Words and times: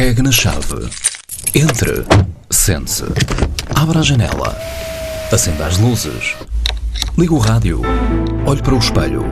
Pegue 0.00 0.22
na 0.22 0.32
chave. 0.32 0.88
Entre. 1.54 2.06
Sente-se. 2.48 3.04
Abra 3.74 3.98
a 3.98 4.02
janela. 4.02 4.58
Acenda 5.30 5.66
as 5.66 5.76
luzes. 5.76 6.36
Ligue 7.18 7.34
o 7.34 7.36
rádio. 7.36 7.82
Olhe 8.46 8.62
para 8.62 8.74
o 8.74 8.78
espelho. 8.78 9.22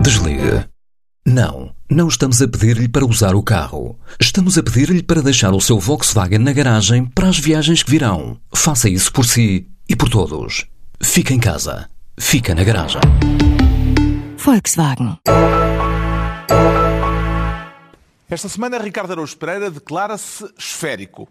Desligue. 0.00 0.64
Não, 1.26 1.74
não 1.90 2.06
estamos 2.06 2.40
a 2.40 2.46
pedir-lhe 2.46 2.86
para 2.86 3.04
usar 3.04 3.34
o 3.34 3.42
carro. 3.42 3.98
Estamos 4.20 4.56
a 4.56 4.62
pedir-lhe 4.62 5.02
para 5.02 5.20
deixar 5.20 5.52
o 5.52 5.60
seu 5.60 5.80
Volkswagen 5.80 6.38
na 6.38 6.52
garagem 6.52 7.06
para 7.06 7.28
as 7.28 7.40
viagens 7.40 7.82
que 7.82 7.90
virão. 7.90 8.38
Faça 8.54 8.88
isso 8.88 9.12
por 9.12 9.24
si 9.24 9.66
e 9.88 9.96
por 9.96 10.08
todos. 10.08 10.66
Fica 11.00 11.34
em 11.34 11.40
casa. 11.40 11.88
Fica 12.16 12.54
na 12.54 12.62
garagem. 12.62 13.00
Volkswagen. 14.38 15.18
Esta 18.28 18.48
semana, 18.48 18.78
Ricardo 18.78 19.12
Araújo 19.12 19.36
Pereira 19.36 19.70
declara-se 19.70 20.52
esférico. 20.58 21.28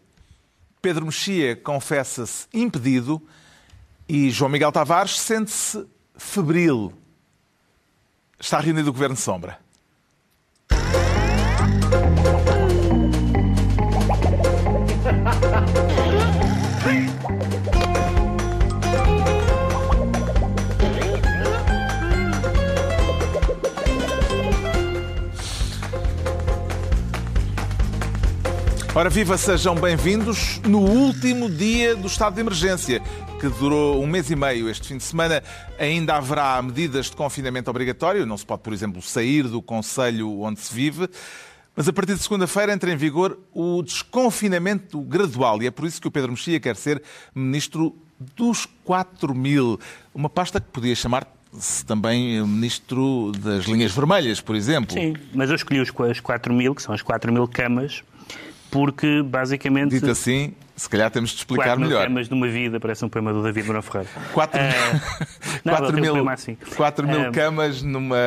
Pedro 0.82 1.06
Mexia 1.06 1.54
confessa-se 1.54 2.48
impedido 2.54 3.22
e 4.08 4.30
João 4.30 4.50
Miguel 4.50 4.72
Tavares 4.72 5.20
sente-se 5.20 5.86
febril. 6.16 6.94
Está 8.40 8.62
reunido 8.62 8.92
o 8.92 8.94
Governo 8.94 9.18
Sombra. 9.18 9.60
Ora, 28.98 29.10
viva, 29.10 29.38
sejam 29.38 29.76
bem-vindos 29.76 30.62
no 30.62 30.80
último 30.80 31.50
dia 31.50 31.98
do 31.98 32.08
estado 32.08 32.36
de 32.36 32.40
emergência, 32.40 33.02
que 33.42 33.50
durou 33.50 34.02
um 34.02 34.08
mês 34.08 34.32
e 34.32 34.38
meio 34.38 34.70
este 34.70 34.88
fim 34.88 34.96
de 34.96 35.04
semana. 35.04 35.44
Ainda 35.78 36.16
haverá 36.16 36.62
medidas 36.62 37.08
de 37.08 37.12
confinamento 37.12 37.70
obrigatório, 37.70 38.26
não 38.26 38.38
se 38.38 38.46
pode, 38.46 38.62
por 38.62 38.72
exemplo, 38.72 39.02
sair 39.02 39.44
do 39.50 39.62
conselho 39.62 40.40
onde 40.40 40.62
se 40.62 40.74
vive. 40.74 41.10
Mas 41.76 41.90
a 41.90 41.94
partir 41.94 42.16
de 42.16 42.24
segunda-feira 42.24 42.72
entra 42.72 42.90
em 42.90 42.96
vigor 42.96 43.38
o 43.54 43.84
desconfinamento 43.84 45.02
gradual 45.02 45.62
e 45.62 45.68
é 45.68 45.72
por 45.72 45.86
isso 45.86 46.00
que 46.00 46.08
o 46.08 46.12
Pedro 46.12 46.32
Mexia 46.32 46.58
quer 46.58 46.78
ser 46.78 47.04
ministro 47.36 47.94
dos 48.18 48.66
4 48.86 49.36
mil. 49.36 49.78
Uma 50.14 50.30
pasta 50.30 50.62
que 50.62 50.68
podia 50.68 50.96
chamar-se 50.96 51.86
também 51.86 52.42
ministro 52.48 53.34
das 53.40 53.66
linhas 53.66 53.92
vermelhas, 53.92 54.40
por 54.40 54.56
exemplo. 54.56 54.94
Sim, 54.94 55.16
mas 55.34 55.50
eu 55.50 55.58
escolhi 55.58 55.82
os 55.82 55.92
4 55.92 56.54
mil, 56.54 56.74
que 56.74 56.82
são 56.82 56.96
as 56.96 57.02
4 57.02 57.34
mil 57.34 57.46
camas, 57.46 58.02
porque 58.76 59.24
basicamente. 59.24 59.92
Dito 59.92 60.12
assim, 60.12 60.54
se 60.76 60.90
calhar 60.90 61.10
temos 61.10 61.30
de 61.30 61.38
explicar 61.38 61.64
4 61.78 61.80
mil 61.80 61.88
melhor. 61.90 62.04
camas 62.08 62.28
numa 62.30 62.48
vida, 62.50 62.78
parece 62.80 63.06
um 63.06 63.10
poema 63.10 63.32
do 63.32 63.42
David 63.42 63.66
Moura 63.66 63.82
Ferreira. 63.82 64.10
4 64.34 64.60
não, 65.64 65.74
quatro 65.74 65.88
tem 65.94 66.00
um 66.00 66.02
mil, 66.02 66.14
poema 66.14 66.34
assim. 66.34 66.58
quatro 66.76 67.08
mil 67.08 67.22
Eh, 67.22 67.32
camas 67.32 67.82
numa, 67.82 68.18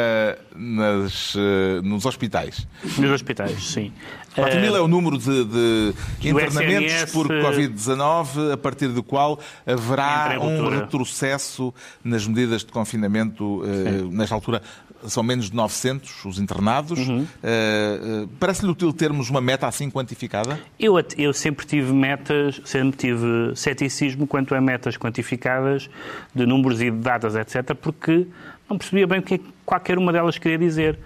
nas, 0.57 1.35
eh, 1.37 1.81
nos 1.83 2.07
hospitais. 2.07 2.67
Nos 2.97 3.11
hospitais, 3.11 3.63
sim. 3.63 3.93
4 4.35 4.57
Eh, 4.57 4.61
mil 4.63 4.75
é 4.77 4.81
o 4.81 4.89
número 4.89 5.19
de, 5.19 5.45
de 5.45 5.95
internamentos 6.29 6.93
SNS, 6.93 7.13
por 7.13 7.27
Covid-19, 7.29 8.53
a 8.53 8.57
partir 8.57 8.89
do 8.89 9.03
qual 9.03 9.39
haverá 9.67 10.39
um 10.41 10.69
retrocesso 10.71 11.75
nas 12.03 12.27
medidas 12.27 12.65
de 12.65 12.73
confinamento. 12.73 13.63
nesta 14.11 14.35
altura 14.35 14.63
são 15.07 15.23
menos 15.23 15.51
de 15.51 15.57
900 15.57 16.25
os 16.25 16.39
internados. 16.39 17.07
Uhum. 17.07 17.27
Eh, 17.43 18.27
Parece-lhe 18.39 18.71
útil 18.71 18.93
termos 18.93 19.31
uma 19.31 19.41
meta 19.41 19.67
assim 19.67 19.91
quantificada? 19.91 20.59
Eu, 20.79 20.95
eu 21.17 21.33
sempre 21.33 21.67
tive 21.67 21.93
metas, 21.93 22.61
sempre 22.65 22.97
tive 22.97 23.55
ceticismo 23.55 24.27
quanto 24.27 24.55
a 24.55 24.61
metas 24.61 24.97
quantificadas 24.97 25.89
de 26.35 26.47
números 26.47 26.81
e 26.81 26.91
de 26.91 26.99
datas, 26.99 27.35
etc., 27.35 27.75
porque 27.75 28.27
não 28.69 28.77
percebia 28.77 29.07
bem 29.07 29.21
o 29.21 29.23
que 29.23 29.35
é 29.35 29.39
que 29.39 29.47
qualquer 29.65 29.99
uma 29.99 30.13
delas 30.13 30.39
queria 30.39 30.59
dizer. 30.59 30.99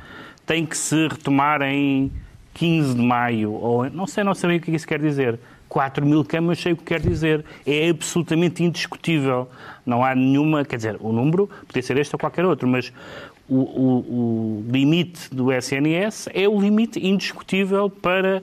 Tem 0.45 0.67
que 0.67 0.77
se 0.77 1.09
retomar 1.09 1.63
em 1.63 2.11
15 2.55 2.95
de 2.95 3.03
maio, 3.03 3.53
ou 3.53 3.89
não 3.91 4.07
sei, 4.07 4.25
não 4.25 4.35
sabia 4.35 4.57
o 4.57 4.61
que 4.61 4.71
isso 4.71 4.87
quer 4.87 5.01
dizer. 5.01 5.39
4 5.69 6.05
mil 6.05 6.23
camas, 6.23 6.61
sei 6.61 6.75
o 6.75 6.77
que 6.77 6.85
quer 6.85 7.01
dizer. 7.01 7.45
É 7.67 7.89
absolutamente 7.89 8.63
indiscutível. 8.63 9.49
Não 9.87 10.05
há 10.05 10.15
nenhuma, 10.15 10.67
quer 10.67 10.77
dizer, 10.77 10.99
o 11.01 11.13
número 11.13 11.49
podia 11.67 11.83
ser 11.83 11.97
este 11.97 12.15
ou 12.15 12.19
qualquer 12.19 12.45
outro, 12.45 12.69
mas 12.69 12.93
o, 13.55 13.61
o- 13.61 14.65
o 14.69 14.73
limite 14.73 15.35
do 15.35 15.53
SNS 15.53 16.29
é 16.35 16.49
o 16.49 16.61
limite 16.61 16.99
indiscutível 17.05 17.91
para 17.91 18.43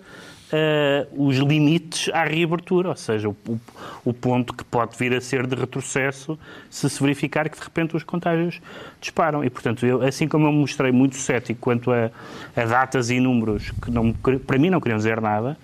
eh, 0.51 1.05
os 1.15 1.37
limites 1.37 2.09
à 2.13 2.23
reabertura, 2.23 2.89
ou 2.89 2.95
seja, 2.95 3.29
o, 3.29 3.35
o- 3.47 3.59
o 4.05 4.13
ponto 4.13 4.53
que 4.53 4.63
pode 4.63 4.97
vir 4.97 5.13
a 5.13 5.21
ser 5.21 5.45
de 5.45 5.55
retrocesso 5.55 6.37
se 6.69 6.89
se 6.89 7.01
verificar 7.03 7.47
que 7.49 7.57
de 7.57 7.63
repente 7.63 7.95
os 7.95 8.03
contágios 8.03 8.59
disparam. 8.99 9.43
E, 9.43 9.49
portanto, 9.49 9.85
eu, 9.85 10.01
assim 10.01 10.27
como 10.27 10.47
eu 10.47 10.51
me 10.51 10.57
mostrei 10.59 10.91
muito 10.91 11.15
cético 11.17 11.59
quanto 11.59 11.91
a, 11.91 12.09
a 12.55 12.65
datas 12.65 13.09
e 13.11 13.19
números 13.19 13.71
que 13.83 13.91
não, 13.91 14.11
para 14.13 14.57
mim 14.57 14.69
não 14.71 14.79
queriam 14.81 14.97
dizer 14.97 15.21
nada, 15.21 15.55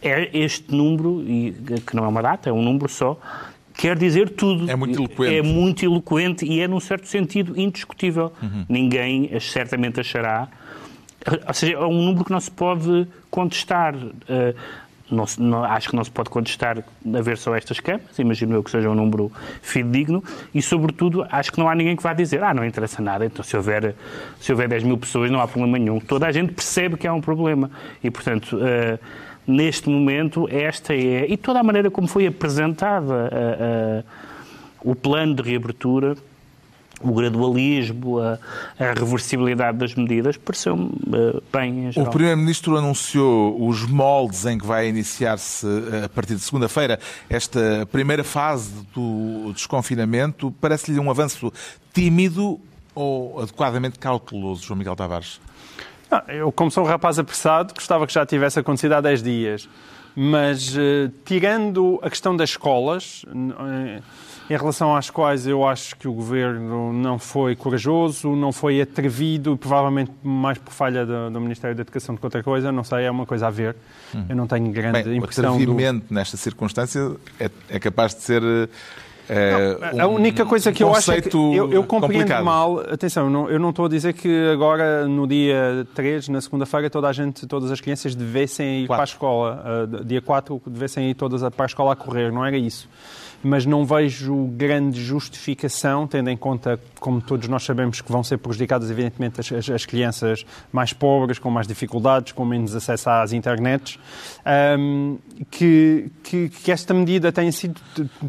é 0.00 0.30
este 0.36 0.74
número, 0.74 1.22
e, 1.22 1.52
que 1.86 1.94
não 1.96 2.04
é 2.04 2.08
uma 2.08 2.22
data, 2.22 2.48
é 2.48 2.52
um 2.52 2.62
número 2.62 2.88
só, 2.88 3.18
quer 3.74 3.96
dizer 3.96 4.30
tudo. 4.30 4.70
É 4.70 4.76
muito 4.76 4.98
eloquente. 4.98 5.34
É 5.34 5.42
muito 5.42 5.84
eloquente 5.84 6.44
e 6.44 6.60
é, 6.60 6.68
num 6.68 6.80
certo 6.80 7.06
sentido, 7.06 7.58
indiscutível. 7.58 8.32
Ninguém 8.68 9.30
certamente 9.40 10.00
achará. 10.00 10.48
Ou 11.46 11.54
seja, 11.54 11.74
é 11.74 11.78
um 11.78 12.02
número 12.02 12.24
que 12.24 12.32
não 12.32 12.40
se 12.40 12.50
pode 12.50 13.06
contestar. 13.30 13.94
Não 15.12 15.26
não- 15.38 15.64
acho 15.64 15.90
que 15.90 15.96
não 15.96 16.02
se 16.02 16.10
pode 16.10 16.30
contestar 16.30 16.78
a 16.78 17.20
ver 17.20 17.36
só 17.36 17.54
estas 17.54 17.78
câmaras, 17.78 18.18
imagino 18.18 18.54
eu 18.54 18.62
que 18.62 18.70
seja 18.70 18.88
um 18.88 18.94
número 18.94 19.30
fidedigno, 19.60 20.24
e 20.54 20.62
sobretudo 20.62 21.26
acho 21.30 21.52
que 21.52 21.58
não 21.58 21.68
há 21.68 21.74
ninguém 21.74 21.94
que 21.94 22.02
vá 22.02 22.12
dizer, 22.14 22.42
ah, 22.42 22.54
não 22.54 22.64
interessa 22.64 23.02
nada, 23.02 23.26
então 23.26 23.44
se 23.44 23.56
houver, 23.56 23.94
se 24.40 24.50
houver 24.50 24.68
10 24.68 24.82
mil 24.82 24.96
pessoas 24.96 25.30
não 25.30 25.40
há 25.40 25.46
problema 25.46 25.78
nenhum. 25.78 26.00
Toda 26.00 26.26
a 26.26 26.32
gente 26.32 26.52
percebe 26.54 26.96
que 26.96 27.06
há 27.06 27.12
um 27.12 27.20
problema. 27.20 27.70
E, 28.02 28.10
portanto, 28.10 28.58
eh, 28.62 28.98
neste 29.46 29.90
momento, 29.90 30.48
esta 30.50 30.94
é, 30.94 31.26
e 31.30 31.36
toda 31.36 31.60
a 31.60 31.62
maneira 31.62 31.90
como 31.90 32.08
foi 32.08 32.26
apresentada 32.26 33.28
eh, 33.32 33.56
eh, 33.60 34.04
o 34.82 34.94
plano 34.94 35.34
de 35.34 35.42
reabertura, 35.42 36.16
o 37.02 37.12
gradualismo, 37.12 38.18
a, 38.18 38.38
a 38.78 38.92
reversibilidade 38.92 39.78
das 39.78 39.94
medidas, 39.94 40.36
pareceu-me 40.36 40.90
eh, 41.12 41.40
bem 41.52 41.86
em 41.86 42.00
O. 42.00 42.10
Primeiro-Ministro 42.10 42.76
anunciou 42.76 43.68
os 43.68 43.84
moldes 43.86 44.46
em 44.46 44.58
que 44.58 44.66
vai 44.66 44.88
iniciar-se, 44.88 45.66
eh, 45.66 46.04
a 46.04 46.08
partir 46.08 46.34
de 46.34 46.40
segunda-feira, 46.40 46.98
esta 47.28 47.86
primeira 47.90 48.24
fase 48.24 48.72
do 48.94 49.52
desconfinamento. 49.52 50.52
Parece-lhe 50.60 50.98
um 50.98 51.10
avanço 51.10 51.52
tímido 51.92 52.60
ou 52.94 53.40
adequadamente 53.40 53.98
cauteloso, 53.98 54.64
João 54.64 54.78
Miguel 54.78 54.96
Tavares? 54.96 55.40
Não, 56.10 56.22
eu, 56.28 56.52
como 56.52 56.70
sou 56.70 56.84
um 56.84 56.86
rapaz 56.86 57.18
apressado, 57.18 57.72
gostava 57.74 58.06
que 58.06 58.12
já 58.12 58.26
tivesse 58.26 58.58
acontecido 58.58 58.92
há 58.92 59.00
10 59.00 59.22
dias. 59.22 59.68
Mas, 60.14 60.76
eh, 60.76 61.10
tirando 61.24 61.98
a 62.02 62.10
questão 62.10 62.36
das 62.36 62.50
escolas, 62.50 63.24
eh, 63.28 64.02
em 64.52 64.56
relação 64.56 64.94
às 64.94 65.08
quais 65.08 65.46
eu 65.46 65.66
acho 65.66 65.96
que 65.96 66.06
o 66.06 66.12
governo 66.12 66.92
não 66.92 67.18
foi 67.18 67.56
corajoso, 67.56 68.36
não 68.36 68.52
foi 68.52 68.80
atrevido, 68.80 69.56
provavelmente 69.56 70.10
mais 70.22 70.58
por 70.58 70.72
falha 70.72 71.06
do, 71.06 71.30
do 71.30 71.40
Ministério 71.40 71.74
da 71.74 71.82
Educação 71.82 72.14
do 72.14 72.18
que 72.20 72.26
outra 72.26 72.42
coisa, 72.42 72.70
não 72.70 72.84
sei, 72.84 73.04
é 73.04 73.10
uma 73.10 73.24
coisa 73.26 73.46
a 73.46 73.50
ver. 73.50 73.74
Eu 74.28 74.36
não 74.36 74.46
tenho 74.46 74.70
grande 74.70 75.00
Hum. 75.00 75.02
Bem, 75.04 75.12
o 75.12 75.16
impressão. 75.16 75.56
Do... 75.56 75.62
atrevimento 75.62 76.12
nesta 76.12 76.36
circunstância 76.36 77.12
é, 77.40 77.50
é 77.70 77.78
capaz 77.80 78.14
de 78.14 78.20
ser. 78.22 78.42
eh, 79.28 79.78
A 79.98 80.06
um- 80.06 80.14
única 80.16 80.44
coisa 80.44 80.70
que 80.72 80.84
um 80.84 80.88
eu 80.88 80.94
acho 80.94 81.12
é 81.12 81.20
que 81.22 81.34
eu, 81.34 81.72
eu 81.72 81.84
compreendo 81.84 82.18
complicado. 82.24 82.44
mal. 82.44 82.80
Atenção, 82.80 83.24
eu 83.24 83.30
não, 83.30 83.50
eu 83.50 83.58
não 83.58 83.70
estou 83.70 83.86
a 83.86 83.88
dizer 83.88 84.12
que 84.12 84.48
agora, 84.52 85.06
no 85.08 85.26
dia 85.26 85.86
3, 85.94 86.28
na 86.28 86.40
segunda-feira, 86.40 86.90
toda 86.90 87.08
a 87.08 87.12
gente, 87.12 87.46
todas 87.46 87.70
as 87.70 87.80
crianças 87.80 88.14
devessem 88.14 88.82
ir 88.82 88.86
Quatro. 88.86 88.96
para 88.96 89.02
a 89.02 89.04
escola. 89.04 89.86
Uh, 90.00 90.04
dia 90.04 90.20
4, 90.20 90.60
devessem 90.66 91.08
ir 91.10 91.14
todas 91.14 91.42
a- 91.42 91.50
para 91.50 91.64
a 91.64 91.66
escola 91.66 91.92
a 91.92 91.96
correr. 91.96 92.30
Não 92.32 92.44
era 92.44 92.56
isso. 92.58 92.88
Mas 93.44 93.66
não 93.66 93.84
vejo 93.84 94.46
grande 94.56 95.02
justificação, 95.02 96.06
tendo 96.06 96.30
em 96.30 96.36
conta, 96.36 96.78
como 97.00 97.20
todos 97.20 97.48
nós 97.48 97.64
sabemos, 97.64 98.00
que 98.00 98.10
vão 98.12 98.22
ser 98.22 98.38
prejudicadas, 98.38 98.88
evidentemente, 98.88 99.40
as, 99.40 99.50
as- 99.50 99.68
as 99.70 99.84
crianças 99.84 100.46
mais 100.70 100.92
pobres, 100.92 101.40
com 101.40 101.50
mais 101.50 101.66
dificuldades, 101.66 102.30
com 102.32 102.44
menos 102.44 102.74
acesso 102.76 103.10
às 103.10 103.32
internets, 103.32 103.98
um, 104.78 105.18
que, 105.50 106.08
que, 106.22 106.48
que 106.50 106.70
esta 106.70 106.94
medida 106.94 107.32
tenha 107.32 107.50
sido 107.50 107.80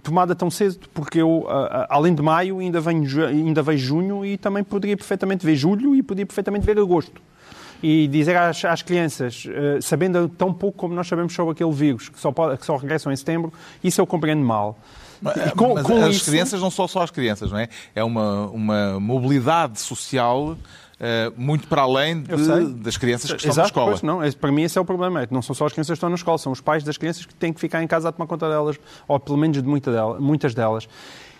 tomada 0.01 0.33
tão 0.33 0.49
cedo, 0.49 0.79
porque 0.93 1.19
eu, 1.21 1.45
além 1.89 2.15
de 2.15 2.21
maio, 2.23 2.57
ainda, 2.59 2.81
venho, 2.81 3.03
ainda 3.27 3.61
vejo 3.61 3.85
junho 3.85 4.25
e 4.25 4.35
também 4.37 4.63
poderia 4.63 4.97
perfeitamente 4.97 5.45
ver 5.45 5.55
julho 5.55 5.93
e 5.95 6.01
poderia 6.01 6.25
perfeitamente 6.25 6.65
ver 6.65 6.79
agosto. 6.79 7.21
E 7.83 8.07
dizer 8.07 8.35
às, 8.37 8.63
às 8.63 8.81
crianças, 8.81 9.45
eh, 9.47 9.77
sabendo 9.81 10.29
tão 10.29 10.53
pouco 10.53 10.77
como 10.77 10.95
nós 10.95 11.05
sabemos 11.05 11.33
sobre 11.33 11.51
aquele 11.51 11.71
vírus, 11.71 12.07
que 12.07 12.17
só, 12.17 12.31
pode, 12.31 12.57
que 12.57 12.65
só 12.65 12.77
regressam 12.77 13.11
em 13.11 13.15
setembro, 13.15 13.51
isso 13.83 13.99
eu 13.99 14.07
compreendo 14.07 14.41
mal. 14.43 14.79
E 15.47 15.51
com- 15.55 15.73
Mas 15.75 15.83
com 15.85 16.03
as 16.05 16.15
isso- 16.15 16.25
crianças 16.25 16.61
não 16.61 16.71
são 16.71 16.87
só 16.87 17.03
as 17.03 17.11
crianças, 17.11 17.51
não 17.51 17.57
é? 17.59 17.69
É 17.95 18.03
uma, 18.03 18.47
uma 18.47 18.99
mobilidade 18.99 19.79
social 19.79 20.57
eh, 20.99 21.31
muito 21.35 21.67
para 21.67 21.81
além 21.81 22.21
de, 22.21 22.73
das 22.81 22.97
crianças 22.97 23.29
que 23.31 23.37
estão 23.37 23.51
Exato, 23.51 23.59
na 23.59 23.65
escola. 23.67 23.87
pois, 23.91 24.01
não, 24.01 24.19
para 24.39 24.51
mim 24.51 24.63
esse 24.63 24.77
é 24.77 24.81
o 24.81 24.85
problema. 24.85 25.21
É 25.21 25.27
que 25.27 25.33
não 25.33 25.41
são 25.41 25.53
só 25.55 25.65
as 25.65 25.73
crianças 25.73 25.89
que 25.89 25.97
estão 25.97 26.09
na 26.09 26.15
escola, 26.15 26.37
são 26.37 26.51
os 26.51 26.61
pais 26.61 26.83
das 26.83 26.97
crianças 26.97 27.25
que 27.25 27.33
têm 27.33 27.51
que 27.53 27.59
ficar 27.59 27.81
em 27.83 27.87
casa 27.87 28.09
a 28.09 28.11
tomar 28.11 28.27
conta 28.27 28.47
delas, 28.49 28.77
ou 29.07 29.19
pelo 29.19 29.37
menos 29.37 29.61
de 29.61 29.67
muita 29.67 29.91
dela- 29.91 30.19
muitas 30.19 30.53
delas. 30.53 30.87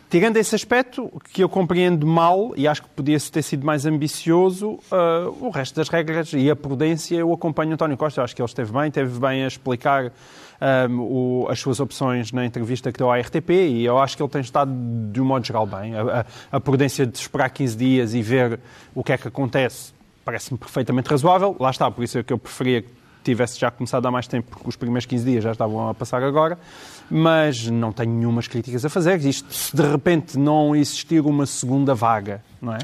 Tirando 0.10 0.38
esse 0.38 0.54
aspecto, 0.54 1.12
que 1.32 1.44
eu 1.44 1.50
compreendo 1.50 2.06
mal, 2.06 2.54
e 2.56 2.68
acho 2.68 2.84
que 2.84 2.90
podia 2.90 3.20
ter 3.20 3.42
sido 3.42 3.66
mais 3.66 3.84
ambicioso, 3.86 4.78
ah, 4.92 5.28
o 5.42 5.50
resto 5.50 5.76
das 5.76 5.90
regras 5.90 6.32
e 6.34 6.52
a 6.52 6.56
prudência, 6.56 7.16
eu 7.16 7.34
acompanho 7.34 7.74
António 7.74 7.98
Costa. 7.98 8.22
Eu 8.22 8.26
acho 8.26 8.36
que 8.36 8.42
ele 8.42 8.48
esteve 8.48 8.72
bem, 8.72 8.88
esteve 8.90 9.20
bem 9.20 9.44
a 9.44 9.48
explicar 9.48 10.12
ah, 10.62 10.88
o- 10.90 11.48
as 11.50 11.60
suas 11.60 11.80
opções 11.80 12.32
na 12.32 12.46
entrevista 12.46 12.92
que 12.92 12.98
deu 12.98 13.12
à 13.12 13.18
RTP, 13.18 13.50
e 13.52 13.86
eu 13.86 14.00
acho 14.00 14.16
que 14.18 14.24
ele 14.24 14.30
tem 14.30 14.42
estado, 14.42 14.72
de 15.12 15.22
um 15.22 15.26
modo 15.26 15.46
geral, 15.46 15.66
bem. 15.66 15.96
A, 15.96 16.02
a- 16.22 16.26
a 16.54 16.60
prudência 16.60 17.06
de 17.06 17.18
esperar 17.18 17.50
15 17.50 17.76
dias 17.78 18.14
e 18.14 18.22
ver 18.22 18.60
o 18.96 19.04
que 19.04 19.12
é 19.14 19.18
que 19.18 19.28
acontece 19.28 19.94
parece-me 20.26 20.58
perfeitamente 20.58 21.10
razoável. 21.10 21.56
Lá 21.60 21.70
está, 21.70 21.92
por 21.92 22.04
isso 22.04 22.18
é 22.18 22.24
que 22.24 22.32
eu 22.32 22.38
preferia 22.38 22.82
que 22.82 22.90
tivesse 23.26 23.60
já 23.60 23.70
começado 23.72 24.06
há 24.06 24.12
mais 24.12 24.28
tempo, 24.28 24.50
porque 24.52 24.68
os 24.70 24.76
primeiros 24.76 25.06
15 25.06 25.24
dias 25.26 25.44
já 25.44 25.52
estavam 25.52 25.90
a 25.90 25.94
passar 25.94 26.22
agora. 26.24 26.58
Mas 27.10 27.68
não 27.68 27.92
tenho 27.92 28.12
nenhumas 28.14 28.48
críticas 28.48 28.84
a 28.86 28.90
fazer. 28.90 29.20
Isto, 29.20 29.54
se 29.54 29.76
de 29.76 29.82
repente 29.82 30.38
não 30.40 30.76
existir 30.76 31.20
uma 31.22 31.46
segunda 31.46 31.94
vaga, 31.94 32.42
não 32.62 32.74
é? 32.74 32.80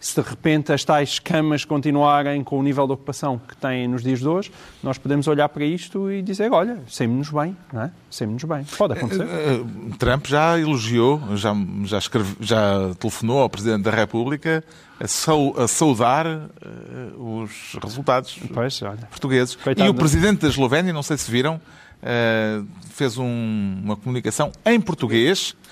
Se 0.00 0.20
de 0.22 0.28
repente 0.28 0.72
as 0.72 0.84
tais 0.84 1.18
camas 1.18 1.64
continuarem 1.64 2.44
com 2.44 2.56
o 2.58 2.62
nível 2.62 2.86
de 2.86 2.92
ocupação 2.92 3.36
que 3.48 3.56
têm 3.56 3.88
nos 3.88 4.00
dias 4.02 4.20
de 4.20 4.28
hoje, 4.28 4.52
nós 4.80 4.96
podemos 4.96 5.26
olhar 5.26 5.48
para 5.48 5.64
isto 5.64 6.08
e 6.10 6.22
dizer, 6.22 6.52
olha, 6.52 6.80
saímos-nos 6.88 7.30
bem, 7.30 7.56
não 7.72 7.82
é? 7.82 7.90
Saímos-nos 8.08 8.44
bem. 8.44 8.64
Pode 8.76 8.92
acontecer. 8.94 9.22
Eh, 9.24 9.60
Trump 9.98 10.26
já 10.26 10.56
elogiou, 10.56 11.20
já, 11.34 11.52
já, 11.84 11.98
escreve- 11.98 12.36
já 12.40 12.94
telefonou 13.00 13.40
ao 13.40 13.50
Presidente 13.50 13.82
da 13.82 13.90
República 13.90 14.62
a, 15.00 15.08
sau- 15.08 15.58
a 15.60 15.66
saudar 15.66 16.26
eh, 16.26 16.48
os 17.16 17.76
resultados 17.82 18.38
Pois, 18.54 18.80
portugueses. 19.10 19.56
Coitado, 19.56 19.84
e 19.88 19.90
o? 19.90 19.94
Presidente 19.94 20.42
da 20.42 20.48
Eslovénia, 20.48 20.92
não 20.92 21.02
sei 21.02 21.16
se 21.16 21.28
viram, 21.28 21.60
eh, 22.00 22.60
fez 22.90 23.18
um- 23.18 23.80
uma 23.82 23.96
comunicação 23.96 24.52
em 24.64 24.80
português, 24.80 25.56
eh, 25.56 25.67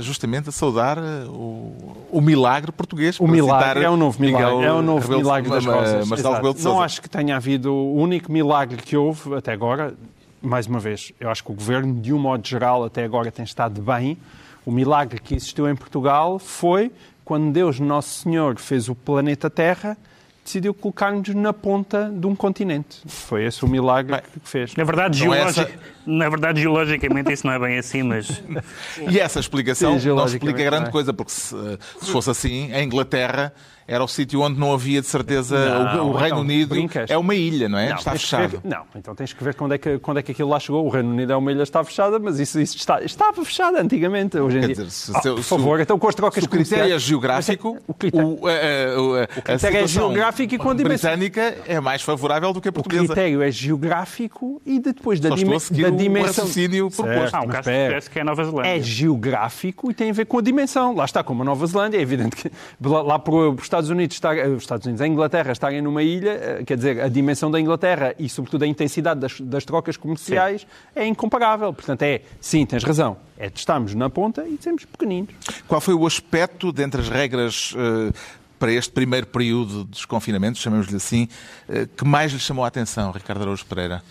justamente 0.00 0.48
a 0.48 0.52
saudar 0.52 0.98
eh, 0.98 1.24
o, 1.26 1.96
o 2.10 2.20
milagre 2.20 2.70
português. 2.70 3.18
O 3.18 3.26
milagre 3.26 3.84
é 3.84 3.90
o 3.90 3.96
novo 3.96 4.20
milagre, 4.20 4.56
Miguel 4.56 4.62
é 4.62 4.72
o 4.72 4.82
novo 4.82 5.00
Rebelo 5.00 5.20
milagre 5.20 5.50
das 5.50 5.64
rosas. 5.64 6.08
Marcelo. 6.08 6.34
Rebelo 6.34 6.54
de 6.54 6.64
Não 6.64 6.80
acho 6.80 7.02
que 7.02 7.08
tenha 7.08 7.36
havido 7.36 7.72
o 7.72 7.96
único 7.96 8.30
milagre 8.30 8.76
que 8.80 8.96
houve 8.96 9.34
até 9.34 9.52
agora. 9.52 9.94
Mais 10.40 10.68
uma 10.68 10.78
vez, 10.78 11.12
eu 11.18 11.28
acho 11.28 11.42
que 11.42 11.50
o 11.50 11.54
governo, 11.54 12.00
de 12.00 12.12
um 12.12 12.18
modo 12.18 12.46
geral, 12.46 12.84
até 12.84 13.02
agora 13.02 13.30
tem 13.32 13.44
estado 13.44 13.82
bem. 13.82 14.16
O 14.64 14.70
milagre 14.70 15.20
que 15.20 15.34
existiu 15.34 15.68
em 15.68 15.74
Portugal 15.74 16.38
foi 16.38 16.92
quando 17.24 17.52
Deus, 17.52 17.80
Nosso 17.80 18.22
Senhor, 18.22 18.56
fez 18.58 18.88
o 18.88 18.94
planeta 18.94 19.50
Terra, 19.50 19.98
decidiu 20.48 20.72
colocar-nos 20.72 21.28
na 21.34 21.52
ponta 21.52 22.10
de 22.12 22.26
um 22.26 22.34
continente. 22.34 23.02
Foi 23.06 23.44
esse 23.44 23.64
o 23.64 23.68
milagre 23.68 24.12
Bem, 24.12 24.22
que 24.42 24.48
fez. 24.48 24.74
Na 24.74 24.82
verdade, 24.84 25.18
é 25.18 25.20
geologi- 25.22 25.68
na 26.06 26.28
verdade, 26.28 26.60
geologicamente 26.62 27.30
isso 27.32 27.46
não 27.46 27.52
é 27.52 27.58
bem 27.58 27.78
assim, 27.78 28.02
mas 28.02 28.42
E 29.10 29.20
essa 29.20 29.38
explicação 29.38 30.00
Sim, 30.00 30.08
não 30.08 30.24
explica 30.24 30.62
grande 30.64 30.88
é? 30.88 30.90
coisa, 30.90 31.12
porque 31.12 31.32
se, 31.32 31.54
se 32.00 32.10
fosse 32.10 32.30
assim, 32.30 32.72
a 32.72 32.82
Inglaterra 32.82 33.52
era 33.88 34.04
o 34.04 34.06
sítio 34.06 34.42
onde 34.42 34.60
não 34.60 34.72
havia 34.72 35.00
de 35.00 35.06
certeza. 35.06 35.56
Não, 35.94 36.08
o, 36.08 36.10
o 36.10 36.12
Reino 36.12 36.26
então, 36.26 36.40
Unido 36.40 36.68
brincas. 36.68 37.10
é 37.10 37.16
uma 37.16 37.34
ilha, 37.34 37.68
não 37.70 37.78
é? 37.78 37.88
Não, 37.88 37.96
Está 37.96 38.12
que 38.12 38.18
fechado. 38.18 38.48
ver- 38.50 38.60
não, 38.62 38.82
então 38.94 39.14
tens 39.14 39.32
que 39.32 39.42
ver 39.42 39.54
quando 39.54 39.72
é 39.72 39.78
que, 39.78 39.98
quando 39.98 40.18
é 40.18 40.22
que 40.22 40.32
aquilo 40.32 40.50
lá 40.50 40.60
chegou. 40.60 40.84
O 40.84 40.90
Reino 40.90 41.08
Unido 41.10 41.32
é 41.32 41.36
uma 41.36 41.50
ilha, 41.50 41.62
está 41.62 41.82
fechada, 41.82 42.18
mas 42.18 42.38
isso, 42.38 42.60
isso 42.60 42.76
está, 42.76 43.02
estava 43.02 43.42
fechado 43.44 43.78
antigamente. 43.78 44.38
Hoje 44.38 44.58
em 44.58 44.60
Quer 44.60 44.66
dia. 44.66 44.74
dizer, 44.76 44.90
se- 44.90 45.12
Ah, 45.16 45.20
se- 45.22 45.30
por 45.30 45.42
se 45.42 45.48
favor, 45.48 45.78
o- 45.78 45.82
então 45.82 45.98
com 45.98 46.06
as 46.06 46.14
trocas 46.14 46.42
Se 46.42 46.46
o 46.46 46.50
critério 46.50 46.74
é 46.74 46.78
comerciais- 46.84 47.02
geográfico, 47.02 47.78
O 47.88 47.94
critério, 47.94 48.28
o, 48.40 48.46
a, 48.46 48.50
a- 48.50 48.54
a- 48.54 49.24
a 49.24 49.42
critério 49.42 49.78
é 49.78 49.86
geográfico 49.86 50.54
e 50.54 50.58
com 50.58 50.68
a 50.70 50.74
dimensão. 50.74 51.10
britânica 51.10 51.56
é 51.66 51.80
mais 51.80 52.02
favorável 52.02 52.52
do 52.52 52.60
que 52.60 52.68
a 52.68 52.70
o 52.70 52.74
portuguesa. 52.74 53.06
critério 53.06 53.40
é 53.42 53.50
geográfico 53.50 54.60
e 54.66 54.78
depois 54.78 55.18
da, 55.18 55.30
seguir 55.58 55.82
da 55.84 55.88
o 55.88 55.96
dimensão. 55.96 56.44
raciocínio 56.44 56.90
proposto. 56.90 57.34
há 57.34 57.40
um 57.40 57.48
caso 57.48 57.64
parece 57.64 58.10
que 58.10 58.18
é 58.18 58.22
a 58.22 58.24
Nova 58.24 58.44
Zelândia. 58.44 58.68
É 58.76 58.80
geográfico 58.80 59.90
e 59.90 59.94
tem 59.94 60.10
a 60.10 60.12
ver 60.12 60.26
com 60.26 60.38
a 60.38 60.42
dimensão. 60.42 60.94
Lá 60.94 61.04
está, 61.04 61.22
como 61.24 61.42
a 61.42 61.44
Nova 61.44 61.66
Zelândia, 61.66 61.98
é 61.98 62.00
evidente 62.02 62.36
que 62.36 62.50
lá, 62.82 63.18
para 63.18 63.34
os 63.34 63.68
Estados 63.78 63.90
Unidos, 63.90 64.16
estar, 64.16 64.36
eh, 64.36 64.48
os 64.48 64.62
Estados 64.62 64.86
Unidos, 64.86 65.00
a 65.00 65.06
Inglaterra 65.06 65.52
estarem 65.52 65.80
numa 65.80 66.02
ilha, 66.02 66.30
eh, 66.30 66.64
quer 66.66 66.76
dizer, 66.76 67.00
a 67.00 67.08
dimensão 67.08 67.50
da 67.50 67.60
Inglaterra 67.60 68.14
e, 68.18 68.28
sobretudo, 68.28 68.64
a 68.64 68.66
intensidade 68.66 69.20
das, 69.20 69.40
das 69.40 69.64
trocas 69.64 69.96
comerciais 69.96 70.66
é 70.94 71.06
incomparável. 71.06 71.72
Portanto, 71.72 72.02
é, 72.02 72.22
sim, 72.40 72.66
tens 72.66 72.82
razão, 72.82 73.16
é 73.36 73.48
de 73.48 73.58
estarmos 73.58 73.94
na 73.94 74.10
ponta 74.10 74.44
e 74.46 74.56
de 74.56 74.62
sermos 74.64 74.84
pequeninos. 74.84 75.32
Qual 75.68 75.80
foi 75.80 75.94
o 75.94 76.06
aspecto, 76.06 76.72
dentre 76.72 77.00
as 77.00 77.08
regras 77.08 77.72
eh, 77.76 78.12
para 78.58 78.72
este 78.72 78.92
primeiro 78.92 79.28
período 79.28 79.84
de 79.84 79.90
desconfinamento, 79.92 80.58
chamemos-lhe 80.58 80.96
assim, 80.96 81.28
eh, 81.68 81.86
que 81.96 82.04
mais 82.04 82.32
lhe 82.32 82.40
chamou 82.40 82.64
a 82.64 82.68
atenção, 82.68 83.12
Ricardo 83.12 83.42
Araújo 83.42 83.64
Pereira? 83.66 84.02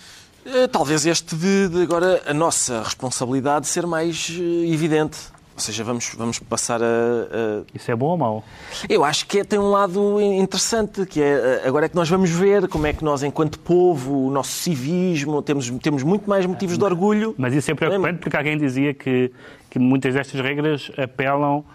Talvez 0.72 1.06
este 1.06 1.36
de, 1.36 1.68
de 1.68 1.81
agora 1.81 2.24
a 2.25 2.34
nossa 2.34 2.81
responsabilidade 2.81 3.68
ser 3.68 3.86
mais 3.86 4.30
evidente. 4.66 5.18
Ou 5.57 5.62
seja, 5.62 5.83
vamos, 5.83 6.13
vamos 6.15 6.38
passar 6.38 6.83
a, 6.83 6.86
a- 6.86 7.63
Isso 7.74 7.89
é 7.89 7.95
bom 7.95 8.09
ou 8.09 8.18
mau? 8.18 8.44
Eu 8.88 9.04
acho 9.04 9.25
que 9.25 9.39
é- 9.39 9.44
tem 9.44 9.57
um 9.57 9.71
lado 9.71 10.21
interessante, 10.21 11.04
que 11.07 11.19
é 11.19 11.62
eh, 11.63 11.68
agora 11.68 11.88
é 11.88 11.89
que 11.89 11.95
nós 11.95 12.07
vamos 12.07 12.30
ver 12.30 12.68
como 12.68 12.86
é 12.86 12.94
que 12.94 13.04
nós, 13.04 13.24
enquanto 13.24 13.57
povo, 13.57 14.27
o 14.27 14.30
nosso 14.30 14.51
civismo, 14.51 15.42
temos, 15.42 15.68
temos 15.81 16.04
muito 16.04 16.30
mais 16.30 16.45
motivos 16.45 16.77
de 16.77 16.83
orgulho. 16.83 17.33
Mas 17.39 17.56
isso 17.56 17.71
é 17.71 17.74
preocupante 17.74 18.19
porque 18.19 18.38
alguém 18.38 18.56
dizia 18.56 18.94
que, 18.94 19.31
que 19.68 19.80
muitas 19.80 20.13
destas 20.13 20.39
regras 20.39 20.92
apelam 20.95 21.65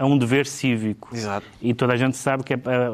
a 0.00 0.06
um 0.06 0.16
dever 0.16 0.46
cívico. 0.46 1.14
Exato. 1.14 1.46
E 1.60 1.74
toda 1.74 1.92
a 1.92 1.96
gente 1.96 2.16
sabe 2.16 2.42
que 2.42 2.54
a, 2.54 2.56
a- 2.56 2.86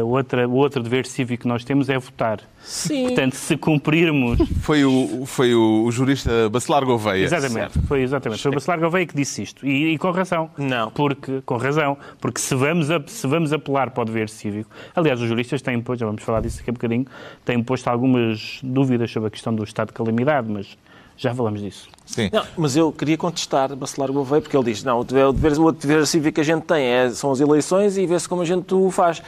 a 0.00 0.04
outra, 0.04 0.46
o 0.46 0.52
outro 0.56 0.82
dever 0.82 1.06
cívico 1.06 1.42
que 1.42 1.48
nós 1.48 1.64
temos 1.64 1.88
é 1.88 1.98
votar. 1.98 2.40
Sim. 2.62 3.06
Portanto, 3.06 3.32
se 3.34 3.56
cumprirmos. 3.56 4.38
Foi 4.60 4.84
o, 4.84 5.24
foi 5.24 5.54
o, 5.54 5.84
o 5.84 5.90
jurista 5.90 6.50
Bacelar 6.50 6.84
Gouveia. 6.84 7.24
Exatamente, 7.24 7.78
foi 7.86 8.02
exatamente. 8.02 8.42
Foi 8.42 8.50
o 8.50 8.54
Bacelar 8.54 8.78
Gouveia 8.78 9.06
que 9.06 9.16
disse 9.16 9.42
isto. 9.42 9.66
E, 9.66 9.94
e 9.94 9.98
com 9.98 10.10
razão. 10.10 10.50
Não. 10.58 10.90
Porque, 10.90 11.40
com 11.46 11.56
razão. 11.56 11.96
Porque 12.20 12.38
se 12.40 12.54
vamos, 12.54 12.90
a- 12.90 13.02
se 13.06 13.26
vamos 13.26 13.52
apelar 13.54 13.90
para 13.90 14.02
o 14.02 14.04
dever 14.04 14.28
cívico. 14.28 14.70
Aliás, 14.94 15.18
os 15.20 15.26
juristas 15.28 15.62
têm 15.62 15.80
posto, 15.80 16.00
já 16.00 16.06
vamos 16.06 16.22
falar 16.22 16.42
disso 16.42 16.58
daqui 16.58 16.68
a 16.68 16.72
bocadinho, 16.74 17.06
têm 17.44 17.62
posto 17.62 17.88
algumas 17.88 18.60
dúvidas 18.62 19.10
sobre 19.10 19.28
a 19.28 19.30
questão 19.30 19.54
do 19.54 19.64
estado 19.64 19.88
de 19.88 19.94
calamidade, 19.94 20.46
mas 20.52 20.76
já 21.20 21.34
falamos 21.34 21.60
disso. 21.60 21.86
Sim. 22.06 22.30
Não, 22.32 22.42
mas 22.56 22.76
eu 22.76 22.90
queria 22.90 23.16
contestar 23.18 23.76
Bacelar 23.76 24.10
Gouveia, 24.10 24.40
porque 24.40 24.56
ele 24.56 24.72
diz, 24.72 24.82
não, 24.82 25.00
o, 25.00 25.04
dever, 25.04 25.26
o, 25.26 25.32
dever, 25.32 25.58
o 25.58 25.64
outro 25.64 25.86
dever 25.86 26.06
cívico 26.06 26.36
que 26.36 26.40
a 26.40 26.44
gente 26.44 26.62
tem 26.62 26.82
é, 26.82 27.10
são 27.10 27.30
as 27.30 27.40
eleições 27.40 27.98
e 27.98 28.06
vê-se 28.06 28.26
como 28.26 28.40
a 28.40 28.44
gente 28.44 28.72
o 28.74 28.90
faz. 28.90 29.22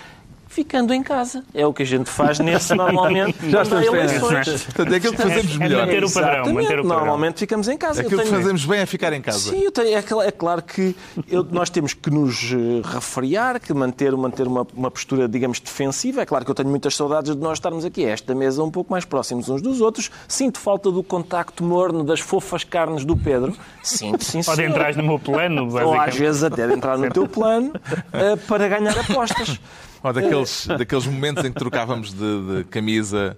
Ficando 0.52 0.92
em 0.92 1.02
casa. 1.02 1.42
É 1.54 1.66
o 1.66 1.72
que 1.72 1.82
a 1.82 1.86
gente 1.86 2.10
faz 2.10 2.38
nesse 2.38 2.74
normalmente 2.74 3.38
Já 3.48 3.62
estamos 3.62 3.86
eleições. 3.86 4.64
Portanto, 4.64 4.92
é 4.92 4.96
aquilo 4.96 5.12
que 5.16 5.22
fazemos 5.22 5.54
É 5.54 5.58
melhor. 5.58 5.86
manter 5.86 6.04
o 6.04 6.10
padrão, 6.12 6.30
Exatamente. 6.32 6.54
manter 6.62 6.78
o 6.78 6.82
padrão. 6.82 6.98
Normalmente 6.98 7.38
ficamos 7.38 7.68
em 7.68 7.78
casa. 7.78 8.00
Aquilo 8.02 8.20
que 8.20 8.28
tenho- 8.28 8.38
fazemos 8.42 8.64
bem 8.66 8.80
é 8.80 8.84
ficar 8.86 9.14
em 9.14 9.22
casa. 9.22 9.50
Sim, 9.50 9.62
eu 9.62 9.72
tenho- 9.72 9.88
é, 9.96 10.04
é 10.28 10.30
claro 10.30 10.60
que 10.62 10.94
eu- 11.26 11.42
nós 11.50 11.70
temos 11.70 11.94
que 11.94 12.10
nos 12.10 12.52
eh, 12.52 12.82
refriar, 12.86 13.58
que 13.60 13.72
manter, 13.72 14.12
manter 14.14 14.46
uma, 14.46 14.66
uma 14.74 14.90
postura, 14.90 15.26
digamos, 15.26 15.58
defensiva. 15.58 16.20
É 16.20 16.26
claro 16.26 16.44
que 16.44 16.50
eu 16.50 16.54
tenho 16.54 16.68
muitas 16.68 16.94
saudades 16.94 17.34
de 17.34 17.40
nós 17.40 17.54
estarmos 17.56 17.86
aqui 17.86 18.04
a 18.04 18.10
esta 18.10 18.34
mesa 18.34 18.62
um 18.62 18.70
pouco 18.70 18.92
mais 18.92 19.06
próximos 19.06 19.48
uns 19.48 19.62
dos 19.62 19.80
outros. 19.80 20.10
Sinto 20.28 20.58
falta 20.58 20.90
do 20.90 21.02
contacto 21.02 21.64
morno 21.64 22.04
das 22.04 22.20
fofas 22.20 22.62
carnes 22.62 23.06
do 23.06 23.16
Pedro. 23.16 23.54
Sinto, 23.82 24.22
sim, 24.22 24.42
Pode 24.42 24.62
entrar 24.62 24.94
no 24.96 25.02
meu 25.02 25.18
plano, 25.18 25.62
Ou 25.62 25.68
às 25.68 25.72
basicamente. 25.84 26.18
vezes 26.18 26.44
até 26.44 26.66
de 26.66 26.74
entrar 26.74 26.98
no 26.98 27.08
teu 27.10 27.26
plano 27.26 27.72
eh, 28.12 28.36
para 28.46 28.68
ganhar 28.68 28.98
apostas. 28.98 29.58
Ou 30.02 30.12
daqueles, 30.12 30.66
daqueles 30.78 31.06
momentos 31.06 31.44
em 31.44 31.52
que 31.52 31.58
trocávamos 31.58 32.12
de, 32.12 32.56
de 32.58 32.64
camisa 32.64 33.36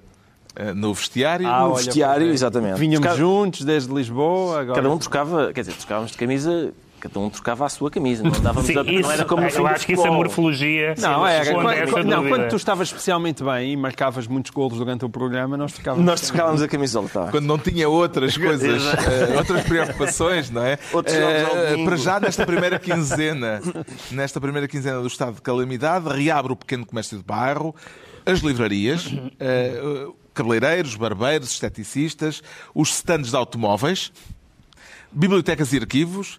eh, 0.57 0.73
no 0.73 0.95
vestiário. 0.95 1.47
Ah, 1.47 1.61
no 1.61 1.73
olha, 1.73 1.85
vestiário, 1.85 2.29
é. 2.29 2.33
exatamente. 2.33 2.79
Vinhamos 2.79 3.07
Cada- 3.07 3.19
juntos 3.19 3.65
desde 3.65 3.93
Lisboa, 3.93 4.61
agora... 4.61 4.77
Cada 4.81 4.91
um 4.95 4.99
trocava, 4.99 5.53
quer 5.53 5.61
dizer, 5.63 5.75
trocávamos 5.75 6.13
de 6.13 6.17
camisa, 6.17 6.73
cada 7.05 7.21
um 7.21 7.29
trocava 7.29 7.67
a 7.67 7.69
sua 7.69 7.91
camisa. 7.91 8.23
Não, 8.23 8.33
andávamos 8.35 8.67
Sim, 8.67 8.79
a, 8.79 8.83
isso, 8.83 9.03
não 9.03 9.13
era 9.13 9.25
como 9.27 9.45
eu 9.45 9.51
do 9.51 9.67
acho 9.67 9.85
que 9.85 9.93
isso 9.93 10.07
é 10.07 10.11
morfologia. 10.11 10.95
Não, 10.97 11.27
era. 11.27 11.51
a 11.51 11.87
Quando, 11.87 12.07
não, 12.07 12.27
quando 12.27 12.49
tu 12.49 12.57
estavas 12.57 12.89
especialmente 12.89 13.45
bem 13.45 13.73
e 13.73 13.77
marcavas 13.77 14.27
muitos 14.27 14.51
golos 14.51 14.79
durante 14.79 15.05
o 15.05 15.11
programa, 15.11 15.55
nós 15.55 15.73
ficávamos... 15.73 16.07
Nós 16.07 16.23
trocávamos 16.23 16.63
a 16.63 16.69
camisola, 16.69 17.09
tá. 17.11 17.29
Quando 17.31 17.45
não 17.45 17.59
tinha 17.59 17.91
outras 17.91 18.39
coisas, 18.39 18.83
eh, 18.83 19.37
outras 19.37 19.65
preocupações, 19.65 20.49
não 20.51 20.65
é? 20.65 20.79
Outros 20.95 21.15
domingo. 21.15 21.85
para 21.85 21.97
já, 21.97 22.19
nesta 22.19 22.47
primeira 22.47 22.79
quinzena, 22.79 23.61
nesta 24.11 24.41
primeira 24.41 24.67
quinzena 24.67 25.01
do 25.03 25.07
estado 25.07 25.35
de 25.35 25.43
calamidade, 25.43 26.09
reabre 26.09 26.55
o 26.55 26.57
pequeno 26.57 26.87
comércio 26.87 27.19
de 27.19 27.25
bairro, 27.25 27.75
as 28.25 28.41
livrarias, 28.41 29.15
eh, 29.39 30.07
cabeleireiros, 30.33 30.95
barbeiros, 30.95 31.51
esteticistas, 31.51 32.43
os 32.75 32.89
stands 32.95 33.31
de 33.31 33.37
automóveis, 33.37 34.11
bibliotecas 35.13 35.71
e 35.75 35.77
arquivos. 35.77 36.39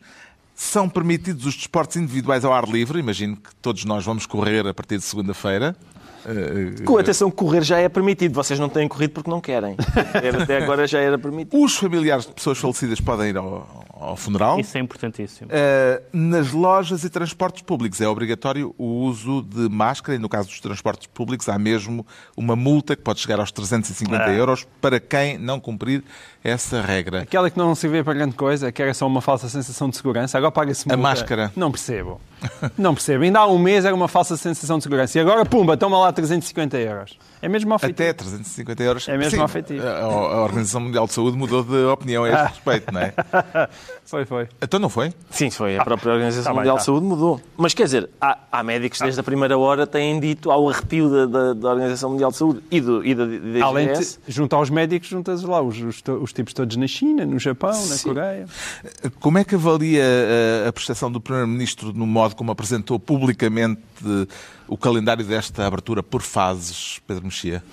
São 0.56 0.88
permitidos 0.88 1.46
os 1.46 1.56
desportos 1.56 1.98
individuais 1.98 2.46
ao 2.46 2.54
ar 2.54 2.66
livre. 2.68 3.00
Imagino 3.00 3.36
que 3.36 3.54
todos 3.62 3.84
nós 3.86 4.06
vamos 4.06 4.26
correr 4.26 4.66
a 4.66 4.74
partir 4.74 4.98
de 4.98 5.04
segunda-feira. 5.04 5.76
Eh, 6.26 6.82
Com 6.84 6.98
atenção, 6.98 7.30
correr 7.30 7.62
já 7.64 7.78
é 7.78 7.88
permitido. 7.90 8.34
Vocês 8.34 8.60
não 8.60 8.70
têm 8.70 8.88
corrido 8.88 9.12
porque 9.12 9.30
não 9.30 9.42
querem. 9.42 9.76
Até 10.42 10.64
agora 10.64 10.88
já 10.88 11.00
era 11.00 11.18
permitido. 11.20 11.62
Os 11.62 11.76
familiares 11.76 12.26
de 12.26 12.32
pessoas 12.34 12.58
falecidas 12.58 13.00
podem 13.00 13.30
ir 13.30 13.38
ao, 13.38 13.86
ao 13.98 14.16
funeral. 14.18 14.60
Isso 14.60 14.78
é 14.78 14.82
importantíssimo. 14.82 15.50
Uh, 15.50 16.04
nas 16.12 16.52
lojas 16.52 17.04
e 17.04 17.10
transportes 17.10 17.62
públicos 17.62 18.02
é 18.02 18.08
obrigatório 18.08 18.76
o 18.78 18.86
uso 19.06 19.42
de 19.42 19.70
máscara 19.70 20.16
e 20.16 20.20
no 20.20 20.28
caso 20.30 20.50
dos 20.50 20.60
transportes 20.60 21.08
públicos 21.08 21.48
há 21.50 21.58
mesmo 21.58 22.06
uma 22.36 22.56
multa 22.56 22.96
que 22.96 23.02
pode 23.02 23.20
chegar 23.20 23.40
aos 23.40 23.52
350 23.52 24.24
Ah. 24.24 24.34
euros 24.34 24.68
para 24.82 25.00
quem 25.00 25.38
não 25.38 25.60
cumprir 25.60 26.04
essa 26.44 26.82
regra. 26.82 27.22
Aquela 27.22 27.50
que 27.50 27.58
não 27.58 27.74
se 27.74 27.88
vê 27.88 28.04
para 28.04 28.14
grande 28.14 28.36
coisa, 28.36 28.72
que 28.72 28.82
era 28.82 28.94
só 28.94 29.08
uma 29.08 29.22
falsa 29.22 29.50
sensação 29.50 29.90
de 29.90 29.96
segurança, 29.98 30.38
agora 30.38 30.52
paga-se 30.52 30.84
A 30.92 30.96
multa. 30.96 31.02
máscara. 31.10 31.52
Não 31.56 31.72
percebo. 31.72 32.20
Não 32.78 32.94
percebo. 32.94 33.24
Ainda 33.24 33.40
há 33.40 33.48
um 33.48 33.58
mês 33.58 33.86
era 33.86 33.96
uma 33.96 34.08
falsa 34.10 34.36
sensação 34.38 34.78
de 34.78 34.84
segurança. 34.84 35.18
E 35.18 35.22
agora, 35.22 35.44
pumba, 35.46 35.76
toma 35.78 35.98
lá 35.98 36.12
350 36.12 36.78
euros. 36.78 37.18
É 37.42 37.48
mesmo 37.50 37.70
mal 37.70 37.80
feito. 37.80 37.94
Até 37.96 38.14
350 38.14 38.84
euros. 38.84 39.08
É 39.08 39.18
mesmo 39.18 39.38
Sim, 39.40 39.44
afetivo. 39.44 39.88
A, 39.88 40.02
a 40.02 40.44
Organização 40.44 40.82
Mundial 40.82 41.08
de 41.08 41.14
Saúde 41.14 41.36
mudou 41.38 41.64
de 41.64 41.76
opinião 41.86 42.24
a 42.24 42.28
Ah. 42.28 42.32
este 42.46 42.46
respeito, 42.56 42.94
não 42.94 43.00
é? 43.02 43.14
Foi, 44.06 44.26
foi. 44.26 44.48
Então 44.62 44.80
não 44.80 44.90
foi? 44.90 45.14
Sim, 45.32 45.50
foi. 45.50 45.78
A 45.78 45.84
própria 45.84 46.14
Organização 46.14 46.44
tá 46.44 46.50
bem, 46.52 46.58
Mundial 46.60 46.76
tá. 46.76 46.80
de 46.82 46.86
Saúde 46.86 47.06
mudou. 47.06 47.42
Mas 47.58 47.74
quer 47.74 47.84
dizer, 47.86 48.10
há, 48.22 48.38
há 48.52 48.64
médicos 48.64 49.00
desde 49.00 49.20
a 49.20 49.24
primeira 49.24 49.58
hora 49.58 49.88
têm 49.88 50.20
dito 50.20 50.52
ao 50.52 50.70
arrepio 50.70 51.10
da, 51.10 51.26
da- 51.26 51.54
da 51.54 51.70
Organização 51.70 52.12
Mundial 52.12 52.32
de 52.32 52.38
Saúde 52.38 52.62
e, 52.70 52.80
do, 52.82 53.06
e 53.06 53.16
da, 53.16 53.26
da 53.26 53.66
Além 53.66 53.92
de, 53.94 54.08
junto 54.28 54.56
aos 54.56 54.70
médicos, 54.70 55.08
juntas 55.10 55.42
lá 55.44 55.62
os, 55.62 55.78
os, 55.80 56.04
os 56.22 56.34
tipos 56.34 56.54
todos 56.54 56.76
na 56.78 56.88
China, 56.88 57.26
no 57.26 57.40
Japão, 57.40 57.72
na 57.72 57.96
Sim. 57.96 58.10
Coreia. 58.10 58.46
Como 59.20 59.38
é 59.38 59.44
que 59.44 59.56
avalia 59.56 60.04
a, 60.66 60.70
a 60.70 60.74
prestação 60.74 61.12
do 61.12 61.20
Primeiro-Ministro 61.20 61.92
no 61.94 62.06
modo 62.06 62.36
como 62.36 62.52
apresentou 62.52 63.00
publicamente 63.00 63.82
eh, 64.06 64.28
o 64.68 64.78
calendário 64.78 65.26
desta 65.26 65.66
abertura 65.66 66.04
por 66.04 66.22
fases, 66.22 67.00
Pedro 67.08 67.26
Mexia? 67.26 67.64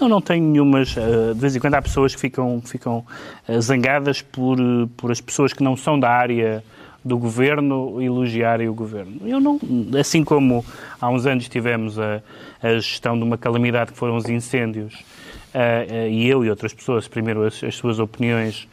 Eu 0.00 0.08
não 0.08 0.20
tenho 0.20 0.44
nenhumas. 0.44 0.96
eh, 0.96 1.34
De 1.34 1.40
vez 1.40 1.54
em 1.54 1.60
quando 1.60 1.74
há 1.74 1.82
pessoas 1.82 2.14
que 2.14 2.20
ficam, 2.20 2.60
ficam 2.64 3.04
eh, 3.46 3.60
zangadas 3.60 4.22
por, 4.22 4.58
por 4.96 5.10
as 5.10 5.20
pessoas 5.20 5.52
que 5.52 5.62
não 5.62 5.76
são 5.76 5.98
da 5.98 6.10
área 6.10 6.64
do 7.04 7.18
governo 7.18 8.00
elogiarem 8.00 8.68
o 8.68 8.74
governo. 8.74 9.20
Eu 9.26 9.40
não. 9.40 9.58
Assim 9.98 10.24
como 10.24 10.64
há 11.00 11.08
uns 11.08 11.26
anos 11.26 11.48
tivemos 11.48 11.98
a, 11.98 12.22
a 12.62 12.74
gestão 12.74 13.16
de 13.16 13.24
uma 13.24 13.36
calamidade 13.36 13.92
que 13.92 13.98
foram 13.98 14.16
os 14.16 14.28
incêndios, 14.28 15.04
eh, 15.52 16.08
e 16.10 16.28
eu 16.28 16.44
e 16.44 16.50
outras 16.50 16.72
pessoas 16.72 17.04
exprimiram 17.04 17.42
as, 17.42 17.62
as 17.62 17.74
suas 17.74 17.98
opiniões 17.98 18.68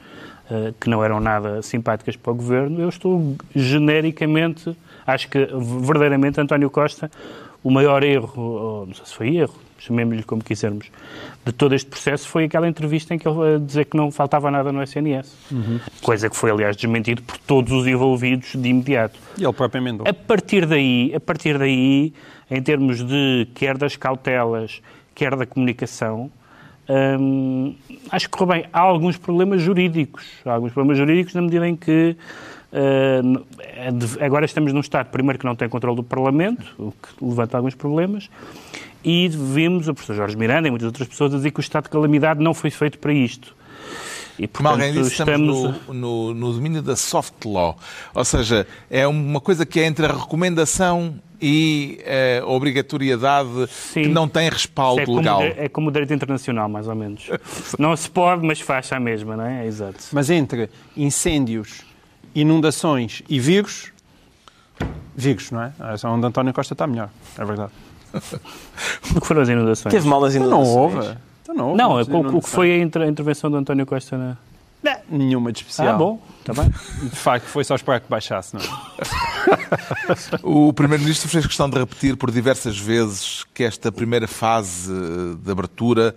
que 0.80 0.90
não 0.90 1.04
eram 1.04 1.20
nada 1.20 1.62
simpáticas 1.62 2.16
para 2.16 2.32
o 2.32 2.36
governo, 2.36 2.82
eu 2.82 2.90
estou 2.90 3.36
genericamente. 3.56 4.76
Acho 5.06 5.30
que 5.30 5.48
verdadeiramente 5.86 6.42
António 6.42 6.72
Costa, 6.72 7.12
o 7.64 7.70
maior 7.70 8.04
erro, 8.04 8.86
não 8.88 8.96
sei 8.96 9.06
se 9.06 9.14
foi 9.14 9.36
erro, 9.38 9.54
chamemos-lhe 9.80 10.24
como 10.24 10.44
quisermos, 10.44 10.88
de 11.46 11.52
todo 11.54 11.74
este 11.76 11.90
processo 11.90 12.28
foi 12.28 12.44
aquela 12.46 12.68
entrevista 12.68 13.14
em 13.14 13.18
que 13.20 13.28
ele 13.28 13.56
a 13.56 13.58
dizer 13.58 13.86
que 13.86 13.96
não 13.98 14.12
faltava 14.12 14.52
nada 14.52 14.72
no 14.72 14.82
SNS. 14.84 15.34
Coisa 16.02 16.30
que 16.30 16.36
foi, 16.36 16.52
aliás, 16.52 16.76
desmentido 16.76 17.22
por 17.24 17.38
todos 17.40 17.72
os 17.72 17.88
envolvidos 17.88 18.54
de 18.56 18.70
imediato. 18.70 19.18
E 19.38 19.44
ele 19.44 19.54
próprio 19.54 19.80
emendou. 19.82 20.08
A 20.08 20.14
partir 20.14 20.66
daí, 20.66 21.12
a 21.16 21.20
partir 21.20 21.58
daí, 21.58 22.14
em 22.52 22.62
termos 22.62 23.04
de 23.06 23.48
quer 23.56 23.78
das 23.78 23.96
cautelas, 23.96 24.82
quer 25.16 25.36
da 25.36 25.46
comunicação, 25.46 26.30
hum, 27.20 27.76
acho 28.12 28.30
que 28.30 28.38
correu 28.38 28.54
bem. 28.62 28.66
Há 28.74 28.80
alguns 28.80 29.18
problemas 29.18 29.62
jurídicos. 29.62 30.26
Há 30.46 30.54
alguns 30.54 30.72
problemas 30.74 30.98
jurídicos 30.98 31.34
na 31.36 31.42
medida 31.42 31.68
em 31.68 31.76
que 31.76 32.16
de- 33.94 34.24
agora 34.24 34.46
estamos 34.46 34.72
num 34.74 34.80
Estado, 34.80 35.08
primeiro, 35.10 35.40
que 35.40 35.46
não 35.46 35.56
tem 35.56 35.68
controle 35.68 35.96
do 35.96 36.04
Parlamento, 36.04 36.64
o 36.78 36.92
que 36.92 37.10
levanta 37.26 37.58
alguns 37.58 37.74
problemas, 37.76 38.30
e 39.04 39.28
vimos 39.30 39.88
o 39.88 39.94
professor 39.94 40.16
Jorge 40.16 40.36
Miranda 40.38 40.68
e 40.68 40.72
muitas 40.72 40.88
outras 40.88 41.08
pessoas 41.08 41.34
a 41.34 41.38
dizer 41.38 41.52
que 41.52 41.60
o 41.60 41.62
estado 41.62 41.86
de 41.86 41.90
calamidade 41.90 42.42
não 42.44 42.54
foi 42.54 42.70
feito 42.70 42.98
para 43.00 43.14
isto. 43.14 43.56
E, 44.38 44.48
Como 44.48 44.70
alguém 44.70 44.94
portanto, 44.94 45.04
disse, 45.10 45.22
estamos 45.22 45.76
no, 45.88 45.94
no- 45.94 46.34
no 46.34 46.54
domínio 46.54 46.82
da 46.82 46.96
soft 46.96 47.44
law. 47.46 47.78
Ou 48.16 48.24
seja, 48.24 48.66
é 48.90 49.06
uma 49.06 49.42
coisa 49.42 49.66
que 49.66 49.82
é 49.82 49.86
entre 49.86 50.06
a 50.06 50.14
recomendação 50.14 51.20
e 51.42 52.00
a 52.42 52.46
obrigatoriedade 52.46 53.68
Sim. 53.70 54.04
que 54.04 54.08
não 54.08 54.30
tem 54.30 54.48
respaldo 54.50 55.02
é 55.02 55.06
como, 55.06 55.18
legal. 55.18 55.42
é 55.44 55.68
como 55.68 55.90
o 55.90 55.92
direito 55.92 56.14
internacional, 56.14 56.70
mais 56.70 56.88
ou 56.88 56.96
menos. 56.96 57.30
não 57.78 57.94
se 57.98 58.10
pode, 58.10 58.46
mas 58.46 58.62
faz 58.62 58.90
à 58.94 59.00
mesma, 59.00 59.36
não 59.36 59.46
é? 59.46 59.66
Exato. 59.66 60.06
Mas 60.14 60.30
entre 60.30 60.70
incêndios, 60.96 61.82
inundações 62.34 63.22
e 63.28 63.40
vírus, 63.42 63.92
vírus, 65.16 65.52
não 65.52 65.64
é? 65.64 65.74
É 65.94 65.98
só 65.98 66.10
onde 66.14 66.26
António 66.26 66.54
Costa 66.54 66.74
está 66.74 66.88
melhor, 66.88 67.10
é 67.38 67.44
verdade. 67.44 67.72
O 69.16 69.20
que 69.22 69.28
foram 69.28 69.42
as 69.42 69.50
inundações? 69.50 69.94
Teve 69.94 70.08
mal 70.08 70.22
nas 70.22 70.36
Então 70.36 70.50
não 70.50 70.64
inundações. 70.64 71.06
houve. 71.06 71.18
Então 71.44 71.56
não 71.56 71.66
houve. 71.70 71.78
Não, 71.78 71.90
mas 71.94 72.08
o, 72.08 72.38
o 72.38 72.42
que 72.42 72.50
foi 72.50 72.72
a 72.72 72.78
inter- 72.80 73.02
a 73.04 73.08
intervenção 73.08 73.50
do 73.52 73.58
António 73.58 73.86
Costa 73.86 74.18
na... 74.18 74.38
Não, 74.82 74.96
Nenhuma 75.18 75.52
de 75.52 75.60
especial. 75.60 75.90
Ah, 75.90 75.98
bom, 75.98 76.22
está 76.40 76.54
bem. 76.54 76.70
De 77.04 77.16
facto, 77.16 77.46
foi 77.48 77.66
só 77.66 77.76
esperar 77.76 78.00
que 78.00 78.10
baixasse, 78.10 78.56
não 78.56 78.62
é? 78.62 78.66
O 80.44 80.72
Primeiro-Ministro 80.74 81.28
fez 81.30 81.46
questão 81.46 81.70
de 81.70 81.78
repetir 81.78 82.16
por 82.16 82.32
diversas 82.32 82.78
vezes 82.78 83.46
que 83.54 83.64
esta 83.64 83.92
primeira 83.92 84.28
fase 84.28 84.90
de 85.44 85.52
abertura 85.52 86.16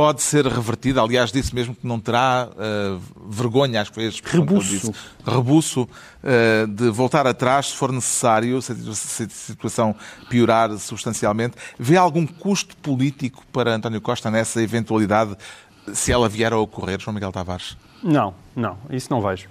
pode 0.00 0.22
ser 0.22 0.46
revertida. 0.46 1.02
Aliás, 1.02 1.30
disse 1.30 1.54
mesmo 1.54 1.74
que 1.74 1.86
não 1.86 2.00
terá 2.00 2.48
eh, 2.58 2.96
vergonha, 3.28 3.82
acho 3.82 3.92
que 3.92 3.96
foi 3.96 4.38
Rebuço. 4.40 4.70
disse. 4.70 4.94
Rebuço 5.26 5.86
eh, 6.24 6.64
de 6.66 6.88
voltar 6.88 7.26
atrás 7.26 7.66
se 7.66 7.76
for 7.76 7.92
necessário, 7.92 8.62
se 8.62 8.72
a 8.72 9.28
situação 9.28 9.94
piorar 10.30 10.70
substancialmente. 10.78 11.54
Vê 11.78 11.98
algum 11.98 12.26
custo 12.26 12.74
político 12.78 13.44
para 13.52 13.74
António 13.74 14.00
Costa 14.00 14.30
nessa 14.30 14.62
eventualidade, 14.62 15.36
se 15.92 16.10
ela 16.10 16.30
vier 16.30 16.54
a 16.54 16.56
ocorrer, 16.56 16.98
João 16.98 17.12
Miguel 17.12 17.30
Tavares? 17.30 17.76
Não, 18.02 18.32
não, 18.56 18.78
isso 18.88 19.08
não 19.10 19.20
vejo. 19.20 19.50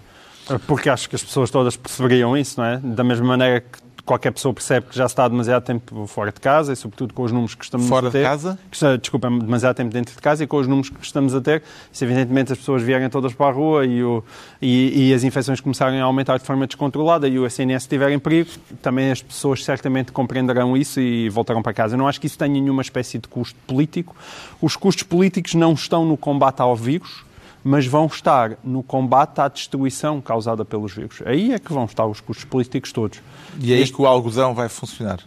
Porque 0.65 0.89
acho 0.89 1.08
que 1.08 1.15
as 1.15 1.24
pessoas 1.24 1.51
todas 1.51 1.77
perceberiam 1.77 2.36
isso, 2.36 2.60
não 2.60 2.65
é? 2.65 2.77
Da 2.77 3.03
mesma 3.03 3.27
maneira 3.27 3.62
que 3.62 3.77
qualquer 4.10 4.32
pessoa 4.32 4.51
percebe 4.54 4.88
que 4.88 4.98
já 4.98 5.06
está 5.06 5.25
há 5.25 5.28
demasiado 5.28 5.63
tempo 5.63 6.08
fora 6.08 6.32
de 6.32 6.39
casa 6.39 6.74
e, 6.74 6.75
sobretudo, 6.75 7.13
com 7.13 7.22
os 7.22 7.32
números 7.32 7.54
que 7.54 7.63
estamos 7.63 7.88
Fora 7.88 8.08
a 8.08 8.10
de 8.10 8.18
ter. 8.18 8.24
casa? 8.24 8.58
que 8.72 8.98
Desculpa, 8.98 9.30
demasiado 9.30 9.75
tempo 9.75 9.92
dentro 9.94 10.16
de 10.16 10.22
casa 10.22 10.44
e 10.44 10.48
com 10.48 10.58
os 10.58 10.66
números 10.68 10.89
que 10.89 11.06
estamos 11.06 11.36
a 11.36 11.39
ter, 11.42 11.62
se 11.92 12.04
evidentemente 12.06 12.51
as 12.51 12.58
pessoas 12.58 12.82
vierem 12.82 13.08
todas 13.10 13.34
para 13.34 13.48
a 13.48 13.51
rua 13.51 13.86
e, 13.86 14.04
o- 14.04 14.24
e- 14.60 15.10
e 15.10 15.13
as 15.13 15.24
infecções 15.24 15.62
começarem 15.62 16.00
a 16.01 16.06
aumentar 16.06 16.38
de 16.39 16.44
forma 16.44 16.66
descontrolada 16.66 17.28
e 17.28 17.38
o 17.38 17.46
SNS 17.46 17.84
estiver 17.84 18.10
em 18.12 18.18
perigo, 18.18 18.50
também 18.82 19.12
as 19.12 19.22
pessoas 19.22 19.63
certamente 19.63 20.12
compreenderão 20.12 20.75
isso 20.75 21.00
e 21.00 21.30
voltarão 21.30 21.62
para 21.62 21.74
casa. 21.74 21.94
Eu 21.94 22.00
não 22.00 22.08
acho 22.08 22.20
que 22.20 22.25
isso 22.28 22.38
tenha 22.38 22.51
nenhuma 22.60 22.82
espécie 22.82 23.20
de 23.20 23.28
custo 23.28 23.56
político. 23.68 24.16
Os 24.60 24.75
custos 24.75 25.04
políticos 25.04 25.54
não 25.54 25.74
estão 25.74 26.04
no 26.04 26.18
combate 26.18 26.62
ao 26.62 26.75
vírus, 26.75 27.24
mas 27.63 27.86
vão 27.86 28.06
estar 28.06 28.58
no 28.63 28.82
combate 28.82 29.39
à 29.39 29.48
destruição 29.48 30.22
causada 30.22 30.63
pelos 30.63 30.94
vírus. 30.94 31.22
Aí 31.25 31.54
é 31.54 31.60
que 31.60 31.74
vão 31.74 31.86
estar 31.86 32.06
os 32.06 32.22
custos 32.22 32.46
políticos 32.46 32.92
todos. 32.92 33.22
E 33.60 33.74
é 33.74 33.78
aí 33.78 33.88
que 33.88 34.01
o 34.01 34.06
algodão 34.06 34.54
vai 34.54 34.70
funcionar. 34.70 35.20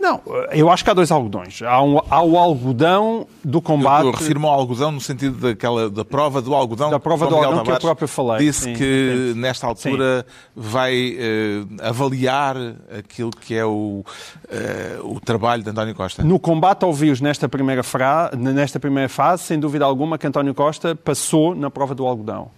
Não, 0.00 0.20
eu 0.52 0.70
acho 0.70 0.84
que 0.84 0.90
há 0.90 0.94
dois 0.94 1.10
algodões. 1.10 1.60
Há, 1.60 1.82
um- 1.82 2.00
há 2.08 2.22
o 2.22 2.38
algodão 2.38 3.26
do 3.44 3.60
combate. 3.60 4.06
Eu 4.06 4.12
refiro-me 4.12 4.46
ao 4.46 4.52
algodão 4.52 4.92
no 4.92 5.00
sentido 5.00 5.36
daquela, 5.48 5.90
da 5.90 6.04
prova 6.04 6.40
do 6.40 6.54
algodão. 6.54 6.88
Da 6.88 7.00
prova 7.00 7.26
do 7.26 7.30
Miguel 7.32 7.44
algodão 7.44 7.64
que 7.64 7.70
eu 7.70 7.74
Tavares 7.74 7.84
próprio 7.84 8.06
falei. 8.08 8.38
Disse 8.46 8.62
Sim, 8.64 8.74
que 8.74 9.32
sim. 9.34 9.40
nesta 9.40 9.66
altura 9.66 10.24
vai 10.54 11.16
eh, 11.18 11.62
avaliar 11.82 12.56
aquilo 12.96 13.30
que 13.32 13.54
é 13.56 13.64
o, 13.64 14.04
eh, 14.48 14.98
o 15.02 15.18
trabalho 15.18 15.64
de 15.64 15.70
António 15.70 15.94
Costa. 15.96 16.22
No 16.22 16.38
combate 16.38 16.84
ao 16.84 16.92
vírus 16.92 17.20
nesta 17.20 17.48
primeira, 17.48 17.82
fra... 17.82 18.30
nesta 18.36 18.78
primeira 18.78 19.08
fase, 19.08 19.42
sem 19.42 19.58
dúvida 19.58 19.84
alguma, 19.84 20.16
que 20.16 20.26
António 20.28 20.54
Costa 20.54 20.94
passou 20.94 21.56
na 21.56 21.70
prova 21.72 21.92
do 21.94 22.06
algodão. 22.06 22.50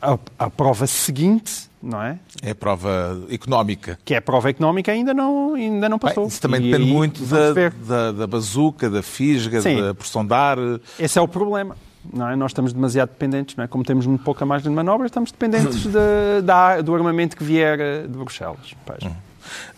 A, 0.00 0.18
a 0.36 0.50
prova 0.50 0.84
seguinte, 0.88 1.70
não 1.82 2.02
é? 2.02 2.18
É 2.42 2.50
a 2.50 2.54
prova 2.54 3.20
económica. 3.30 3.98
Que 4.04 4.14
é 4.14 4.18
a 4.18 4.22
prova 4.22 4.48
económica, 4.50 4.92
ainda 4.92 5.12
não, 5.12 5.54
ainda 5.54 5.88
não 5.88 5.98
passou. 5.98 6.24
Bem, 6.24 6.28
isso 6.28 6.40
também 6.40 6.60
E 6.60 6.70
depende 6.70 6.88
aí 6.88 6.92
muito 6.96 7.22
da, 7.24 7.52
da, 7.86 8.12
da 8.12 8.26
bazuca, 8.26 8.88
da 8.88 9.02
fisga, 9.02 9.60
Sim. 9.60 9.82
da 9.82 9.94
porção 9.94 10.24
de 10.24 10.32
ar. 10.34 10.58
Esse 10.98 11.18
é 11.18 11.22
o 11.22 11.26
problema. 11.28 11.76
Não 12.12 12.28
é? 12.28 12.34
Nós 12.34 12.50
estamos 12.50 12.72
demasiado 12.72 13.10
dependentes, 13.10 13.54
não 13.56 13.62
é? 13.64 13.68
Como 13.68 13.84
temos 13.84 14.06
muito 14.06 14.24
pouca 14.24 14.44
margem 14.44 14.68
de 14.70 14.74
manobra, 14.74 15.06
estamos 15.06 15.30
dependentes 15.30 15.82
de- 15.86 16.42
da- 16.44 16.80
do 16.80 16.94
armamento 16.94 17.36
que 17.36 17.44
vier 17.44 17.78
eh, 17.78 18.02
de 18.02 18.08
Bruxelas. 18.18 18.74
Pois. 18.84 18.98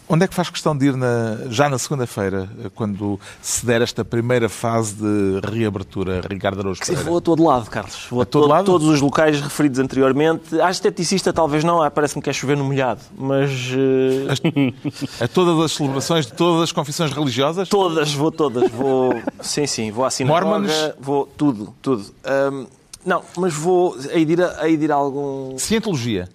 Onde 0.06 0.24
é 0.24 0.28
que 0.28 0.34
faz 0.34 0.50
questão 0.50 0.76
de 0.76 0.86
ir 0.88 0.96
na- 0.96 1.38
já 1.48 1.66
na 1.68 1.78
segunda-feira, 1.78 2.46
eh, 2.62 2.70
quando 2.74 3.18
se 3.40 3.64
der 3.64 3.80
esta 3.80 4.04
primeira 4.04 4.50
fase 4.50 4.94
de 4.96 5.40
reabertura, 5.50 6.20
Ricardo 6.28 6.60
Araújo 6.60 6.80
Sim, 6.84 6.92
Pereira? 6.92 7.08
vou 7.08 7.18
a 7.18 7.20
todo 7.22 7.42
lado, 7.42 7.70
Carlos. 7.70 8.06
Vou 8.10 8.20
a, 8.20 8.26
todo 8.26 8.42
todo- 8.42 8.50
lado? 8.50 8.64
todos 8.66 8.86
os 8.88 9.00
locais 9.00 9.40
referidos 9.40 9.78
anteriormente. 9.78 10.60
A 10.60 10.70
esteticista 10.70 11.32
talvez 11.32 11.64
não, 11.64 11.88
parece-me 11.90 12.20
que 12.20 12.28
é 12.28 12.34
chover 12.34 12.54
no 12.54 12.64
molhado, 12.64 13.00
mas 13.16 13.50
eh, 13.72 15.24
A 15.24 15.26
todas 15.28 15.58
as 15.64 15.72
celebrações 15.72 16.26
de 16.26 16.34
todas 16.34 16.62
as 16.64 16.70
confissões 16.72 17.10
religiosas? 17.10 17.66
todas, 17.70 18.12
vou 18.12 18.30
todas. 18.30 18.70
Vou, 18.72 19.22
sim, 19.40 19.66
sim, 19.66 19.90
vou 19.90 20.04
à 20.04 20.10
sinagoga, 20.10 20.44
Mormons? 20.46 20.72
vou 21.00 21.26
tudo, 21.26 21.74
tudo. 21.80 22.04
Ahm, 22.24 22.66
não, 23.06 23.22
mas 23.38 23.54
vou 23.54 23.96
a 24.12 24.16
ir 24.18 24.40
a, 24.42 24.60
a 24.62 24.68
ir 24.68 24.92
a 24.92 24.94
algum... 24.94 25.56
Cientologia. 25.58 26.28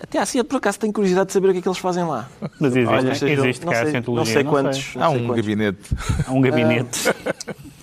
Até 0.00 0.18
assim, 0.18 0.42
por 0.44 0.56
acaso 0.56 0.78
tenho 0.78 0.92
curiosidade 0.92 1.28
de 1.28 1.32
saber 1.32 1.48
o 1.48 1.52
que 1.52 1.58
é 1.58 1.62
que 1.62 1.68
eles 1.68 1.78
fazem 1.78 2.04
lá. 2.04 2.28
Mas 2.60 2.76
existe, 2.76 2.94
Olha, 2.94 3.14
seja- 3.14 3.32
existe 3.40 3.64
não 3.64 3.72
cá 3.72 3.78
a 3.78 3.82
sei, 3.82 3.90
cientologia. 3.92 4.24
não 4.26 4.34
sei 4.34 4.42
não 4.44 4.50
quantos. 4.50 4.78
sei. 4.84 5.00
não 5.00 5.06
Há 5.06 5.10
sei 5.10 5.18
um 5.20 5.26
quantos. 5.26 5.36
gabinete. 5.46 5.78
Há 6.26 6.32
um 6.32 6.40
gabinete. 6.40 7.14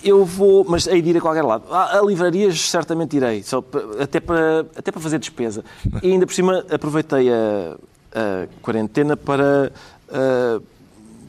Eu 0.02 0.24
vou, 0.24 0.64
mas 0.68 0.86
hei 0.86 1.02
de 1.02 1.10
ir 1.10 1.16
a 1.16 1.20
qualquer 1.20 1.42
lado. 1.42 1.64
A, 1.72 1.98
a 1.98 2.02
livrarias 2.02 2.60
certamente 2.70 3.16
irei, 3.16 3.42
só 3.42 3.64
até, 4.00 4.20
para, 4.20 4.60
até 4.76 4.92
para 4.92 5.00
fazer 5.00 5.18
despesa. 5.18 5.64
E 6.02 6.12
ainda 6.12 6.26
por 6.26 6.34
cima 6.34 6.64
aproveitei 6.70 7.28
a, 7.30 7.76
a 8.14 8.46
quarentena 8.62 9.16
para 9.16 9.72
ah, 10.12 10.60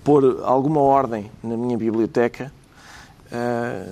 pôr 0.04 0.40
alguma 0.44 0.82
ordem 0.82 1.32
na 1.44 1.58
minha 1.58 1.78
biblioteca. 1.78 2.52
Ah, 3.32 3.86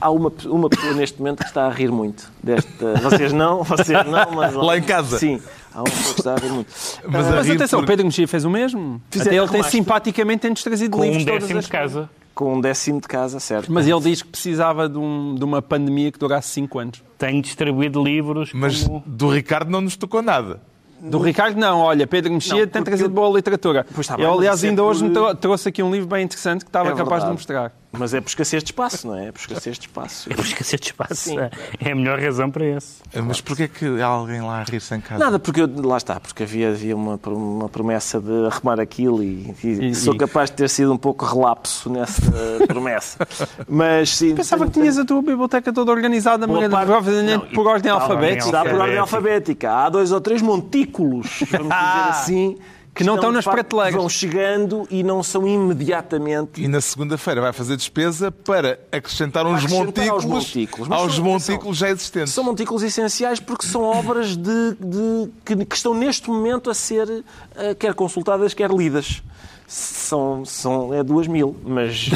há 0.00 0.10
uma, 0.10 0.32
uma 0.46 0.68
pessoa 0.68 0.92
neste 0.94 1.18
momento 1.18 1.38
que 1.38 1.46
está 1.48 1.66
a 1.66 1.70
rir 1.70 1.90
muito 1.90 2.30
desta. 2.42 2.94
Vocês 3.02 3.32
não, 3.32 3.62
vocês 3.64 4.06
não, 4.06 4.30
mas. 4.32 4.54
Lá 4.54 4.78
em 4.78 4.82
casa? 4.82 5.18
Sim, 5.18 5.40
há 5.74 5.82
pessoa 5.82 6.14
que 6.14 6.20
está 6.20 6.34
a 6.34 6.36
rir 6.38 6.50
muito. 6.50 6.68
Mas 7.08 7.26
a 7.26 7.30
Mas 7.32 7.50
atenção, 7.50 7.78
por- 7.80 7.84
o 7.84 7.86
Pedro 7.88 8.06
Mexia 8.06 8.28
fez 8.28 8.44
o 8.44 8.50
mesmo. 8.50 9.00
Fizer- 9.10 9.30
Até 9.30 9.36
ele 9.36 9.48
tem 9.48 9.62
simpaticamente 9.64 10.40
tem-nos 10.42 10.62
trazido 10.62 10.96
Com 10.96 11.02
livros 11.04 11.22
um 11.22 11.26
décimo 11.26 11.60
de 11.60 11.68
casa. 11.68 12.10
Com 12.34 12.54
um 12.54 12.60
décimo 12.60 13.00
de 13.00 13.06
casa, 13.06 13.38
certo. 13.38 13.72
Mas 13.72 13.86
ele 13.86 14.00
diz 14.00 14.22
que 14.22 14.28
precisava 14.28 14.88
de, 14.88 14.98
um- 14.98 15.34
de 15.36 15.44
uma 15.44 15.62
pandemia 15.62 16.10
que 16.10 16.18
durasse 16.18 16.48
5 16.48 16.78
anos. 16.78 17.02
Tenho 17.18 17.40
distribuído 17.40 18.02
livros 18.02 18.50
Mas 18.52 18.82
como... 18.82 19.02
do 19.06 19.28
Ricardo 19.28 19.70
não 19.70 19.80
nos 19.80 19.96
tocou 19.96 20.20
nada. 20.22 20.60
Do 21.00 21.18
Ricardo, 21.18 21.56
não. 21.58 21.80
Olha, 21.80 22.06
Pedro 22.06 22.32
Mexia 22.32 22.66
tem 22.66 22.82
trazido 22.82 23.10
eu- 23.10 23.14
boa 23.14 23.36
literatura. 23.36 23.84
Pois 23.94 24.06
está 24.06 24.16
bem, 24.16 24.24
eu, 24.24 24.32
aliás, 24.32 24.64
é 24.64 24.68
ainda 24.68 24.82
hoje 24.82 25.04
me 25.04 25.10
trou- 25.10 25.34
trouxe 25.34 25.68
aqui 25.68 25.82
um 25.82 25.92
livro 25.92 26.08
bem 26.08 26.24
interessante 26.24 26.64
que 26.64 26.68
estava 26.70 26.90
É 26.90 26.94
capaz 26.94 27.22
de 27.24 27.30
mostrar. 27.30 27.72
Mas 27.98 28.14
é 28.14 28.20
por 28.20 28.28
escassez 28.28 28.62
de 28.62 28.70
espaço, 28.70 29.06
não 29.06 29.16
é? 29.16 29.28
É 29.28 29.32
por 29.32 29.40
escassez 29.40 29.78
de 29.78 29.86
espaço. 29.86 30.28
Por 30.30 30.44
escassez 30.44 30.80
de 30.80 30.86
espaço. 30.88 31.14
Sim. 31.14 31.36
É 31.80 31.92
a 31.92 31.94
melhor 31.94 32.18
razão 32.20 32.50
para 32.50 32.64
esse. 32.66 33.02
Mas 33.26 33.40
porquê 33.40 33.68
que 33.68 34.00
há 34.00 34.06
alguém 34.06 34.40
lá 34.40 34.60
a 34.60 34.62
rir-se 34.64 34.94
em 34.94 35.00
casa? 35.00 35.22
Nada, 35.22 35.38
porque 35.38 35.60
eu, 35.62 35.68
lá 35.86 35.96
está, 35.96 36.18
porque 36.20 36.42
havia, 36.42 36.70
havia 36.70 36.96
uma, 36.96 37.18
uma 37.26 37.68
promessa 37.68 38.20
de 38.20 38.46
arrumar 38.46 38.80
aquilo 38.80 39.22
e, 39.22 39.54
e 39.62 39.90
E- 39.90 39.94
sou 39.94 40.14
e- 40.14 40.18
capaz 40.18 40.50
de 40.50 40.56
ter 40.56 40.68
sido 40.68 40.92
um 40.92 40.96
pouco 40.98 41.24
relapso 41.24 41.88
nessa 41.90 42.22
promessa. 42.66 43.26
Mas 43.68 44.10
sim. 44.16 44.34
Pensava 44.34 44.66
que 44.66 44.72
tinhas 44.72 44.98
a 44.98 45.04
tua 45.04 45.20
biblioteca 45.22 45.72
toda 45.72 45.90
organizada, 45.92 46.46
Boa 46.46 46.56
maneira 46.60 46.72
parte- 46.74 46.86
provavelmente 46.86 47.32
Não, 47.32 47.40
por 47.40 47.46
ordem 47.46 47.64
por 47.64 47.66
ordem 47.68 47.92
alfabética. 47.92 48.44
Está 48.46 48.64
por 48.64 48.80
ordem 48.80 48.98
alfabética. 48.98 49.70
Há 49.72 49.88
dois 49.88 50.12
ou 50.12 50.20
três 50.20 50.42
montículos, 50.42 51.40
vamos 51.50 51.68
dizer 51.68 52.08
assim, 52.10 52.56
Que 52.94 53.02
não 53.02 53.16
estão 53.16 53.32
nas 53.32 53.44
prateleiras. 53.44 53.94
Vão 53.94 54.08
chegando 54.08 54.86
e 54.90 55.02
não 55.02 55.20
são 55.22 55.46
imediatamente 55.48 56.62
E 56.62 56.68
na 56.68 56.80
segunda-feira 56.80 57.40
vai 57.40 57.52
fazer 57.52 57.76
despesa 57.76 58.30
para 58.30 58.78
acrescentar 58.92 59.44
uns 59.46 59.64
acrescentar 59.64 60.08
aos 60.10 60.24
montículos 60.24 60.24
montículos. 60.24 60.90
Aos 60.92 61.14
são- 61.16 61.24
montículos 61.24 61.76
já 61.76 61.90
existentes. 61.90 62.32
São 62.32 62.44
montículos 62.44 62.82
essenciais 62.84 63.40
porque 63.40 63.66
são 63.66 63.82
obras 63.82 64.36
de, 64.36 64.74
de- 64.78 65.30
que, 65.44 65.64
que 65.66 65.74
estão 65.76 65.92
neste 65.94 66.28
momento 66.30 66.70
a 66.70 66.74
ser 66.74 67.24
eh, 67.56 67.74
quer 67.74 67.94
consultadas, 67.94 68.54
quer 68.54 68.70
lidas. 68.70 69.22
São, 69.66 70.44
são, 70.44 70.92
é 70.92 71.02
duas 71.02 71.26
mil, 71.26 71.56
mas 71.64 72.10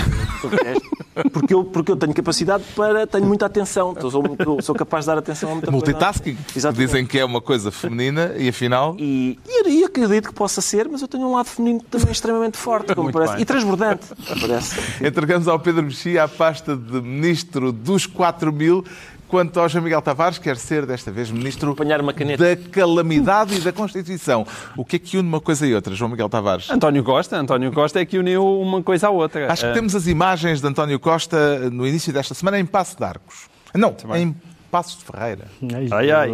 porque, 1.33 1.55
eu, 1.55 1.64
porque 1.64 1.93
eu 1.93 1.97
tenho 1.97 2.12
capacidade 2.12 2.62
para. 2.76 3.07
tenho 3.07 3.25
muita 3.25 3.47
atenção. 3.47 3.95
Então, 3.97 4.11
sou, 4.11 4.23
sou- 4.62 4.75
capaz 4.75 5.05
de 5.05 5.11
dar 5.12 5.19
atenção 5.19 5.50
a 5.50 5.52
muita 5.55 5.71
coisa. 5.71 5.76
Multitasking, 5.87 6.37
Exatamente. 6.55 6.87
dizem 6.87 7.07
que 7.07 7.19
é 7.19 7.25
uma 7.25 7.40
coisa 7.40 7.71
feminina 7.71 8.35
e 8.37 8.49
afinal 8.50 8.95
E, 8.99 9.38
e, 9.49 9.81
e 9.81 9.85
acredito 9.85 10.28
que 10.28 10.35
possa 10.35 10.61
ser, 10.61 10.88
mas 10.88 11.00
eu 11.00 11.09
tenho 11.09 11.26
um 11.26 11.35
lado 11.35 11.47
feminino 11.47 11.83
também 11.90 12.12
extremamente 12.12 12.59
forte, 12.59 12.88
como 12.95 13.05
Muito 13.05 13.14
parece. 13.14 13.33
bem. 13.33 13.43
E 13.43 13.45
transbordante, 13.47 14.07
parece. 14.40 14.76
entregamos 15.05 15.49
ao 15.49 15.59
Pedro 15.59 15.83
Mexia 15.83 16.25
a 16.25 16.28
pasta 16.28 16.76
de 16.76 17.00
Ministro 17.00 17.73
dos 17.73 18.05
4 18.07 18.52
mil, 18.52 18.85
quanto 19.29 19.61
ao 19.61 19.69
João 19.69 19.85
Miguel 19.85 20.01
Tavares, 20.03 20.39
quer 20.39 20.57
ser 20.57 20.87
desta 20.87 21.13
vez 21.13 21.31
Ministro 21.31 21.75
da 21.75 22.57
Calamidade 22.71 23.55
e 23.57 23.61
da 23.61 23.73
Constituição. 23.73 24.47
O 24.77 24.85
que 24.85 24.97
é 24.97 24.99
que 24.99 25.19
une 25.19 25.29
uma 25.29 25.41
coisa 25.41 25.67
e 25.67 25.75
outra, 25.75 25.95
João 25.95 26.11
Miguel 26.11 26.29
Tavares? 26.29 26.71
António 26.71 27.05
Costa, 27.05 27.37
António 27.37 27.71
Costa 27.73 28.01
é 28.01 28.07
que 28.07 28.19
uniu 28.19 28.45
uma 28.61 28.83
coisa 28.83 29.09
à 29.09 29.11
outra. 29.11 29.53
Acho 29.53 29.63
que 29.67 29.71
Ah, 29.71 29.75
temos 29.75 29.95
as 29.95 30.07
imagens 30.07 30.61
de 30.61 30.67
António 30.67 30.99
Costa 30.99 31.71
no 31.71 31.87
início 31.87 32.13
desta 32.13 32.35
semana 32.35 32.59
em 32.59 32.65
Passo 32.67 32.97
de 32.97 33.05
Arcos. 33.05 33.49
Não, 33.75 33.95
em 34.17 34.35
Passos 34.71 34.99
de 34.99 35.05
Ferreira. 35.05 35.45
Ai, 35.93 36.11
ai. 36.11 36.31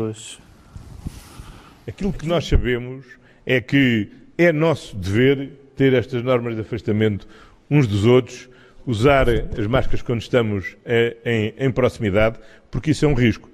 Aquilo 1.87 2.13
que 2.13 2.27
nós 2.27 2.47
sabemos 2.47 3.05
é 3.45 3.61
que 3.61 4.11
é 4.39 4.53
nosso 4.53 4.97
dever 4.97 5.51
ter 5.77 5.93
estas 5.93 6.23
normas 6.23 6.55
de 6.55 6.63
afastamento 6.63 7.27
uns 7.71 7.87
dos 7.87 8.05
outros, 8.05 8.49
usar 8.87 9.29
as 9.29 9.67
máscaras 9.67 10.03
quando 10.03 10.21
estamos 10.21 10.77
eh, 10.85 11.17
em, 11.25 11.67
em 11.67 11.71
proximidade, 11.71 12.39
porque 12.71 12.91
isso 12.91 13.05
é 13.05 13.09
um 13.09 13.15
risco. 13.15 13.49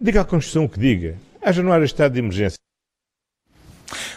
Diga 0.00 0.20
à 0.20 0.24
Constituição 0.24 0.64
o 0.64 0.68
que 0.68 0.78
diga. 0.78 1.16
Haja 1.42 1.62
no 1.62 1.72
ar 1.72 1.82
estado 1.82 2.12
de 2.12 2.18
emergência. 2.18 2.58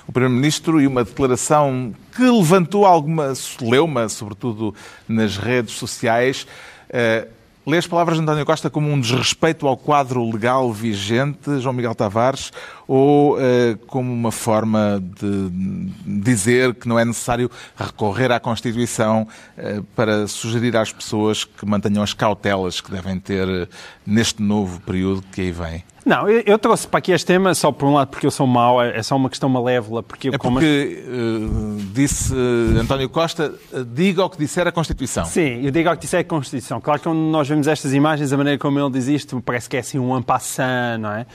o 0.07 0.11
Primeiro-Ministro 0.11 0.81
e 0.81 0.87
uma 0.87 1.03
declaração 1.03 1.95
que 2.15 2.23
levantou 2.23 2.85
alguma 2.85 3.33
celeuma, 3.33 4.09
sobretudo 4.09 4.75
nas 5.07 5.37
redes 5.37 5.73
sociais. 5.75 6.45
Eh, 6.89 7.27
lê 7.65 7.77
as 7.77 7.87
palavras 7.87 8.17
de 8.17 8.23
António 8.23 8.45
Costa 8.45 8.69
como 8.69 8.89
um 8.89 8.99
desrespeito 8.99 9.67
ao 9.67 9.77
quadro 9.77 10.27
legal 10.29 10.71
vigente, 10.71 11.59
João 11.59 11.73
Miguel 11.73 11.93
Tavares, 11.93 12.51
ou 12.87 13.39
eh, 13.39 13.77
como 13.87 14.11
uma 14.11 14.31
forma 14.31 15.01
de 15.01 15.49
dizer 16.05 16.73
que 16.73 16.87
não 16.87 16.97
é 16.97 17.05
necessário 17.05 17.49
recorrer 17.75 18.31
à 18.31 18.39
Constituição 18.39 19.27
eh, 19.57 19.81
para 19.95 20.27
sugerir 20.27 20.75
às 20.75 20.91
pessoas 20.91 21.45
que 21.45 21.65
mantenham 21.65 22.03
as 22.03 22.13
cautelas 22.13 22.81
que 22.81 22.91
devem 22.91 23.19
ter 23.19 23.47
eh, 23.47 23.67
neste 24.05 24.41
novo 24.41 24.79
período 24.81 25.23
que 25.31 25.41
aí 25.41 25.51
vem? 25.51 25.90
Não, 26.03 26.27
eu, 26.27 26.41
eu 26.47 26.57
trouxe 26.57 26.87
para 26.87 26.97
aqui 26.97 27.11
este 27.11 27.27
tema 27.27 27.53
só 27.53 27.71
por 27.71 27.87
um 27.87 27.93
lado 27.93 28.07
porque 28.09 28.25
eu 28.25 28.31
sou 28.31 28.47
mau, 28.47 28.81
é 28.81 28.97
é 28.97 29.03
só 29.03 29.15
uma 29.15 29.29
questão 29.29 29.47
malévola. 29.47 30.01
Porque 30.01 30.29
eu, 30.29 30.33
É 30.33 30.37
como- 30.37 30.55
porque 30.55 31.03
eh, 31.07 31.83
disse 31.93 32.33
eh, 32.33 32.79
António 32.79 33.07
Costa, 33.07 33.53
eh, 33.71 33.83
diga 33.87 34.25
o 34.25 34.29
que 34.29 34.37
disser 34.37 34.65
a 34.67 34.71
Constituição. 34.71 35.25
Sim, 35.25 35.63
eu 35.63 35.69
digo 35.71 35.89
ao 35.89 35.95
que 35.95 36.01
disse 36.01 36.15
é 36.15 36.19
a 36.19 36.23
Constituição. 36.23 36.81
Claro 36.81 36.99
que 36.99 37.07
quando 37.07 37.19
nós 37.19 37.47
vemos 37.47 37.67
estas 37.67 37.93
imagens, 37.93 38.33
a 38.33 38.37
maneira 38.37 38.57
como 38.57 38.79
ele 38.79 38.89
diz 38.89 39.07
isto, 39.07 39.39
parece 39.45 39.69
que 39.69 39.77
é 39.77 39.79
assim 39.81 39.99
um 39.99 40.13
ampassant, 40.13 40.99
não 40.99 41.11
é? 41.13 41.25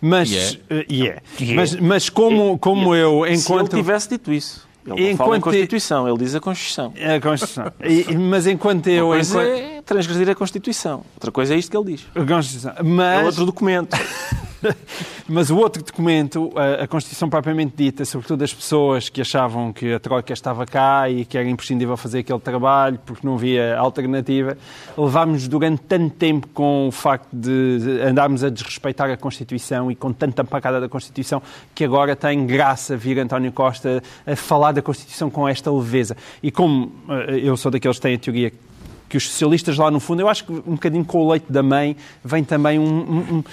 Mas, 0.00 0.58
e 0.88 1.06
é. 1.06 1.18
E 1.38 1.48
é. 1.50 1.54
Mas, 1.54 1.76
mas 1.76 2.08
como, 2.08 2.58
como 2.58 2.94
eu, 2.96 3.22
Se 3.24 3.28
ele 3.30 3.36
enquanto... 3.38 3.76
tivesse 3.76 4.08
dito 4.08 4.32
isso. 4.32 4.66
Ele 4.86 5.10
não 5.10 5.16
fala 5.16 5.36
em 5.36 5.40
Constituição, 5.40 6.08
ele 6.08 6.18
diz 6.18 6.34
a 6.34 6.40
Constituição. 6.40 6.92
A 7.16 7.20
Constituição. 7.20 7.72
E- 7.84 8.14
mas 8.16 8.46
enquanto 8.46 8.86
eu... 8.88 9.16
Enquanto- 9.18 9.40
é 9.40 9.75
transgredir 9.86 10.28
a 10.28 10.34
Constituição. 10.34 11.04
Outra 11.14 11.30
coisa 11.30 11.54
é 11.54 11.58
isto 11.58 11.70
que 11.70 11.76
ele 11.76 11.96
diz. 11.96 12.06
Constituição. 12.26 12.72
É 12.76 12.82
Mas, 12.82 13.26
outro 13.26 13.46
documento. 13.46 13.96
mas 15.28 15.48
o 15.48 15.56
outro 15.56 15.82
documento, 15.82 16.52
a, 16.82 16.86
Constituição 16.88 17.30
propriamente 17.30 17.74
dita, 17.76 18.04
sobretudo 18.04 18.42
as 18.42 18.52
pessoas 18.52 19.08
que 19.08 19.20
achavam 19.20 19.72
que 19.72 19.94
a 19.94 20.00
Troika 20.00 20.32
estava 20.32 20.66
cá 20.66 21.08
e 21.08 21.24
que 21.24 21.38
era 21.38 21.48
imprescindível 21.48 21.96
fazer 21.96 22.20
aquele 22.20 22.40
trabalho 22.40 22.98
porque 23.06 23.24
não 23.24 23.34
havia 23.34 23.78
alternativa, 23.78 24.58
levámos 24.98 25.46
durante 25.46 25.82
tanto 25.82 26.14
tempo 26.16 26.48
com 26.48 26.88
o 26.88 26.90
facto 26.90 27.28
de 27.32 28.00
andarmos 28.02 28.42
a 28.42 28.50
desrespeitar 28.50 29.08
a 29.10 29.16
Constituição 29.16 29.90
e 29.90 29.94
com 29.94 30.12
tanta 30.12 30.42
pancada 30.42 30.80
da 30.80 30.88
Constituição 30.88 31.40
que 31.74 31.84
agora 31.84 32.16
tem 32.16 32.44
graça 32.44 32.96
vir 32.96 33.18
António 33.20 33.52
Costa 33.52 34.02
a 34.26 34.34
falar 34.34 34.72
da 34.72 34.82
Constituição 34.82 35.30
com 35.30 35.48
esta 35.48 35.70
leveza. 35.70 36.16
E 36.42 36.50
como 36.50 36.92
eh, 37.08 37.40
eu 37.42 37.56
sou 37.56 37.70
daqueles 37.70 37.98
que 37.98 38.02
têm 38.02 38.14
a 38.14 38.18
teoria 38.18 38.50
que 38.50 38.65
os 39.14 39.28
socialistas 39.28 39.76
lá 39.76 39.90
no 39.90 40.00
fundo, 40.00 40.20
eu 40.22 40.28
acho 40.28 40.44
que 40.44 40.52
um 40.52 40.72
bocadinho 40.74 41.04
com 41.04 41.18
o 41.18 41.30
leite 41.30 41.46
da 41.52 41.62
mãe 41.62 41.96
vem 42.24 42.42
também 42.42 42.78
um, 42.78 42.84
um- 42.84 43.38
um, 43.38 43.44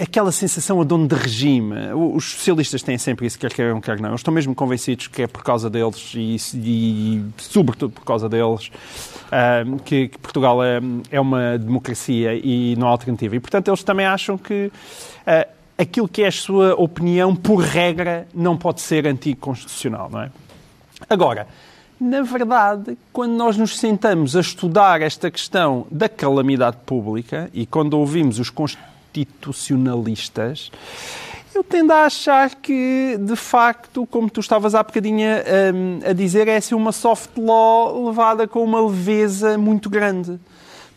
aquela 0.00 0.30
sensação 0.30 0.80
a 0.80 0.84
dono 0.84 1.08
de 1.08 1.14
regime. 1.16 1.74
Os 2.14 2.32
socialistas 2.34 2.82
têm 2.82 2.96
sempre 2.96 3.26
isso, 3.26 3.38
quer 3.38 3.52
queiram, 3.52 3.80
quer 3.80 4.00
não. 4.00 4.10
Eles 4.10 4.20
estão 4.20 4.32
mesmo 4.32 4.54
convencidos 4.54 5.08
que 5.08 5.22
é 5.22 5.26
por 5.26 5.42
causa 5.42 5.68
deles 5.68 6.12
e, 6.14 6.36
e 6.54 7.24
sobretudo 7.38 7.92
por 7.92 8.04
causa 8.04 8.28
deles 8.28 8.70
que, 9.84 10.08
que 10.08 10.18
Portugal 10.18 10.62
é, 10.62 10.80
é 11.10 11.20
uma 11.20 11.58
democracia 11.58 12.34
e 12.34 12.76
não 12.76 12.86
há 12.86 12.90
alternativa. 12.90 13.34
E 13.34 13.40
portanto 13.40 13.68
eles 13.68 13.82
também 13.82 14.06
acham 14.06 14.36
que 14.38 14.70
uh, 15.26 15.50
aquilo 15.78 16.06
que 16.06 16.22
é 16.22 16.28
a 16.28 16.32
sua 16.32 16.74
opinião, 16.74 17.34
por 17.34 17.56
regra, 17.56 18.28
não 18.34 18.56
pode 18.56 18.80
ser 18.82 19.06
anticonstitucional, 19.06 20.08
não 20.10 20.20
é? 20.22 20.30
Agora, 21.08 21.46
na 22.02 22.22
verdade, 22.22 22.98
quando 23.12 23.32
nós 23.32 23.56
nos 23.56 23.78
sentamos 23.78 24.36
a 24.36 24.40
estudar 24.40 25.00
esta 25.00 25.30
questão 25.30 25.86
da 25.90 26.08
calamidade 26.08 26.76
pública 26.84 27.48
e 27.54 27.64
quando 27.64 27.94
ouvimos 27.94 28.38
os 28.38 28.50
constitucionalistas, 28.50 30.70
eu 31.54 31.62
tendo 31.62 31.92
a 31.92 32.06
achar 32.06 32.54
que, 32.56 33.16
de 33.20 33.36
facto, 33.36 34.06
como 34.06 34.28
tu 34.30 34.40
estavas 34.40 34.74
há 34.74 34.82
bocadinho 34.82 35.28
hum, 35.74 36.00
a 36.04 36.12
dizer, 36.12 36.48
é 36.48 36.56
assim 36.56 36.74
uma 36.74 36.92
soft 36.92 37.30
law 37.36 38.06
levada 38.08 38.48
com 38.48 38.64
uma 38.64 38.80
leveza 38.80 39.56
muito 39.58 39.90
grande. 39.90 40.40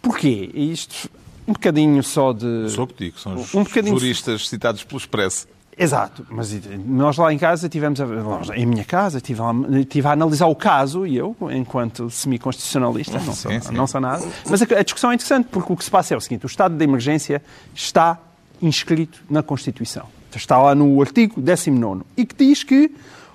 Porquê? 0.02 0.50
Isto, 0.54 1.10
um 1.48 1.54
bocadinho 1.54 2.02
só 2.04 2.32
de... 2.32 2.70
Sou 2.70 2.88
que 2.88 3.06
digo, 3.06 3.20
são 3.20 3.36
os 3.36 3.54
Um 3.54 3.64
bocadinho- 3.64 3.98
juristas 4.00 4.48
citados 4.48 4.84
pelo 4.84 5.00
Expresso. 5.00 5.48
Exato, 5.78 6.26
mas 6.30 6.54
nós 6.86 7.18
lá 7.18 7.34
em 7.34 7.38
casa 7.38 7.68
tivemos, 7.68 8.00
a, 8.00 8.06
nós, 8.06 8.50
em 8.50 8.66
minha 8.66 8.86
casa, 8.86 9.18
estive 9.18 9.42
a, 9.42 9.80
estive 9.80 10.08
a 10.08 10.12
analisar 10.12 10.48
o 10.48 10.56
caso 10.56 11.06
e 11.06 11.18
eu, 11.18 11.36
enquanto 11.52 12.10
semi-constitucionalista, 12.10 13.20
não, 13.20 13.34
sou, 13.34 13.52
Sim, 13.52 13.60
sim. 13.60 13.74
não 13.74 13.86
sou 13.86 14.00
nada. 14.00 14.26
Mas 14.50 14.62
a, 14.62 14.66
a 14.66 14.84
discussão 14.84 15.12
é 15.12 15.16
interessante 15.16 15.48
porque 15.52 15.74
o 15.74 15.76
que 15.76 15.84
se 15.84 15.92
passa 15.92 16.14
é 16.14 16.18
o 16.18 16.22
seguinte: 16.22 16.46
o 16.46 16.48
estado 16.48 16.78
de 16.78 16.84
emergência 16.84 17.42
está 17.74 18.18
inscrito 18.62 19.22
na 19.30 19.44
Constituição. 19.44 20.08
Está 20.34 20.62
lá 20.62 20.76
no 20.76 21.02
artigo 21.02 21.40
19 21.42 22.04
e 22.18 22.26
que 22.26 22.36
diz 22.36 22.64
que 22.64 22.92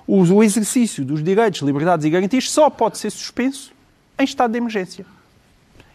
o 0.07 0.43
exercício 0.43 1.05
dos 1.05 1.23
direitos, 1.23 1.63
liberdades 1.63 2.05
e 2.05 2.11
garantias 2.11 2.51
só 2.51 2.69
pode 2.69 2.99
ser 2.99 3.11
suspenso 3.11 3.73
em 4.19 4.25
estado 4.25 4.51
de 4.51 4.59
emergência. 4.59 5.07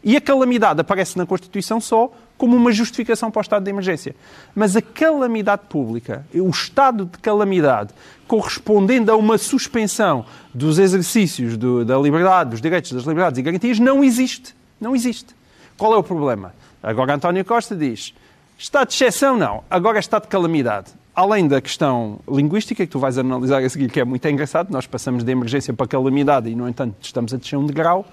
E 0.05 0.15
a 0.15 0.21
calamidade 0.21 0.79
aparece 0.79 1.17
na 1.17 1.25
Constituição 1.25 1.81
só 1.81 2.11
como 2.37 2.55
uma 2.55 2.71
justificação 2.71 3.31
para 3.31 3.39
o 3.39 3.41
estado 3.41 3.63
de 3.63 3.71
emergência. 3.71 4.15
Mas 4.53 4.75
a 4.75 4.81
calamidade 4.81 5.63
pública, 5.67 6.23
o 6.31 6.47
estado 6.47 7.05
de 7.05 7.17
calamidade 7.17 7.89
correspondendo 8.27 9.11
a 9.11 9.15
uma 9.15 9.39
suspensão 9.39 10.23
dos 10.53 10.77
exercícios 10.77 11.57
do, 11.57 11.83
da 11.83 11.97
liberdade, 11.97 12.51
dos 12.51 12.61
direitos, 12.61 12.91
das 12.91 13.03
liberdades 13.03 13.39
e 13.39 13.41
garantias, 13.41 13.79
não 13.79 14.03
existe. 14.03 14.55
Não 14.79 14.95
existe. 14.95 15.35
Qual 15.75 15.91
é 15.93 15.97
o 15.97 16.03
problema? 16.03 16.53
Agora 16.83 17.15
António 17.15 17.43
Costa 17.43 17.75
diz, 17.75 18.13
estado 18.59 18.89
de 18.89 18.93
exceção 18.93 19.35
não, 19.35 19.63
agora 19.67 19.97
é 19.97 19.99
estado 20.01 20.23
de 20.23 20.27
calamidade. 20.27 20.91
Além 21.15 21.47
da 21.47 21.59
questão 21.59 22.19
linguística, 22.29 22.85
que 22.85 22.91
tu 22.91 22.99
vais 22.99 23.17
analisar 23.17 23.63
a 23.63 23.69
seguir, 23.69 23.89
que 23.89 23.99
é 23.99 24.05
muito 24.05 24.27
engraçado, 24.27 24.69
nós 24.69 24.85
passamos 24.85 25.23
de 25.23 25.31
emergência 25.31 25.73
para 25.73 25.87
calamidade 25.87 26.49
e, 26.49 26.55
no 26.55 26.67
entanto, 26.67 26.95
estamos 27.01 27.33
a 27.33 27.37
descer 27.37 27.55
um 27.55 27.65
degrau. 27.65 28.05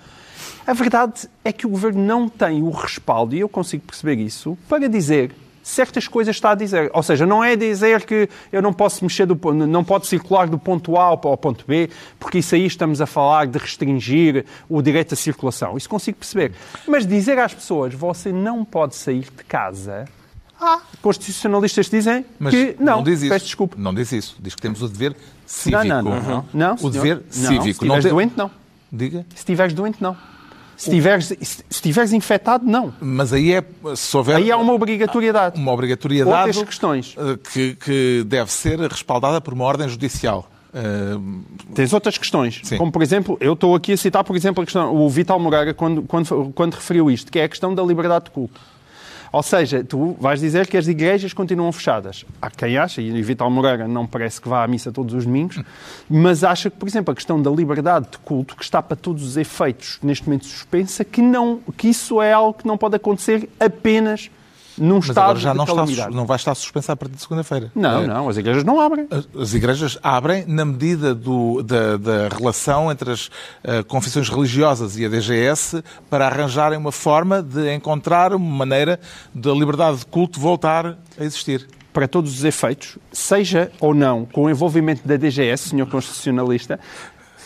A 0.67 0.73
verdade 0.73 1.29
é 1.45 1.53
que 1.53 1.67
o 1.67 1.71
governo 1.71 2.03
não 2.03 2.29
tem 2.29 2.63
o 2.63 2.71
respaldo, 2.71 3.35
e 3.35 3.41
eu 3.41 3.49
consigo 3.49 3.85
perceber 3.87 4.19
isso, 4.19 4.57
para 4.69 4.89
dizer 4.89 5.33
certas 5.63 6.09
coisas 6.09 6.35
está 6.35 6.51
a 6.51 6.55
dizer. 6.55 6.91
Ou 6.93 7.03
seja, 7.03 7.25
não 7.25 7.43
é 7.43 7.55
dizer 7.55 8.05
que 8.05 8.29
eu 8.53 8.61
não 8.61 8.73
posso 8.73 9.05
mexer 9.05 9.27
do 9.27 9.39
não 9.55 9.85
pode 9.85 10.07
circular 10.07 10.49
do 10.49 10.59
ponto 10.59 10.97
A 10.97 11.05
ao 11.05 11.19
ponto 11.19 11.65
B, 11.67 11.89
porque 12.19 12.39
isso 12.39 12.55
aí 12.55 12.67
estamos 12.67 13.01
a 13.01 13.07
falar 13.07 13.47
de 13.47 13.59
restringir 13.59 14.45
o 14.69 14.83
direito 14.83 15.15
à 15.15 15.17
circulação. 15.17 15.77
Isso 15.77 15.89
consigo 15.89 16.19
perceber. 16.19 16.53
Mas 16.87 17.07
dizer 17.07 17.39
às 17.39 17.55
pessoas, 17.55 17.95
você 17.95 18.33
não 18.33 18.65
pode 18.65 18.97
sair 18.97 19.23
de 19.23 19.45
casa. 19.45 20.05
Ah, 20.61 20.81
constitucionalistas 21.01 21.91
dizem 21.91 22.25
Mas 22.39 22.55
que 22.55 22.77
não, 22.79 22.99
não 22.99 23.03
diz 23.03 23.21
isso. 23.23 23.31
peço 23.31 23.47
desculpa. 23.47 23.77
Não 23.77 23.93
diz 23.93 24.13
isso. 24.13 24.37
Diz 24.41 24.55
que 24.55 24.63
temos 24.63 24.81
o 24.81 24.89
dever 24.89 25.17
cívico. 25.45 25.85
Não, 25.85 26.03
não, 26.03 26.21
não. 26.21 26.23
não. 26.23 26.47
não 26.53 26.77
o 26.81 26.89
dever 26.89 27.17
não, 27.17 27.49
cívico. 27.49 27.85
Se 27.85 28.01
tem- 28.01 28.11
doente, 28.11 28.35
não. 28.37 28.49
Diga. 28.93 29.25
Se 29.31 29.37
estiveres 29.39 29.73
doente, 29.73 30.03
não. 30.03 30.17
Se 30.77 30.89
estiveres, 30.91 31.27
se 31.41 31.65
estiveres 31.71 32.13
infectado, 32.13 32.65
não. 32.67 32.93
Mas 33.01 33.33
aí 33.33 33.53
é, 33.55 33.65
se 33.95 34.17
houver 34.17 34.37
Aí 34.37 34.51
há 34.51 34.57
uma 34.57 34.73
obrigatoriedade. 34.73 35.59
uma 35.61 35.71
obrigatoriedade 35.73 36.49
Outras 36.49 36.65
questões. 36.67 37.15
eh, 37.17 37.39
que, 37.53 37.75
que 37.77 38.25
deve 38.27 38.51
ser 38.51 38.81
respaldada 38.81 39.41
por 39.41 39.55
uma 39.55 39.65
ordem 39.65 39.89
judicial. 39.89 40.51
Eh, 40.75 40.81
Tens 41.75 41.93
outras 41.93 42.19
questões, 42.19 42.61
Sim. 42.65 42.79
como 42.79 42.91
por 42.91 43.03
exemplo, 43.03 43.37
eu 43.41 43.53
estou 43.53 43.75
aqui 43.77 43.93
a 43.93 43.97
citar, 43.97 44.25
por 44.25 44.35
exemplo, 44.35 44.63
a 44.63 44.65
questão, 44.67 44.95
o 44.95 45.09
Vital 45.09 45.39
Moreira, 45.39 45.73
quando, 45.73 46.03
quando, 46.03 46.53
quando 46.55 46.75
referiu 46.75 47.11
isto, 47.11 47.31
que 47.31 47.39
é 47.39 47.45
a 47.45 47.49
questão 47.49 47.75
da 47.75 47.83
liberdade 47.83 48.25
de 48.25 48.31
culto. 48.33 48.61
Ou 49.33 49.43
seja, 49.43 49.83
tu 49.83 50.15
vais 50.21 50.39
dizer 50.39 50.67
que 50.67 50.77
as 50.77 50.87
igrejas 50.87 51.33
continuam 51.33 51.73
fechadas. 51.73 52.25
Há 52.41 52.51
quem 52.51 52.77
acha, 52.77 53.01
e 53.01 53.23
Vital 53.23 53.51
Moreira 53.51 53.89
não 53.89 54.07
parece 54.07 54.39
que 54.39 54.49
vá 54.49 54.63
à 54.63 54.69
missa 54.69 54.93
todos 54.93 55.15
os 55.15 55.25
domingos, 55.25 55.63
mas 56.09 56.45
acha 56.45 56.69
que, 56.69 56.77
por 56.77 56.87
exemplo, 56.87 57.13
a 57.13 57.15
questão 57.15 57.41
da 57.41 57.51
liberdade 57.51 58.09
de 58.11 58.19
culto, 58.19 58.55
que 58.55 58.63
está 58.63 58.83
para 58.83 58.95
todos 58.95 59.27
os 59.27 59.39
efeitos 59.39 59.99
neste 60.03 60.27
momento 60.27 60.45
suspensa, 60.45 61.03
que, 61.03 61.23
não, 61.23 61.61
que 61.79 61.89
isso 61.89 62.21
é 62.21 62.33
algo 62.33 62.59
que 62.59 62.67
não 62.67 62.77
pode 62.77 62.97
acontecer 62.97 63.49
apenas 63.59 64.31
num 64.79 64.97
mas 64.97 65.09
estado 65.09 65.39
já 65.39 65.53
não, 65.55 65.65
está, 65.65 66.11
não 66.11 66.25
vai 66.27 66.37
estar 66.37 66.55
suspensa 66.55 66.93
a 66.93 66.97
partir 66.97 67.17
de 67.17 67.23
segunda-feira. 67.23 67.71
Não, 67.75 68.03
Eh, 68.03 68.07
não, 68.07 68.29
as 68.29 68.37
igrejas 68.37 68.65
não 68.65 68.81
abrem. 68.81 69.07
As- 69.11 69.29
As 69.43 69.55
igrejas 69.55 69.99
abrem 70.03 70.45
na 70.47 70.65
medida 70.65 71.15
do- 71.15 71.63
da, 71.63 71.97
da 71.97 72.29
relação 72.29 72.91
entre 72.91 73.11
as 73.13 73.31
eh, 73.65 73.83
confissões 73.83 74.29
religiosas 74.29 74.97
e 74.99 75.05
a 75.05 75.09
DGS 75.09 75.83
para 76.09 76.27
arranjarem 76.27 76.79
uma 76.79 76.93
forma 76.93 77.43
de 77.43 77.73
encontrar 77.75 78.33
uma 78.35 78.57
maneira 78.57 78.99
da 79.35 79.53
liberdade 79.53 79.99
de 79.99 80.07
culto 80.07 80.41
voltar 80.41 80.97
a 81.19 81.25
existir. 81.25 81.67
para 81.93 82.09
todos 82.09 82.33
os 82.33 82.43
efeitos, 82.43 82.97
seja 83.13 83.71
ou 83.79 83.93
não 83.93 84.25
com 84.25 84.45
o 84.45 84.51
envolvimento 84.51 85.07
da 85.07 85.17
DGS, 85.19 85.69
senhor 85.69 85.87
constitucionalista, 85.91 86.81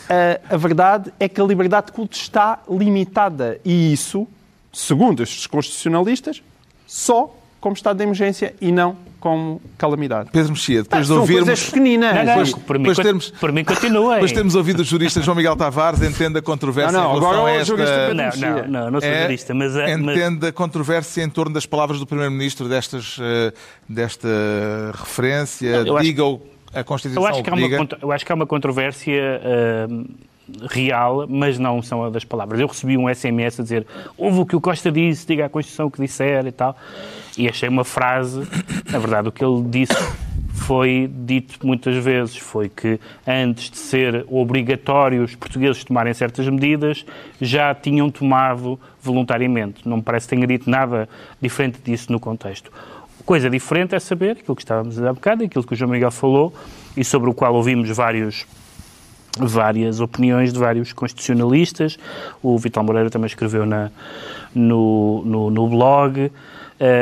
a, 0.09 0.53
a 0.53 0.57
verdade 0.57 1.11
é 1.19 1.27
que 1.27 1.41
a 1.41 1.43
liberdade 1.43 1.87
de 1.87 1.91
culto 1.91 2.15
está 2.15 2.59
limitada. 2.69 3.59
E 3.65 3.91
isso, 3.91 4.25
segundo 4.71 5.21
estes 5.21 5.47
constitucionalistas, 5.47 6.41
só 6.87 7.31
como 7.61 7.75
estado 7.75 7.97
de 7.97 8.03
emergência 8.03 8.55
e 8.61 8.71
não 8.71 8.95
como 9.19 9.59
calamidade. 9.79 10.29
Pedro 10.31 10.51
Mexia, 10.53 10.83
depois 10.83 11.01
de 11.01 11.07
São 11.07 11.19
ouvirmos... 11.21 11.45
coisas 11.47 11.65
pequeninas. 11.65 12.13
Não, 12.13 12.19
não, 12.23 12.25
Depois- 12.27 12.53
por, 12.53 12.77
mim, 12.77 12.83
depois 12.87 12.97
termos- 13.05 13.29
por 13.31 13.51
mim 13.51 13.63
continuem. 13.65 14.13
Depois 14.13 14.31
temos 14.31 14.53
ouvido 14.55 14.81
o 14.81 14.83
jurista 14.83 15.21
João 15.23 15.35
Miguel 15.35 15.55
Tavares, 15.55 16.01
entende 16.03 16.37
a 16.37 16.41
controvérsia 16.41 16.91
Não, 16.91 17.03
não, 17.03 17.09
em 17.17 17.19
relação 17.19 17.39
agora 17.39 17.51
a 17.51 17.55
esta... 17.61 17.65
jurista 17.65 18.13
Não, 18.13 18.25
não, 18.61 18.67
não, 18.67 18.91
não 18.91 19.01
sou 19.01 19.09
É, 19.09 19.21
jurista, 19.23 19.53
mas, 19.55 19.75
a- 19.75 19.97
mas 19.97 20.17
entende 20.17 20.47
a 20.47 20.51
controvérsia 20.53 21.23
em 21.23 21.29
torno 21.29 21.51
das 21.53 21.65
palavras 21.65 21.99
do 21.99 22.05
Primeiro-Ministro, 22.05 22.69
destas, 22.69 23.17
eh, 23.19 23.51
desta 23.89 24.27
referência, 24.93 25.81
acho- 25.81 25.99
diga 26.01 26.23
o- 26.23 26.41
a 26.73 26.83
Constituição 26.83 27.23
eu 27.23 27.27
acho, 27.29 27.43
que 27.43 27.49
há 27.49 27.53
uma, 27.53 27.87
eu 28.03 28.11
acho 28.11 28.25
que 28.25 28.31
há 28.31 28.35
uma 28.35 28.45
controvérsia 28.45 29.41
hum, 29.89 30.05
real, 30.69 31.25
mas 31.27 31.57
não 31.59 31.81
são 31.81 32.03
a 32.03 32.09
das 32.09 32.23
palavras. 32.23 32.59
Eu 32.59 32.67
recebi 32.67 32.97
um 32.97 33.13
SMS 33.13 33.59
a 33.59 33.63
dizer 33.63 33.87
ouve 34.17 34.39
o 34.39 34.45
que 34.45 34.55
o 34.55 34.61
Costa 34.61 34.91
disse, 34.91 35.27
diga 35.27 35.45
à 35.45 35.49
Constituição 35.49 35.87
o 35.87 35.91
que 35.91 36.01
disser 36.01 36.45
e 36.45 36.51
tal. 36.51 36.75
E 37.37 37.47
achei 37.47 37.69
uma 37.69 37.83
frase, 37.83 38.47
na 38.91 38.97
verdade, 38.99 39.27
o 39.27 39.31
que 39.31 39.43
ele 39.43 39.61
disse 39.63 39.93
foi 40.67 41.09
dito 41.09 41.65
muitas 41.65 41.95
vezes, 42.03 42.35
foi 42.35 42.67
que 42.67 42.99
antes 43.25 43.69
de 43.69 43.77
ser 43.77 44.25
obrigatório 44.27 45.23
os 45.23 45.33
portugueses 45.33 45.83
tomarem 45.83 46.13
certas 46.13 46.47
medidas, 46.49 47.05
já 47.39 47.73
tinham 47.73 48.09
tomado 48.09 48.77
voluntariamente. 49.01 49.87
Não 49.87 49.97
me 49.97 50.03
parece 50.03 50.27
que 50.27 50.35
tenha 50.35 50.45
dito 50.45 50.69
nada 50.69 51.07
diferente 51.41 51.79
disso 51.81 52.11
no 52.11 52.19
contexto. 52.19 52.71
Coisa 53.25 53.49
diferente 53.49 53.95
é 53.95 53.99
saber 53.99 54.31
aquilo 54.31 54.55
que 54.55 54.61
estávamos 54.61 55.01
a 55.01 55.09
há 55.09 55.13
bocado, 55.13 55.43
aquilo 55.43 55.63
que 55.63 55.73
o 55.73 55.75
João 55.75 55.91
Miguel 55.91 56.11
falou 56.11 56.53
e 56.97 57.03
sobre 57.03 57.29
o 57.29 57.33
qual 57.33 57.53
ouvimos 57.53 57.89
vários, 57.89 58.45
várias 59.39 59.99
opiniões 59.99 60.51
de 60.53 60.59
vários 60.59 60.93
constitucionalistas. 60.93 61.97
O 62.41 62.57
Vital 62.57 62.83
Moreira 62.83 63.09
também 63.09 63.27
escreveu 63.27 63.65
na, 63.65 63.91
no, 64.53 65.23
no, 65.25 65.49
no 65.49 65.67
blog 65.67 66.31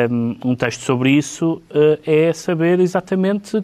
um, 0.09 0.51
um 0.51 0.55
texto 0.55 0.81
sobre 0.81 1.11
isso. 1.11 1.61
uh, 1.71 1.99
é 2.05 2.31
saber 2.33 2.79
exatamente 2.79 3.63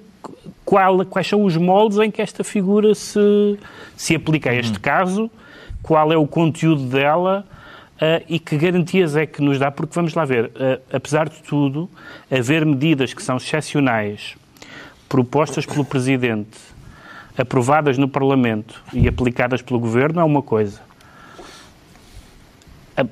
qual, 0.65 1.05
quais 1.05 1.27
são 1.27 1.43
os 1.43 1.57
moldes 1.57 1.97
em 1.99 2.11
que 2.11 2.21
esta 2.21 2.43
figura 2.43 2.93
se, 2.93 3.57
se 3.95 4.15
aplica 4.15 4.49
a 4.49 4.55
este 4.55 4.79
caso, 4.79 5.29
qual 5.81 6.11
é 6.11 6.17
o 6.17 6.27
conteúdo 6.27 6.83
dela. 6.83 7.45
Uh, 7.97 8.25
e 8.27 8.39
que 8.39 8.57
garantias 8.57 9.15
é 9.15 9.27
que 9.27 9.43
nos 9.43 9.59
dá? 9.59 9.69
Porque 9.69 9.93
vamos 9.93 10.15
lá 10.15 10.25
ver, 10.25 10.45
uh, 10.45 10.81
apesar 10.91 11.29
de 11.29 11.39
tudo, 11.43 11.87
haver 12.31 12.65
medidas 12.65 13.13
que 13.13 13.21
são 13.21 13.37
excepcionais, 13.37 14.35
propostas 15.07 15.67
pelo 15.67 15.85
Presidente, 15.85 16.57
aprovadas 17.41 17.97
no 17.97 18.07
Parlamento 18.07 18.81
e 18.93 19.07
aplicadas 19.07 19.61
pelo 19.61 19.79
Governo 19.79 20.21
é 20.21 20.23
uma 20.23 20.41
coisa. 20.41 20.79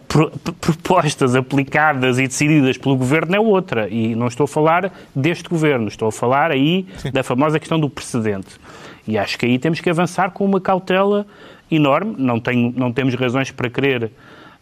Pro- 0.08 0.30
propostas 0.62 1.36
aplicadas 1.36 2.20
e 2.20 2.28
decididas 2.28 2.78
pelo 2.78 2.96
Governo 2.96 3.36
é 3.36 3.40
outra. 3.40 3.90
E 3.90 4.14
não 4.14 4.28
estou 4.28 4.44
a 4.44 4.48
falar 4.48 4.92
deste 5.16 5.50
Governo, 5.50 5.88
estou 5.88 6.10
a 6.10 6.12
falar 6.12 6.52
aí 6.52 6.86
da 7.12 7.24
famosa 7.24 7.60
questão 7.60 7.80
do 7.80 7.90
precedente. 7.90 8.60
E 9.08 9.18
acho 9.18 9.40
que 9.40 9.46
aí 9.46 9.58
temos 9.58 9.80
que 9.80 9.90
avançar 9.90 10.32
com 10.32 10.46
uma 10.46 10.62
cautela 10.62 11.26
enorme. 11.72 12.16
Não, 12.18 12.40
tenho, 12.40 12.74
não 12.76 12.92
temos 12.92 13.16
razões 13.16 13.50
para 13.50 13.70
crer, 13.70 14.12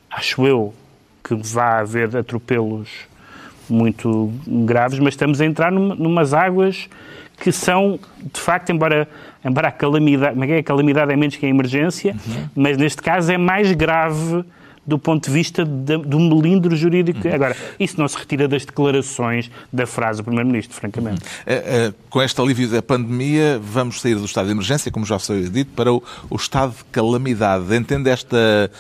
acho 0.10 0.47
eu, 0.47 0.73
que 1.23 1.36
vá 1.36 1.80
haver 1.80 2.15
atropelos 2.15 2.89
muito 3.69 4.32
graves, 4.47 4.97
mas 4.99 5.13
estamos 5.13 5.41
a 5.41 5.45
entrar 5.45 5.71
numa, 5.73 5.93
numas 5.93 6.34
águas 6.34 6.88
que 7.39 7.52
são, 7.52 8.00
de 8.34 8.39
facto, 8.39 8.71
embora, 8.71 9.08
embora 9.43 9.67
a 9.67 9.71
calamidade, 9.71 10.34
como 10.34 10.45
é 10.45 10.52
é? 10.52 10.60
a 10.60 10.63
calamidade 10.63 11.12
é 11.12 11.15
menos 11.15 11.36
que 11.36 11.45
a 11.45 11.50
emergência, 11.50 12.15
mas 12.56 12.78
neste 12.78 13.02
caso 13.02 13.32
é 13.32 13.38
mais 13.38 13.71
grave 13.71 14.43
do 14.88 14.97
ponto 14.97 15.26
de 15.26 15.34
vista 15.34 15.65
do 15.65 16.17
melindro 16.17 16.73
jurídico. 16.73 17.28
Agora, 17.28 17.54
isso 17.78 18.00
não 18.00 18.08
se 18.08 18.17
retira 18.17 18.47
das 18.47 18.65
declarações 18.65 19.52
da 19.71 19.86
frase 19.86 20.19
do 20.19 20.23
Primeiro-Ministro, 20.23 20.78
francamente. 20.78 21.21
Eh, 21.45 21.89
eh, 21.89 21.93
Com 22.10 22.21
este 22.21 22.39
alívio 22.39 22.69
da 22.69 22.82
pandemia, 22.82 23.60
vamos 23.62 24.00
sair 24.00 24.15
do 24.15 24.23
estado 24.23 24.45
de 24.45 24.54
emergência, 24.54 24.89
como 24.89 25.06
já 25.06 25.19
foi 25.19 25.50
dito, 25.50 25.71
para 25.76 25.91
o, 25.91 26.02
o 26.30 26.38
estado 26.38 26.71
de 26.71 26.86
calamidade. 26.86 27.76
Entende 27.76 28.10
esta 28.10 28.71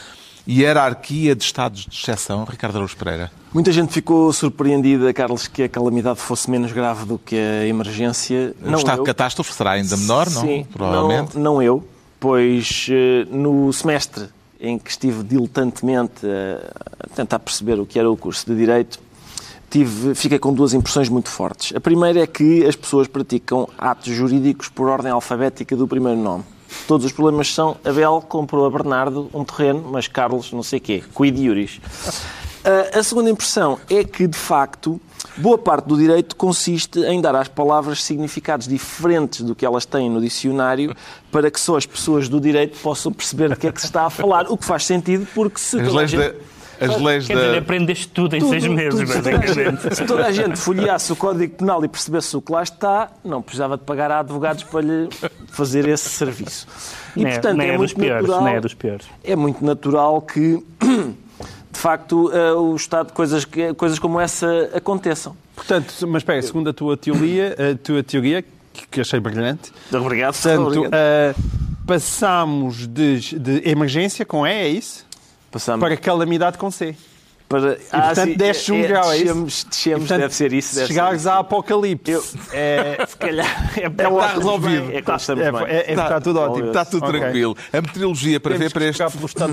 hierarquia 0.47 1.35
de 1.35 1.43
estados 1.43 1.85
de 1.85 1.95
exceção, 1.95 2.45
Ricardo 2.45 2.75
Araújo 2.77 2.95
Pereira? 2.97 3.31
Muita 3.53 3.71
gente 3.71 3.91
ficou 3.93 4.31
surpreendida, 4.31 5.13
Carlos, 5.13 5.47
que 5.47 5.63
a 5.63 5.69
calamidade 5.69 6.19
fosse 6.19 6.49
menos 6.49 6.71
grave 6.71 7.05
do 7.05 7.17
que 7.17 7.35
a 7.35 7.65
emergência. 7.65 8.53
o 8.61 8.69
Não 8.69 8.77
estado 8.77 8.99
eu. 8.99 9.03
de 9.03 9.07
catástrofe 9.07 9.53
será 9.53 9.71
ainda 9.71 9.97
menor, 9.97 10.29
não? 10.29 10.41
Sim, 10.41 10.65
Provavelmente. 10.71 11.35
Não, 11.35 11.55
não 11.55 11.61
eu, 11.61 11.87
pois 12.19 12.87
eh, 12.89 13.25
no 13.29 13.71
semestre 13.73 14.25
em 14.59 14.77
que 14.79 14.89
estive 14.89 15.23
diletantemente 15.23 16.25
a 16.25 17.07
tentar 17.15 17.39
perceber 17.39 17.79
o 17.79 17.85
que 17.85 17.99
era 17.99 18.09
o 18.09 18.17
curso 18.17 18.45
de 18.45 18.55
Direito, 18.55 18.99
tive, 19.69 20.15
fiquei 20.15 20.39
com 20.39 20.53
duas 20.53 20.73
impressões 20.73 21.09
muito 21.09 21.29
fortes. 21.29 21.75
A 21.75 21.79
primeira 21.79 22.21
é 22.21 22.27
que 22.27 22.65
as 22.65 22.75
pessoas 22.75 23.07
praticam 23.07 23.67
atos 23.77 24.13
jurídicos 24.13 24.67
por 24.69 24.87
ordem 24.89 25.11
alfabética 25.11 25.75
do 25.75 25.87
primeiro 25.87 26.19
nome. 26.19 26.43
Todos 26.87 27.05
os 27.05 27.11
problemas 27.11 27.53
são 27.53 27.77
Abel 27.83 28.23
comprou 28.27 28.65
a 28.65 28.69
Bernardo 28.69 29.29
um 29.33 29.43
terreno, 29.43 29.89
mas 29.91 30.07
Carlos 30.07 30.51
não 30.51 30.63
sei 30.63 30.79
quê, 30.79 31.03
cuide 31.13 31.41
Iuris. 31.43 31.79
Ah, 32.63 32.99
A 32.99 33.03
segunda 33.03 33.29
impressão 33.29 33.79
é 33.89 34.03
que, 34.03 34.27
de 34.27 34.37
facto, 34.37 34.99
boa 35.37 35.57
parte 35.57 35.85
do 35.85 35.95
direito 35.97 36.35
consiste 36.35 36.99
em 36.99 37.21
dar 37.21 37.35
às 37.35 37.47
palavras 37.47 38.03
significados 38.03 38.67
diferentes 38.67 39.41
do 39.41 39.55
que 39.55 39.65
elas 39.65 39.85
têm 39.85 40.09
no 40.09 40.19
dicionário 40.21 40.95
para 41.31 41.49
que 41.51 41.59
só 41.59 41.77
as 41.77 41.85
pessoas 41.85 42.27
do 42.27 42.39
direito 42.41 42.77
possam 42.79 43.11
perceber 43.11 43.49
do 43.49 43.55
que 43.55 43.67
é 43.67 43.71
que 43.71 43.79
se 43.79 43.87
está 43.87 44.05
a 44.05 44.09
falar. 44.09 44.45
O 44.51 44.57
que 44.57 44.65
faz 44.65 44.85
sentido 44.85 45.27
porque 45.33 45.59
se 45.59 45.79
As 45.79 45.93
leis 45.93 46.09
gente... 46.11 46.21
da- 46.33 46.35
as 46.79 47.01
leis 47.01 47.27
Quer 47.27 47.35
dizer, 47.35 47.51
da. 47.51 47.57
aprendeste 47.59 48.07
tudo 48.09 48.35
em 48.35 48.39
Tudo, 48.39 48.49
seis 48.49 48.67
meses, 48.67 48.99
tudo. 48.99 49.07
Se 49.07 49.21
toda 49.21 49.29
a 49.29 49.39
basicamente. 49.39 49.81
gente- 49.83 49.95
Se 49.95 50.05
toda 50.05 50.25
a 50.25 50.31
gente 50.31 50.57
folheasse 50.57 51.11
o 51.11 51.15
Código 51.15 51.55
Penal 51.55 51.83
e 51.83 51.87
percebesse 51.87 52.35
o 52.37 52.41
que 52.41 52.51
lá 52.51 52.63
está, 52.63 53.09
não 53.23 53.41
precisava 53.41 53.77
de 53.77 53.83
pagar 53.83 54.11
a 54.11 54.19
advogados 54.19 54.63
para 54.63 54.81
lhe 54.81 55.09
fazer 55.47 55.87
esse 55.87 56.09
serviço. 56.09 56.67
E, 57.15 57.23
Nem, 57.23 57.33
portanto, 57.33 57.57
nem 57.57 57.67
é, 57.69 57.73
é, 57.73 57.77
dos 57.77 57.93
muito 57.93 57.95
piores, 58.05 58.21
natural, 58.27 58.43
nem 58.43 58.53
é 58.55 58.61
dos 58.61 58.73
piores. 58.73 59.07
é 59.23 59.35
muito 59.35 59.65
natural 59.65 60.21
que, 60.21 60.63
de 61.71 61.79
facto, 61.79 62.31
eh, 62.33 62.53
o 62.53 62.75
Estado, 62.75 63.11
coisas, 63.13 63.43
que- 63.45 63.73
coisas 63.73 63.97
como 63.99 64.19
essa 64.19 64.69
aconteçam. 64.73 65.35
Portanto, 65.55 65.93
mas 66.07 66.21
espera, 66.21 66.41
segundo 66.43 66.69
a 66.69 66.73
tua 66.73 66.95
teoria, 66.95 67.55
a 67.73 67.77
tua 67.77 68.03
teoria, 68.03 68.45
que 68.91 69.01
achei 69.01 69.19
brilhante, 69.19 69.71
Obrigado. 69.91 70.33
portanto, 70.35 70.67
obrigado. 70.67 71.35
passamos 71.87 72.85
de, 72.87 73.39
de 73.39 73.61
emergência 73.67 74.23
com 74.25 74.45
E, 74.45 74.51
é 74.51 74.67
isso? 74.69 75.06
Passamos 75.57 75.83
Para 75.87 75.97
calamidade 75.97 76.57
com 76.57 76.69
C. 76.69 76.95
para... 77.49 77.73
E, 77.73 77.77
portanto, 77.89 78.37
desce 78.37 78.71
um 78.71 78.81
grau, 78.81 79.11
é 79.11 79.17
isso? 79.17 79.25
Descemos, 79.25 79.63
descemos, 79.69 79.99
Portanto, 80.01 80.19
deve 80.21 80.35
ser 80.35 80.53
isso. 80.53 80.69
Se 80.69 80.75
Deve 80.75 80.87
chegares 80.89 81.21
ser 81.23 81.29
a 81.29 81.39
apocalipse, 81.39 82.11
Eu- 82.11 82.23
é, 82.53 83.05
Se 83.07 83.17
calhar 83.17 83.71
é, 83.77 83.87
está 83.87 84.33
resolvido. 84.33 84.91
É 84.91 84.99
estamos 84.99 85.45
é, 85.45 85.51
bem. 85.51 85.61
é, 85.63 85.77
é, 85.77 85.89
está 85.91 86.21
tudo 86.21 86.39
ótimo. 86.39 86.67
Está 86.67 86.85
tudo 86.85 87.05
Ok. 87.07 87.19
tranquilo. 87.19 87.57
A 87.73 87.81
meteorologia 87.81 88.39
prevê 88.39 88.69
Temos 88.69 88.73
que 88.73 88.79
para, 88.79 88.89
este, 88.89 89.03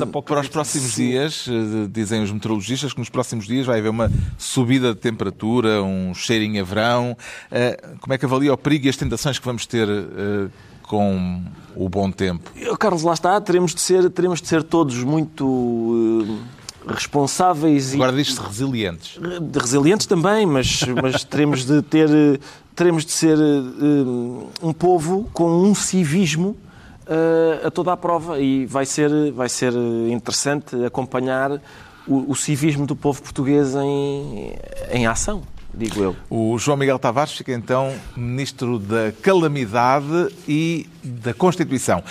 para 0.27 0.41
os 0.41 0.49
próximos 0.49 0.95
dias, 0.95 1.47
eh, 1.49 1.89
dizem 1.91 2.23
os 2.23 2.31
meteorologistas, 2.33 2.93
que 2.93 2.99
nos 2.99 3.09
próximos 3.09 3.47
dias 3.47 3.65
vai 3.65 3.79
haver 3.79 3.89
uma 3.91 4.11
subida 4.37 4.93
de 4.93 5.01
temperatura, 5.01 5.83
um 5.83 6.13
cheirinho 6.15 6.61
a 6.61 6.65
verão. 6.65 7.17
Eh, 7.51 7.81
Como 8.01 8.13
é 8.13 8.19
que 8.19 8.27
avalia 8.27 8.53
o 8.53 8.59
perigo 8.59 8.87
e 8.87 8.89
as 8.91 8.97
tentações 8.97 9.39
que 9.39 9.45
vamos 9.47 9.65
ter 9.67 9.89
eh, 9.89 10.49
com 10.95 11.43
o 11.75 11.89
bom 11.89 12.09
tempo? 12.09 12.53
Carlos, 12.79 13.03
lá 13.03 13.15
está, 13.15 13.41
teremos 13.41 13.75
de 13.75 13.81
ser, 13.81 14.09
teremos 14.11 14.41
de 14.41 14.47
ser 14.47 14.63
todos 14.63 15.03
muito 15.03 16.39
eh, 16.87 16.93
responsáveis 16.93 17.95
Agora 17.95 18.13
e 18.13 18.23
diz-se 18.23 18.41
resilientes. 18.41 19.19
resilientes 19.61 20.07
também, 20.07 20.47
mas, 20.47 20.83
mas 21.03 21.25
teremos 21.27 21.65
de 21.65 21.83
ter, 21.83 22.09
teremos 22.77 23.05
de 23.05 23.11
ser 23.11 23.37
eh, 23.37 24.63
um 24.63 24.73
povo 24.73 25.29
com 25.33 25.51
um 25.51 25.75
civismo 25.75 26.57
eh, 27.09 27.67
a 27.67 27.71
toda 27.73 27.93
a 27.93 27.97
prova 27.97 28.39
e 28.39 28.65
vai 28.67 28.87
ser, 28.87 29.11
vai 29.33 29.49
ser 29.49 29.73
interessante 30.09 30.77
acompanhar 30.85 31.61
o, 32.07 32.31
o 32.31 32.37
civismo 32.37 32.87
do 32.87 32.95
povo 32.95 33.21
português 33.21 33.75
em, 33.75 34.53
em 34.93 35.07
ação, 35.09 35.43
digo 35.77 36.03
eu. 36.03 36.17
O 36.31 36.59
João 36.59 36.77
Miguel 36.77 36.99
Tavares 36.99 37.33
fica 37.33 37.53
então 37.53 37.95
Ministro 38.17 38.79
da 38.79 39.13
Calamidade 39.23 40.29
e 40.49 40.87
da 41.03 41.35
Constituição. 41.35 42.03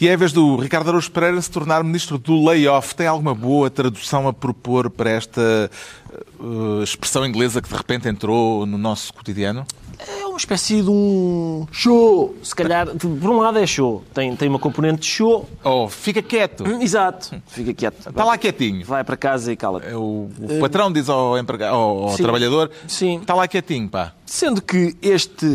E 0.00 0.08
é 0.08 0.14
a 0.14 0.16
vez 0.16 0.32
do 0.32 0.56
Ricardo 0.56 0.88
Araújo 0.88 1.10
Pereira 1.10 1.40
se 1.40 1.50
tornar 1.50 1.84
Ministro 1.84 2.18
do 2.18 2.42
Layoff. 2.44 2.94
Tem 2.96 3.06
alguma 3.06 3.34
boa 3.34 3.70
tradução 3.70 4.26
a 4.26 4.32
propor 4.32 4.90
para 4.90 5.08
esta 5.08 5.70
eh, 6.12 6.82
expressão 6.82 7.24
inglesa 7.24 7.62
que 7.62 7.68
de 7.68 7.76
repente 7.76 8.08
entrou 8.08 8.66
no 8.66 8.76
nosso 8.76 9.14
cotidiano? 9.14 9.64
É 9.98 10.26
uma 10.26 10.36
espécie 10.36 10.82
de 10.82 10.90
um 10.90 11.66
show. 11.70 12.34
Se 12.42 12.54
calhar, 12.54 12.86
por 12.96 13.30
um 13.30 13.38
lado 13.38 13.58
é 13.58 13.66
show. 13.66 14.02
Tem, 14.12 14.34
tem 14.36 14.48
uma 14.48 14.58
componente 14.58 15.00
de 15.00 15.06
show. 15.06 15.48
Oh, 15.62 15.88
fica 15.88 16.22
quieto. 16.22 16.64
Hum, 16.64 16.80
Exato. 16.82 17.40
Fica 17.46 17.72
quieto. 17.72 18.08
Está 18.08 18.24
lá 18.24 18.36
quietinho. 18.38 18.84
Vai 18.84 19.04
para 19.04 19.16
casa 19.16 19.52
e 19.52 19.56
cala-te. 19.56 19.86
É 19.88 19.96
O, 19.96 20.28
o 20.38 20.60
patrão 20.60 20.92
diz 20.92 21.08
ao, 21.08 21.38
empregado, 21.38 21.74
ao, 21.74 22.04
ao 22.04 22.16
Sim. 22.16 22.22
trabalhador: 22.22 22.70
Sim. 22.86 23.18
está 23.20 23.34
lá 23.34 23.46
quietinho, 23.48 23.88
pá. 23.88 24.12
Sendo 24.26 24.60
que 24.62 24.96
este 25.02 25.46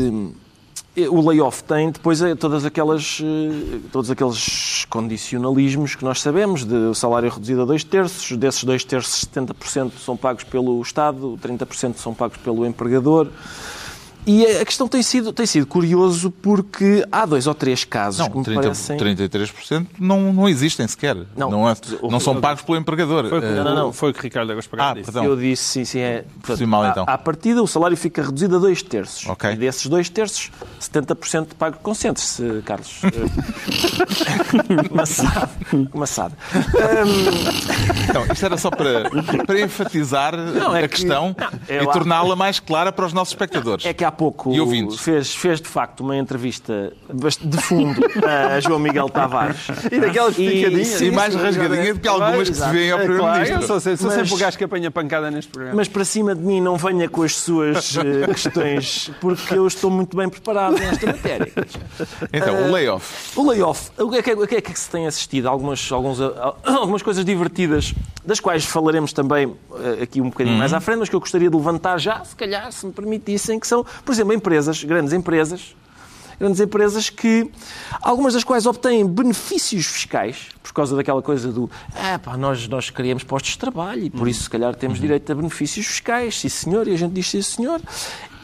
o 1.07 1.29
layoff 1.29 1.63
tem 1.63 1.91
depois 1.91 2.21
é 2.21 2.35
todas 2.35 2.65
aquelas 2.65 3.19
eh, 3.23 3.79
todos 3.91 4.09
aqueles 4.11 4.85
condicionalismos 4.89 5.95
que 5.95 6.03
nós 6.03 6.19
sabemos 6.19 6.65
de 6.65 6.73
o 6.73 6.93
salário 6.93 7.29
reduzido 7.29 7.61
a 7.61 7.65
dois 7.65 7.83
terços 7.83 8.35
desses 8.35 8.63
dois 8.63 8.83
terços 8.83 9.25
70% 9.25 9.91
são 10.03 10.17
pagos 10.17 10.43
pelo 10.43 10.81
Estado 10.81 11.39
30% 11.41 11.95
são 11.95 12.13
pagos 12.13 12.37
pelo 12.37 12.65
empregador 12.65 13.27
e 14.25 14.45
a 14.45 14.65
questão 14.65 14.87
tem 14.87 15.01
sido 15.01 15.31
tem 15.33 15.45
sido 15.45 15.65
curioso 15.65 16.29
porque 16.31 17.05
há 17.11 17.25
dois 17.25 17.47
ou 17.47 17.53
três 17.55 17.83
casos 17.83 18.19
Não, 18.19 18.29
que 18.29 18.37
me 18.37 18.43
30, 18.43 18.61
parecem 18.61 18.97
33% 18.97 19.87
não, 19.99 20.31
não 20.33 20.47
existem 20.47 20.87
sequer. 20.87 21.15
Não. 21.35 21.49
Não, 21.49 21.69
é- 21.69 21.75
não 22.09 22.19
são 22.19 22.39
pagos 22.39 22.61
pelo 22.63 22.77
empregador. 22.77 23.27
Foi, 23.29 23.37
o 23.39 23.41
que- 23.41 23.47
Eh, 23.47 23.51
Não, 23.55 23.63
não, 23.63 23.75
não. 23.75 23.93
foi 23.93 24.11
o 24.11 24.13
que 24.13 24.21
Ricardo 24.21 24.51
Agos 24.51 24.69
Ah, 24.77 24.93
disse. 24.93 25.05
perdão. 25.05 25.23
Eu 25.25 25.35
disse, 25.35 25.63
sim, 25.63 25.85
sim, 25.85 25.99
é. 25.99 26.25
Percebi 26.45 26.67
mal, 26.69 26.85
então. 26.85 27.05
À, 27.07 27.13
à 27.13 27.17
partida, 27.17 27.61
o 27.63 27.67
salário 27.67 27.97
fica 27.97 28.21
reduzido 28.21 28.55
a 28.57 28.59
dois 28.59 28.81
terços. 28.83 29.25
Ok. 29.27 29.51
E 29.51 29.55
desses 29.55 29.85
dois 29.87 30.09
terços, 30.09 30.51
70% 30.79 31.55
pago. 31.57 31.77
Concentre-se, 31.81 32.61
Carlos. 32.65 33.01
Maçado. 34.91 35.49
Maçado. 35.93 36.35
Então, 38.09 38.25
isto 38.31 38.45
era 38.45 38.57
só 38.57 38.69
para, 38.69 39.09
para 39.45 39.61
enfatizar 39.61 40.33
é 40.35 40.77
a 40.79 40.81
que- 40.87 40.95
questão 40.99 41.35
não, 41.37 41.49
e 41.75 41.79
eu- 41.79 41.87
torná-la 41.91 42.35
mais 42.35 42.59
clara 42.59 42.91
para 42.91 43.05
os 43.05 43.13
nossos 43.13 43.33
espectadores. 43.33 43.85
É 43.85 43.93
que 43.93 44.03
há 44.03 44.08
pouco 44.11 44.51
E 44.53 44.59
ouvintes. 44.59 44.99
fez, 44.99 45.33
fez 45.35 45.59
de 45.61 45.67
facto 45.67 46.01
uma 46.01 46.15
entrevista 46.17 46.93
de 47.41 47.57
fundo 47.57 47.99
a 48.55 48.59
João 48.59 48.79
Miguel 48.79 49.09
Tavares. 49.09 49.67
E 49.91 49.99
daquelas 49.99 50.35
picadinhas. 50.35 51.01
E 51.01 51.11
mais 51.11 51.35
rasgadinha 51.35 51.93
do 51.93 51.99
que 51.99 52.07
algumas 52.07 52.49
que 52.49 52.55
se 52.55 52.69
vêem 52.69 52.91
ao 52.91 52.99
É 52.99 53.05
claro, 53.05 53.19
Primeiro-Ministro. 53.21 53.67
sou, 53.67 53.79
sempre- 53.79 53.97
sou 53.97 54.07
Mas- 54.07 54.15
sempre 54.19 54.33
o 54.33 54.37
gajo 54.37 54.57
que 54.57 54.63
apanha 54.63 54.91
pancada 54.91 55.31
neste 55.31 55.51
programa. 55.51 55.75
Mas 55.77 55.87
para 55.87 56.05
cima 56.05 56.35
de 56.35 56.41
mim 56.41 56.61
não 56.61 56.75
venha 56.77 57.07
com 57.09 57.23
as 57.23 57.35
suas 57.35 57.95
eh, 57.97 58.27
questões, 58.33 59.11
porque 59.21 59.53
eu 59.53 59.65
estou 59.67 59.89
muito 59.89 60.15
bem 60.15 60.29
preparado 60.29 60.77
nesta 60.77 61.05
matéria. 61.07 61.51
Então, 62.33 62.55
Ah, 62.55 62.67
o 62.67 62.71
layoff. 62.71 63.39
O 63.39 63.49
layoff, 63.49 63.91
o 63.97 64.09
que 64.09 64.17
é 64.17 64.21
que, 64.21 64.33
o 64.33 64.47
que 64.47 64.55
é 64.55 64.61
que 64.61 64.79
se 64.79 64.89
tem 64.89 65.07
assistido? 65.07 65.47
Algumas, 65.47 65.91
alguns, 65.91 66.19
ah, 66.21 66.53
algumas 66.65 67.01
coisas 67.01 67.23
divertidas, 67.25 67.93
das 68.25 68.39
quais 68.39 68.65
falaremos 68.65 69.13
também 69.13 69.55
eh, 69.75 70.03
aqui 70.03 70.21
um 70.21 70.29
bocadinho 70.29 70.57
mais 70.57 70.73
à 70.73 70.79
frente, 70.79 70.99
mas 70.99 71.09
que 71.09 71.15
eu 71.15 71.19
gostaria 71.19 71.49
de 71.49 71.55
levantar 71.55 71.97
já, 71.99 72.23
se 72.23 72.35
calhar, 72.35 72.71
se 72.71 72.85
me 72.85 72.91
permitissem, 72.91 73.59
que 73.59 73.67
são, 73.67 73.85
por 74.03 74.11
exemplo, 74.11 74.33
empresas, 74.33 74.83
grandes 74.83 75.13
empresas, 75.13 75.75
grandes 76.39 76.59
empresas 76.59 77.09
que, 77.09 77.51
algumas 78.01 78.33
das 78.33 78.43
quais 78.43 78.65
obtêm 78.65 79.05
benefícios 79.05 79.85
fiscais, 79.85 80.47
por 80.63 80.73
causa 80.73 80.95
daquela 80.95 81.21
coisa 81.21 81.51
do, 81.51 81.69
ah, 81.95 82.17
pá, 82.17 82.37
nós, 82.37 82.67
nós 82.67 82.89
criamos 82.89 83.23
postos 83.23 83.51
de 83.51 83.57
trabalho 83.57 84.03
e 84.03 84.09
por 84.09 84.27
isso, 84.27 84.43
se 84.43 84.49
calhar, 84.49 84.73
temos 84.73 84.99
direito 84.99 85.29
a 85.31 85.35
benefícios 85.35 85.85
fiscais, 85.85 86.39
sim 86.39 86.49
senhor, 86.49 86.87
e 86.87 86.93
a 86.93 86.97
gente 86.97 87.11
diz 87.11 87.29
sim 87.29 87.41
senhor, 87.41 87.81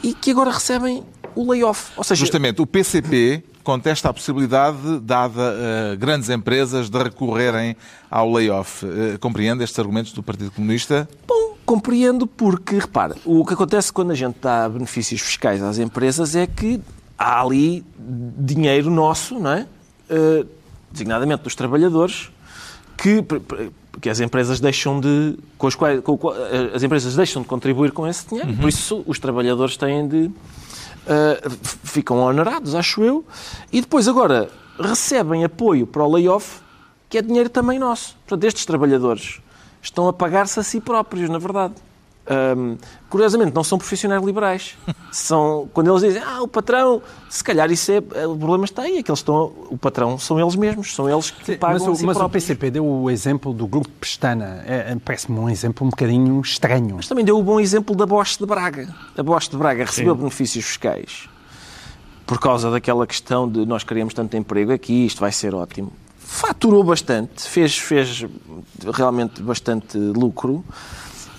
e 0.02 0.14
que 0.14 0.30
agora 0.30 0.50
recebem 0.50 1.02
o 1.34 1.50
layoff. 1.50 1.92
Ou 1.96 2.04
seja, 2.04 2.18
Justamente, 2.20 2.60
o 2.62 2.66
PCP 2.66 3.42
contesta 3.62 4.08
a 4.08 4.12
possibilidade, 4.12 5.00
dada 5.00 5.54
a 5.92 5.96
grandes 5.96 6.30
empresas, 6.30 6.88
de 6.88 6.98
recorrerem 7.02 7.76
ao 8.10 8.30
layoff. 8.32 8.86
Eh, 8.86 9.18
Compreende 9.18 9.64
estes 9.64 9.78
argumentos 9.78 10.12
do 10.12 10.22
Partido 10.22 10.52
Comunista? 10.52 11.08
Bom, 11.26 11.56
compreendo 11.66 12.26
porque, 12.26 12.78
repara, 12.78 13.16
o 13.24 13.44
que 13.44 13.54
acontece 13.54 13.92
quando 13.92 14.12
a 14.12 14.14
gente 14.14 14.36
dá 14.40 14.68
benefícios 14.68 15.20
fiscais 15.20 15.60
às 15.62 15.78
empresas 15.78 16.36
é 16.36 16.46
que 16.46 16.80
há 17.18 17.42
ali 17.42 17.84
dinheiro 17.98 18.88
nosso, 18.88 19.38
não 19.38 19.50
é? 19.50 19.66
Eh, 20.08 20.44
designadamente 20.92 21.42
dos 21.42 21.54
trabalhadores, 21.56 22.30
que, 22.96 23.24
que 24.00 24.08
as 24.10 24.20
empresas 24.20 24.60
deixam 24.60 25.00
de. 25.00 25.36
Com 25.58 25.66
os 25.66 25.74
quais, 25.74 26.00
com 26.02 26.18
eh, 26.32 26.70
as 26.74 26.82
empresas 26.82 27.14
deixam 27.16 27.42
de 27.42 27.48
contribuir 27.48 27.92
com 27.92 28.06
esse 28.06 28.26
dinheiro, 28.28 28.54
por 28.54 28.68
isso 28.68 29.02
os 29.06 29.18
trabalhadores 29.18 29.76
têm 29.76 30.06
de. 30.08 30.30
f- 31.44 31.78
ficam 31.84 32.18
honorados, 32.18 32.74
acho 32.74 33.02
eu, 33.02 33.24
e 33.72 33.80
depois 33.80 34.08
agora 34.08 34.48
recebem 34.78 35.44
apoio 35.44 35.86
para 35.86 36.04
o 36.04 36.12
layoff, 36.12 36.60
que 37.08 37.18
é 37.18 37.22
dinheiro 37.22 37.48
também 37.48 37.78
nosso. 37.78 38.16
Portanto, 38.26 38.44
estes 38.44 38.66
trabalhadores 38.66 39.40
estão 39.80 40.08
a 40.08 40.12
pagar-se 40.12 40.58
a 40.58 40.62
si 40.62 40.80
próprios, 40.80 41.30
na 41.30 41.38
verdade. 41.38 41.74
Hum, 42.28 42.76
curiosamente, 43.08 43.54
não 43.54 43.62
são 43.62 43.78
profissionais 43.78 44.22
liberais. 44.22 44.76
São, 45.12 45.68
quando 45.72 45.90
eles 45.90 46.02
dizem, 46.02 46.22
ah, 46.22 46.42
o 46.42 46.48
patrão, 46.48 47.00
se 47.28 47.42
calhar 47.42 47.70
isso 47.70 47.92
é. 47.92 47.98
O 48.26 48.36
problema 48.36 48.64
está 48.64 48.82
aí, 48.82 48.98
é 48.98 49.02
que 49.02 49.10
eles 49.10 49.20
estão. 49.20 49.52
O 49.70 49.78
patrão 49.78 50.18
são 50.18 50.38
eles 50.38 50.56
mesmos, 50.56 50.94
são 50.94 51.08
eles 51.08 51.30
que 51.30 51.44
Sim, 51.44 51.56
pagam 51.56 51.78
mas 51.78 51.88
o, 51.88 51.94
si 51.94 52.04
mas 52.04 52.16
o. 52.16 52.28
PCP 52.28 52.70
deu 52.70 52.84
o 52.84 53.10
exemplo 53.10 53.52
do 53.52 53.66
grupo 53.66 53.88
Pestana. 54.00 54.62
É, 54.66 54.92
é, 54.92 54.96
Parece-me 55.04 55.38
um 55.38 55.48
exemplo 55.48 55.86
um 55.86 55.90
bocadinho 55.90 56.40
estranho. 56.40 56.96
Mas 56.96 57.06
também 57.06 57.24
deu 57.24 57.38
o 57.38 57.42
bom 57.42 57.60
exemplo 57.60 57.94
da 57.94 58.04
Bosch 58.04 58.38
de 58.38 58.46
Braga. 58.46 58.92
A 59.16 59.22
Bosch 59.22 59.48
de 59.48 59.56
Braga 59.56 59.84
recebeu 59.84 60.14
benefícios 60.14 60.64
fiscais 60.64 61.28
por 62.26 62.40
causa 62.40 62.70
daquela 62.70 63.06
questão 63.06 63.48
de 63.48 63.64
nós 63.64 63.84
queremos 63.84 64.12
tanto 64.12 64.36
emprego 64.36 64.72
aqui, 64.72 65.06
isto 65.06 65.20
vai 65.20 65.30
ser 65.30 65.54
ótimo. 65.54 65.92
Faturou 66.18 66.82
bastante, 66.82 67.48
fez, 67.48 67.78
fez 67.78 68.26
realmente 68.92 69.40
bastante 69.40 69.96
lucro 69.96 70.64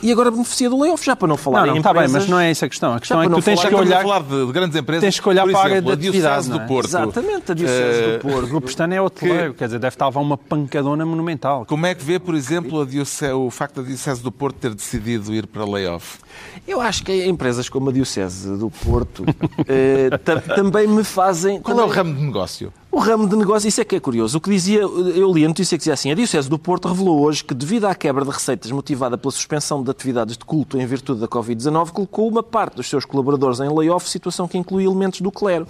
e 0.01 0.11
agora 0.11 0.29
beneficia 0.31 0.69
do 0.69 0.79
layoff, 0.81 1.03
já 1.05 1.15
para 1.15 1.27
não 1.27 1.37
falar 1.37 1.61
Não, 1.61 1.67
não, 1.67 1.77
está 1.77 1.93
bem, 1.93 2.07
mas 2.07 2.27
não 2.27 2.39
é 2.39 2.49
essa 2.51 2.65
a 2.65 2.69
questão. 2.69 2.93
A 2.93 2.99
questão 2.99 3.21
é 3.21 3.25
que 3.25 3.31
não 3.31 3.39
tu 3.39 3.45
tens 3.45 3.59
falar- 3.61 3.69
que 3.69 3.75
olhar. 3.75 4.01
falar 4.03 4.23
de, 4.23 4.45
de 4.45 4.51
grandes 4.51 4.77
empresas. 4.77 5.01
Tens 5.01 5.19
que 5.19 5.29
olhar 5.29 5.43
Por 5.43 5.51
para 5.51 5.59
a 5.59 5.63
área 5.63 5.81
Diocese 5.81 6.07
atividade, 6.07 6.49
do 6.49 6.57
é? 6.59 6.67
Porto. 6.67 6.87
Exatamente, 6.87 7.51
a 7.51 7.55
Diocese 7.55 8.01
do 8.13 8.19
Porto. 8.19 8.43
O 8.45 8.47
grupo 8.47 8.67
Pestana 8.67 8.95
é 8.95 9.01
hoteleiro, 9.01 9.53
quer 9.53 9.65
dizer, 9.65 9.79
deve 9.79 9.93
estar 9.95 10.05
a 10.05 10.07
levar 10.09 10.21
uma 10.21 10.37
pancadona 10.37 11.05
monumental. 11.05 11.65
Como 11.65 11.85
é 11.85 11.95
que 11.95 12.03
vê, 12.03 12.19
por 12.19 12.35
exemplo, 12.35 12.81
a 12.81 12.85
Diocese- 12.85 13.31
o 13.33 13.49
facto 13.49 13.81
da 13.81 13.87
Diocese 13.87 14.21
do 14.21 14.31
Porto 14.31 14.55
ter 14.57 14.73
decidido 14.73 15.33
ir 15.33 15.47
para 15.47 15.65
layoff? 15.65 16.19
Eu 16.67 16.79
acho 16.81 17.03
que 17.03 17.25
empresas 17.25 17.67
como 17.69 17.89
a 17.89 17.93
Diocese 17.93 18.55
do 18.57 18.69
Porto 18.69 19.23
eh, 19.67 20.09
ta- 20.23 20.39
também 20.41 20.87
me 20.87 21.03
fazem... 21.03 21.59
Qual 21.61 21.79
é 21.79 21.83
o 21.83 21.87
ramo 21.87 22.13
de 22.13 22.21
negócio? 22.21 22.71
O 22.97 22.99
ramo 22.99 23.29
de 23.29 23.35
negócio, 23.35 23.67
isso 23.67 23.79
é 23.79 23.85
que 23.85 23.95
é 23.95 23.99
curioso. 23.99 24.39
O 24.39 24.41
que 24.41 24.49
dizia, 24.49 24.79
eu 24.79 25.31
li 25.31 25.45
a 25.45 25.47
notícia 25.47 25.77
que 25.77 25.81
dizia 25.81 25.93
assim: 25.93 26.09
a 26.09 26.15
Diocese 26.15 26.49
do 26.49 26.57
Porto 26.57 26.87
revelou 26.87 27.19
hoje 27.19 27.43
que, 27.43 27.53
devido 27.53 27.85
à 27.85 27.93
quebra 27.93 28.25
de 28.25 28.31
receitas 28.31 28.71
motivada 28.71 29.15
pela 29.19 29.31
suspensão 29.31 29.83
de 29.83 29.91
atividades 29.91 30.35
de 30.35 30.43
culto 30.43 30.79
em 30.79 30.85
virtude 30.87 31.21
da 31.21 31.27
Covid-19, 31.27 31.91
colocou 31.91 32.27
uma 32.27 32.41
parte 32.41 32.77
dos 32.77 32.89
seus 32.89 33.05
colaboradores 33.05 33.59
em 33.59 33.69
layoff, 33.69 34.09
situação 34.09 34.47
que 34.47 34.57
inclui 34.57 34.83
elementos 34.83 35.21
do 35.21 35.31
clero. 35.31 35.67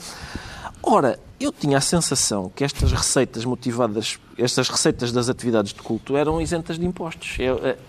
Ora, 0.82 1.20
eu 1.38 1.52
tinha 1.52 1.80
a 1.80 1.82
sensação 1.82 2.50
que 2.56 2.64
estas 2.64 2.94
receitas 2.94 3.44
motivadas, 3.44 4.18
estas 4.38 4.70
receitas 4.70 5.12
das 5.12 5.28
atividades 5.28 5.74
de 5.74 5.82
culto 5.82 6.16
eram 6.16 6.40
isentas 6.40 6.80
de 6.80 6.86
impostos. 6.86 7.38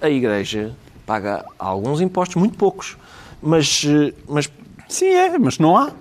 A 0.01 0.11
Igreja 0.11 0.75
paga 1.07 1.45
alguns 1.57 2.01
impostos, 2.01 2.35
muito 2.35 2.59
poucos, 2.59 2.97
mas, 3.41 3.85
eh, 3.87 4.13
mas 4.29 4.51
Sim, 4.89 5.11
é, 5.11 5.39
mas 5.39 5.61
não 5.61 5.77
há. 5.77 5.93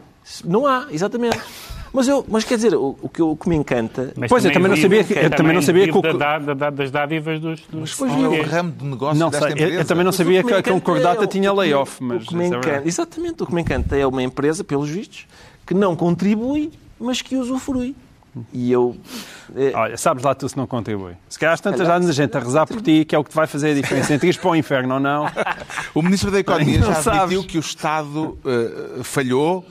não 0.44 0.66
há, 0.66 0.88
exatamente. 0.90 1.38
Mas, 1.98 2.08
eu, 2.08 2.24
mas 2.30 2.44
quer 2.44 2.58
dizer, 2.58 2.76
o, 2.76 2.96
o 3.02 3.10
que, 3.10 3.20
eu- 3.20 3.32
o 3.32 3.36
que 3.36 3.50
me 3.50 3.56
encanta. 3.56 4.14
Mas 4.16 4.30
Pois, 4.30 4.46
eu 4.46 4.52
também 4.54 4.70
não 4.70 4.78
sabia 4.78 5.04
que- 5.04 5.14
eu 5.16 5.30
também 5.32 5.52
não 5.56 5.64
sabia 5.64 5.92
que 5.92 5.98
o- 5.98 6.02
da- 6.14 6.38
da- 6.38 6.54
da- 6.54 6.70
das 6.70 6.92
dádivas 6.92 7.40
dos, 7.40 7.60
dos 7.62 7.96
Qual 7.96 8.08
é 8.08 8.14
o 8.40 8.44
ramo 8.44 8.72
de 8.72 8.86
negócio 8.86 9.20
Não 9.20 9.32
desta 9.32 9.48
sei, 9.48 9.54
eu, 9.54 9.58
empresa? 9.66 9.82
eu 9.82 9.86
também 9.86 10.04
não 10.04 10.10
Mas 10.10 10.16
sabia 10.16 10.44
me 10.44 10.48
que 10.48 10.54
a 10.54 10.62
Concordata 10.62 11.24
é- 11.24 11.28
tinha 11.28 11.50
que 11.50 11.56
layoff, 11.58 11.98
mas 12.04 12.24
o 12.24 12.28
que 12.28 12.36
me 12.36 12.44
é 12.44 12.48
encanta. 12.50 12.84
Exatamente, 12.86 13.42
o 13.42 13.48
que 13.48 13.54
me 13.56 13.62
encanta 13.62 13.98
é 13.98 14.06
uma 14.06 14.22
empresa, 14.22 14.64
pelos 14.64 14.88
vistos, 14.88 15.26
que 15.66 15.74
não 15.74 15.96
contribui, 15.96 16.72
mas 17.00 17.24
que 17.24 17.36
usufrui. 17.36 17.96
E 18.54 18.72
eu. 18.72 18.96
eh, 19.56 19.72
Olha, 19.74 19.98
sabes 19.98 20.24
lá 20.24 20.36
tu 20.36 20.48
se 20.48 20.56
não 20.56 20.68
contribui. 20.68 21.14
Se 21.28 21.40
calhar 21.40 21.60
tantas 21.60 21.90
há 21.90 22.00
gente 22.12 22.38
a 22.38 22.40
rezar 22.40 22.68
por 22.68 22.80
ti, 22.80 23.04
que 23.06 23.16
é 23.16 23.18
o 23.18 23.24
que 23.24 23.32
te 23.32 23.36
vai 23.36 23.48
fazer 23.48 23.72
a 23.72 23.74
diferença 23.74 24.14
entre 24.14 24.28
ires 24.28 24.40
para 24.40 24.52
o 24.52 24.56
inferno 24.56 24.94
ou 24.94 25.00
não. 25.00 25.26
O 25.96 26.04
Ministro 26.04 26.30
da 26.30 26.40
Economia 26.40 26.78
Não 26.78 26.88
já 26.90 27.02
sabes. 27.02 27.20
admitiu 27.22 27.44
que 27.44 27.58
o 27.58 27.60
Estado 27.60 28.38
eh, 28.46 29.00
falhou 29.02 29.66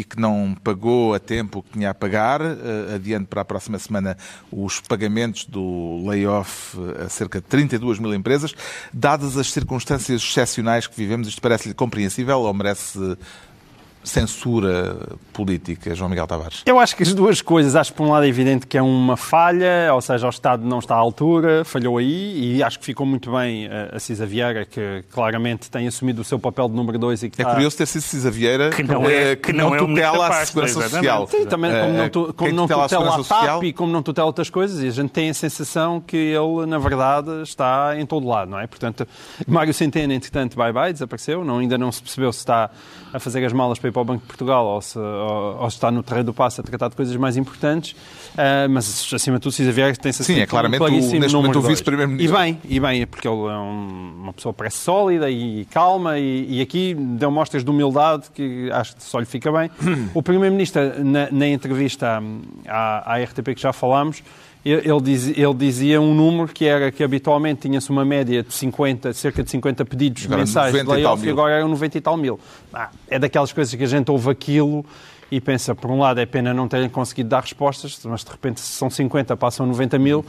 e 0.00 0.04
que 0.04 0.18
não 0.18 0.56
pagou 0.64 1.14
a 1.14 1.18
tempo 1.18 1.62
que 1.62 1.72
tinha 1.74 1.90
a 1.90 1.94
pagar. 1.94 2.40
Eh, 2.40 2.94
adiante 2.94 3.26
para 3.26 3.42
a 3.42 3.44
próxima 3.44 3.78
semana 3.78 4.16
os 4.50 4.80
pagamentos 4.80 5.44
do 5.44 6.02
layoff 6.06 6.76
a 7.04 7.08
cerca 7.08 7.40
de 7.40 7.46
32 7.46 7.98
mil 7.98 8.14
empresas. 8.14 8.54
Dadas 8.92 9.36
as 9.36 9.52
circunstâncias 9.52 10.22
excepcionais 10.22 10.86
que 10.86 10.96
vivemos, 10.96 11.28
isto 11.28 11.42
parece-lhe 11.42 11.74
compreensível 11.74 12.40
ou 12.40 12.54
merece 12.54 12.98
censura 14.02 15.08
política, 15.32 15.94
João 15.94 16.08
Miguel 16.10 16.26
Tavares? 16.26 16.62
Eu 16.66 16.78
acho 16.78 16.96
que 16.96 17.02
as 17.02 17.12
duas 17.14 17.40
coisas, 17.42 17.76
acho 17.76 17.92
que 17.92 17.96
por 17.98 18.06
um 18.06 18.10
lado 18.10 18.24
é 18.24 18.28
evidente 18.28 18.66
que 18.66 18.76
é 18.76 18.82
uma 18.82 19.16
falha, 19.16 19.90
ou 19.92 20.00
seja, 20.00 20.26
o 20.26 20.30
Estado 20.30 20.64
não 20.66 20.78
está 20.78 20.94
à 20.94 20.98
altura, 20.98 21.64
falhou 21.64 21.98
aí, 21.98 22.56
e 22.56 22.62
acho 22.62 22.78
que 22.78 22.84
ficou 22.84 23.04
muito 23.06 23.30
bem 23.30 23.66
eh, 23.66 23.90
a 23.92 23.98
Cisa 23.98 24.24
Vieira, 24.26 24.64
que 24.64 25.04
claramente 25.10 25.70
tem 25.70 25.86
assumido 25.86 26.22
o 26.22 26.24
seu 26.24 26.38
papel 26.38 26.68
de 26.68 26.74
número 26.74 26.98
dois 26.98 27.22
e 27.22 27.30
que 27.30 27.40
É 27.40 27.44
está... 27.44 27.54
curioso 27.54 27.76
ter 27.76 27.86
sido 27.86 28.02
Cisa 28.02 28.30
Vieira 28.30 28.70
Que 28.70 28.82
não 28.82 29.04
é- 29.08 29.32
eh, 29.32 29.36
que 29.36 29.52
não 29.52 29.74
é 29.74 29.80
o 29.80 29.86
Ministro 29.88 30.10
tutela 30.12 30.28
da 30.28 30.40
a 30.40 30.46
Segurança 30.46 30.78
exatamente. 30.80 30.96
Social. 31.06 31.26
Sim, 31.28 31.46
também 31.46 31.70
como 31.72 31.92
não, 31.92 32.08
tu, 32.08 32.20
Eh, 32.20 32.32
como 32.32 32.48
quem 32.48 32.52
não 32.52 32.64
tutela 32.66 32.84
a 32.84 32.88
tutela 32.88 33.08
a 33.08 33.12
Social? 33.18 33.46
TAP 33.60 33.64
e 33.64 33.72
como 33.72 33.92
não 33.92 34.02
tutela 34.02 34.26
outras 34.26 34.50
coisas, 34.50 34.82
e 34.82 34.88
a 34.88 34.90
gente 34.90 35.10
tem 35.10 35.30
a 35.30 35.34
sensação 35.34 36.00
que 36.00 36.16
ele, 36.16 36.66
na 36.66 36.78
verdade, 36.78 37.42
está 37.42 37.94
em 37.98 38.06
todo 38.06 38.26
lado, 38.26 38.50
não 38.50 38.58
é? 38.58 38.66
Portanto, 38.66 39.06
Mário 39.46 39.72
Centeno, 39.74 40.12
entretanto, 40.12 40.56
bye-bye, 40.56 40.92
desapareceu, 40.92 41.44
não, 41.44 41.58
ainda 41.58 41.76
não 41.78 41.92
se 41.92 42.02
percebeu 42.02 42.32
se 42.32 42.38
está 42.40 42.70
a 43.12 43.18
fazer 43.20 43.44
as 43.44 43.52
malas 43.52 43.78
para 43.78 43.88
ir 43.88 43.92
para 43.92 44.02
o 44.02 44.04
Banco 44.04 44.20
de 44.22 44.26
Portugal 44.26 44.64
ou 44.66 44.80
se, 44.80 44.98
ou, 44.98 45.56
ou 45.62 45.70
se 45.70 45.76
está 45.76 45.90
no 45.90 46.02
terreno 46.02 46.24
do 46.26 46.34
passo 46.34 46.60
a 46.60 46.64
tratar 46.64 46.88
de 46.88 46.96
coisas 46.96 47.14
mais 47.16 47.36
importantes, 47.36 47.94
Ah, 48.36 48.68
mas, 48.68 49.12
acima 49.12 49.38
de 49.38 49.42
tudo, 49.42 49.52
Cisa 49.52 49.72
Vieira 49.72 49.94
tem-se 49.96 50.22
Sim, 50.24 50.38
é 50.40 50.46
claramente 50.46 50.80
o- 50.82 50.86
claríssimo 50.86 51.20
neste 51.20 51.34
momento 51.36 51.58
o 51.58 51.62
vice-primeiro-ministro. 51.62 52.36
E 52.36 52.38
bem, 52.40 52.60
e 52.68 52.78
bem, 52.80 53.06
porque 53.06 53.26
ele 53.26 53.36
é 53.48 53.58
um- 53.58 54.12
uma 54.22 54.32
pessoa 54.32 54.52
parece 54.52 54.76
sólida 54.78 55.28
e 55.30 55.64
calma 55.66 56.18
e, 56.18 56.46
e 56.58 56.60
aqui 56.60 56.94
deu 56.94 57.30
mostras 57.30 57.64
de 57.64 57.70
humildade 57.70 58.24
que 58.34 58.70
acho 58.72 58.94
que 58.96 59.02
só 59.02 59.18
lhe 59.18 59.26
fica 59.26 59.50
bem. 59.50 59.70
O 60.14 60.22
Primeiro-Ministro, 60.22 60.80
na, 61.04 61.28
na 61.30 61.46
entrevista 61.48 62.22
à, 62.68 63.14
à 63.14 63.18
RTP 63.22 63.54
que 63.54 63.60
já 63.62 63.72
falámos, 63.72 64.22
ele, 64.64 65.00
diz- 65.00 65.28
ele 65.38 65.54
dizia 65.54 66.00
um 66.00 66.14
número 66.14 66.48
que 66.48 66.64
era 66.66 66.90
que 66.92 67.02
habitualmente 67.02 67.62
tinha-se 67.62 67.88
uma 67.90 68.04
média 68.04 68.42
de 68.42 68.52
50, 68.52 69.12
cerca 69.12 69.42
de 69.42 69.50
50 69.50 69.84
pedidos 69.84 70.24
Agora 70.26 70.40
mensais 70.40 70.72
de 70.74 70.82
90 70.82 70.82
e 70.82 70.86
tal 70.86 70.94
layoff 71.12 71.22
e 71.22 71.24
mil. 71.26 71.32
agora 71.34 71.54
eram 71.54 71.68
90 71.68 71.98
e 71.98 72.00
tal 72.00 72.16
mil. 72.16 72.38
Ah, 72.72 72.90
é 73.08 73.18
daquelas 73.18 73.52
coisas 73.52 73.74
que 73.74 73.82
a 73.82 73.86
gente 73.86 74.10
ouve 74.10 74.30
aquilo 74.30 74.84
e 75.30 75.40
pensa, 75.40 75.74
por 75.74 75.90
um 75.90 75.98
lado, 76.00 76.18
é 76.20 76.26
pena 76.26 76.52
não 76.52 76.66
terem 76.68 76.88
conseguido 76.88 77.28
dar 77.28 77.40
respostas, 77.40 77.98
mas 78.04 78.24
de 78.24 78.30
repente, 78.30 78.60
se 78.60 78.72
são 78.72 78.90
50, 78.90 79.36
passam 79.36 79.64
90 79.64 79.96
mil, 79.98 80.24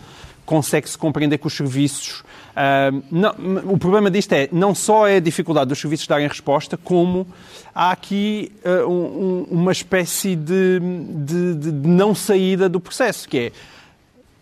consegue-se 0.45 0.97
compreender 0.97 1.37
que 1.37 1.47
os 1.47 1.53
serviços. 1.53 2.23
ah, 2.55 2.91
não- 3.11 3.33
o 3.73 3.77
problema 3.77 4.11
disto 4.11 4.33
é, 4.33 4.47
não 4.51 4.75
só 4.75 5.07
é 5.07 5.15
a 5.15 5.19
dificuldade 5.19 5.69
dos 5.69 5.79
serviços 5.79 6.05
darem 6.07 6.27
resposta, 6.27 6.77
como 6.77 7.25
há 7.73 7.91
aqui 7.91 8.51
ah, 8.63 8.85
um- 8.87 8.91
um- 8.91 9.47
uma 9.51 9.71
espécie 9.71 10.35
de- 10.35 10.79
de- 10.79 11.55
de 11.55 11.71
não 11.87 12.13
saída 12.13 12.67
do 12.69 12.79
processo, 12.79 13.27
que 13.27 13.37
é. 13.37 13.51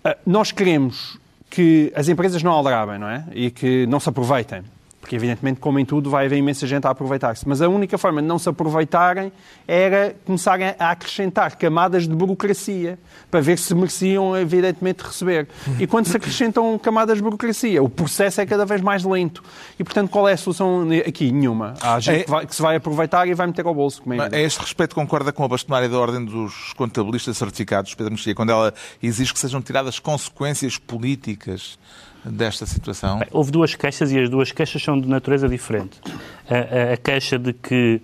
Ah, 0.03 0.17
Nós 0.25 0.51
queremos 0.51 1.17
que 1.49 1.91
as 1.95 2.07
empresas 2.07 2.43
não 2.43 2.51
aldrabem, 2.51 2.99
não 2.99 3.09
é? 3.09 3.23
E 3.33 3.49
que 3.51 3.85
não 3.87 3.99
se 3.99 4.09
aproveitem. 4.09 4.63
Porque, 5.01 5.15
evidentemente, 5.15 5.59
como 5.61 5.79
em 5.79 5.85
tudo, 5.85 6.09
vai 6.09 6.25
haver 6.25 6.37
imensa 6.37 6.67
gente 6.67 6.85
a 6.85 6.89
aproveitar-se. 6.89 7.47
Mas 7.47 7.61
a 7.61 7.69
única 7.69 7.97
forma 7.97 8.21
de 8.21 8.27
não 8.27 8.37
se 8.37 8.49
aproveitarem 8.49 9.31
era 9.67 10.13
começarem 10.25 10.75
a 10.77 10.91
acrescentar 10.91 11.55
camadas 11.55 12.07
de 12.07 12.13
burocracia 12.13 12.99
para 13.31 13.39
ver 13.39 13.57
se 13.57 13.73
mereciam, 13.73 14.35
evidentemente, 14.37 15.01
receber. 15.03 15.47
E 15.79 15.87
quando 15.87 16.05
se 16.07 16.17
acrescentam 16.17 16.77
camadas 16.77 17.17
de 17.17 17.23
burocracia, 17.23 17.81
o 17.81 17.87
processo 17.89 18.41
é 18.41 18.45
cada 18.45 18.65
vez 18.65 18.81
mais 18.81 19.03
lento. 19.05 19.41
E, 19.79 19.83
portanto, 19.85 20.09
qual 20.09 20.27
é 20.27 20.33
a 20.33 20.37
solução 20.37 20.85
aqui? 21.07 21.31
Nenhuma. 21.31 21.75
Há 21.81 21.99
gente 21.99 22.19
É- 22.21 22.23
que, 22.25 22.29
vai- 22.29 22.45
que 22.45 22.55
se 22.55 22.61
vai 22.61 22.75
aproveitar 22.75 23.27
e 23.27 23.33
vai 23.33 23.47
meter 23.47 23.65
ao 23.65 23.73
bolso. 23.73 24.01
Como 24.01 24.13
é 24.15 24.29
A 24.35 24.39
este 24.39 24.59
respeito, 24.59 24.93
concorda 24.93 25.31
com 25.31 25.43
a 25.43 25.47
bastonária 25.47 25.87
da 25.87 25.97
Ordem 25.97 26.25
dos 26.25 26.73
Contabilistas 26.73 27.37
Certificados, 27.37 27.95
Pedro 27.95 28.11
Mexia, 28.13 28.35
quando 28.35 28.51
ela 28.51 28.73
exige 29.01 29.31
que 29.33 29.39
sejam 29.39 29.61
tiradas 29.61 29.97
consequências 29.97 30.77
políticas 30.77 31.79
desta 32.25 32.65
situação? 32.65 33.19
Bem, 33.19 33.27
Houve 33.31 33.51
duas 33.51 33.75
queixas 33.75 34.11
e 34.11 34.19
as 34.19 34.29
duas 34.29 34.51
queixas 34.51 34.81
são 34.81 34.99
de 34.99 35.07
natureza 35.07 35.47
diferente. 35.47 35.99
A, 36.49 36.89
a- 36.89 36.93
a 36.93 36.97
queixa 36.97 37.37
de 37.39 37.53
que 37.53 38.01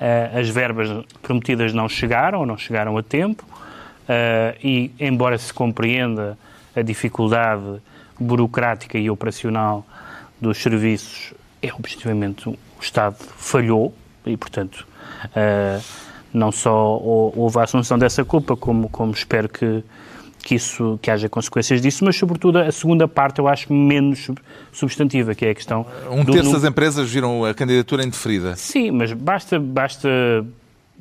eh, 0.00 0.30
as 0.40 0.48
verbas 0.48 0.88
prometidas 1.22 1.72
não 1.72 1.88
chegaram, 1.88 2.40
ou 2.40 2.46
não 2.46 2.56
chegaram 2.56 2.96
a 2.96 3.02
tempo, 3.02 3.44
e 4.64 4.90
embora 4.98 5.36
se 5.36 5.52
compreenda 5.52 6.38
a 6.74 6.80
dificuldade 6.82 7.80
burocrática 8.18 8.96
e 8.98 9.10
operacional 9.10 9.84
dos 10.40 10.58
serviços, 10.58 11.34
é 11.60 11.72
objetivamente 11.74 12.48
o 12.48 12.56
Estado 12.80 13.16
falhou 13.36 13.92
e, 14.24 14.36
portanto, 14.36 14.86
não 16.32 16.50
só 16.52 16.96
hou- 16.96 17.32
houve 17.36 17.58
a 17.58 17.64
assunção 17.64 17.98
dessa 17.98 18.24
culpa, 18.24 18.56
como, 18.56 18.88
como 18.88 19.12
espero 19.12 19.48
que, 19.48 19.82
que, 20.42 20.54
isso, 20.54 20.98
que 21.02 21.10
haja 21.10 21.28
consequências 21.28 21.80
disso, 21.82 22.04
mas, 22.04 22.16
sobretudo, 22.16 22.58
a 22.58 22.72
segunda 22.72 23.06
parte 23.06 23.38
eu 23.38 23.48
acho 23.48 23.72
menos 23.72 24.24
sub- 24.24 24.40
substantiva, 24.72 25.34
que 25.34 25.44
é 25.44 25.50
a 25.50 25.54
questão... 25.54 25.86
Um 26.10 26.24
do 26.24 26.32
terço 26.32 26.52
das 26.52 26.64
empresas 26.64 27.10
viram 27.10 27.44
a 27.44 27.52
candidatura 27.52 28.04
indeferida. 28.04 28.56
Sim, 28.56 28.90
mas 28.92 29.12
basta, 29.12 29.58
basta, 29.58 30.08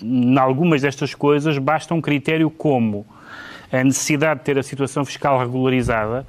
em 0.02 0.38
algumas 0.38 0.82
destas 0.82 1.14
coisas, 1.14 1.58
basta 1.58 1.94
um 1.94 2.02
critério 2.02 2.50
como 2.50 3.06
a 3.72 3.84
necessidade 3.84 4.40
de 4.40 4.46
ter 4.46 4.58
a 4.58 4.64
situação 4.64 5.06
fiscal 5.06 5.40
regularizada 5.40 6.26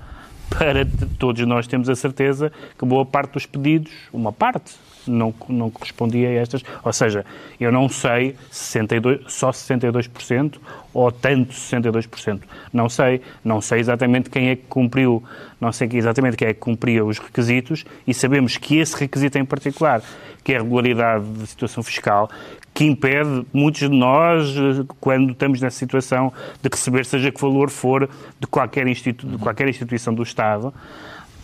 para 0.51 0.87
todos 1.19 1.47
nós 1.47 1.67
temos 1.67 1.89
a 1.89 1.95
certeza 1.95 2.51
que 2.79 2.85
boa 2.85 3.05
parte 3.05 3.33
dos 3.33 3.47
pedidos, 3.47 3.93
uma 4.13 4.33
parte, 4.33 4.73
não, 5.09 5.35
não 5.49 5.71
correspondia 5.71 6.29
a 6.29 6.33
estas. 6.33 6.63
Ou 6.85 6.93
seja, 6.93 7.25
eu 7.59 7.73
não 7.73 7.89
sei 7.89 8.37
62, 8.51 9.21
só 9.27 9.51
62% 9.51 10.57
ou 10.93 11.11
tanto 11.13 11.53
62%. 11.53 12.41
Não 12.73 12.89
sei. 12.89 13.21
Não 13.45 13.61
sei 13.61 13.81
exatamente 13.81 14.31
quem 14.31 14.49
é 14.49 14.57
que 14.57 14.65
cumpriu, 14.69 15.23
não 15.61 15.73
sei 15.73 15.89
exatamente 15.93 16.37
quem 16.37 16.49
é 16.49 16.55
que 16.55 16.61
cumpria 16.61 17.05
os 17.05 17.19
requisitos 17.19 17.85
e 18.07 18.15
sabemos 18.15 18.57
que 18.57 18.79
esse 18.79 18.97
requisito 18.97 19.39
em 19.39 19.45
particular, 19.45 20.03
que 20.43 20.53
é 20.53 20.57
a 20.57 20.63
regularidade 20.63 21.25
da 21.25 21.47
situação 21.47 21.83
fiscal, 21.83 22.31
que 22.79 22.85
impede 22.85 23.45
muitos 23.53 23.81
de 23.81 23.89
nós, 23.89 24.55
eh, 24.57 24.85
quando 25.01 25.33
estamos 25.33 25.61
nessa 25.61 25.77
situação, 25.77 26.33
de 26.63 26.69
receber 26.71 27.05
seja 27.05 27.33
que 27.33 27.41
valor 27.41 27.71
for 27.71 28.09
de 28.39 28.47
qualquer, 28.47 28.87
institu 28.87 29.27
de 29.27 29.39
qualquer 29.39 29.69
instituição 29.69 30.15
do 30.15 30.23
Estado. 30.23 30.73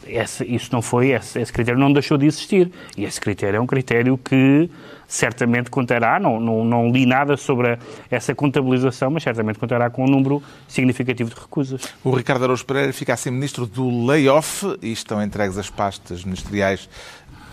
Esse, 0.06 0.44
isso 0.44 0.70
não 0.72 0.82
foi, 0.82 1.08
esse, 1.10 1.38
esse 1.40 1.52
critério 1.52 1.78
não 1.80 1.92
deixou 1.92 2.16
de 2.18 2.26
existir. 2.26 2.70
E 2.96 3.04
esse 3.04 3.20
critério 3.20 3.56
é 3.56 3.60
um 3.60 3.66
critério 3.66 4.18
que 4.18 4.68
certamente 5.06 5.70
contará, 5.70 6.18
não, 6.18 6.40
não, 6.40 6.64
não 6.64 6.90
li 6.90 7.06
nada 7.06 7.36
sobre 7.36 7.72
a- 7.72 7.78
essa 8.10 8.34
contabilização, 8.34 9.10
mas 9.10 9.22
certamente 9.22 9.58
contará 9.58 9.88
com 9.90 10.04
um 10.04 10.08
número 10.08 10.42
significativo 10.66 11.30
de 11.30 11.36
recusas. 11.40 11.82
O 12.02 12.10
Ricardo 12.10 12.44
Araújo 12.44 12.64
Pereira 12.64 12.92
fica 12.92 13.12
assim 13.14 13.30
ministro 13.30 13.66
do 13.66 14.06
layoff 14.06 14.64
e 14.82 14.92
estão 14.92 15.22
entregues 15.22 15.58
as 15.58 15.70
pastas 15.70 16.24
ministeriais 16.24 16.88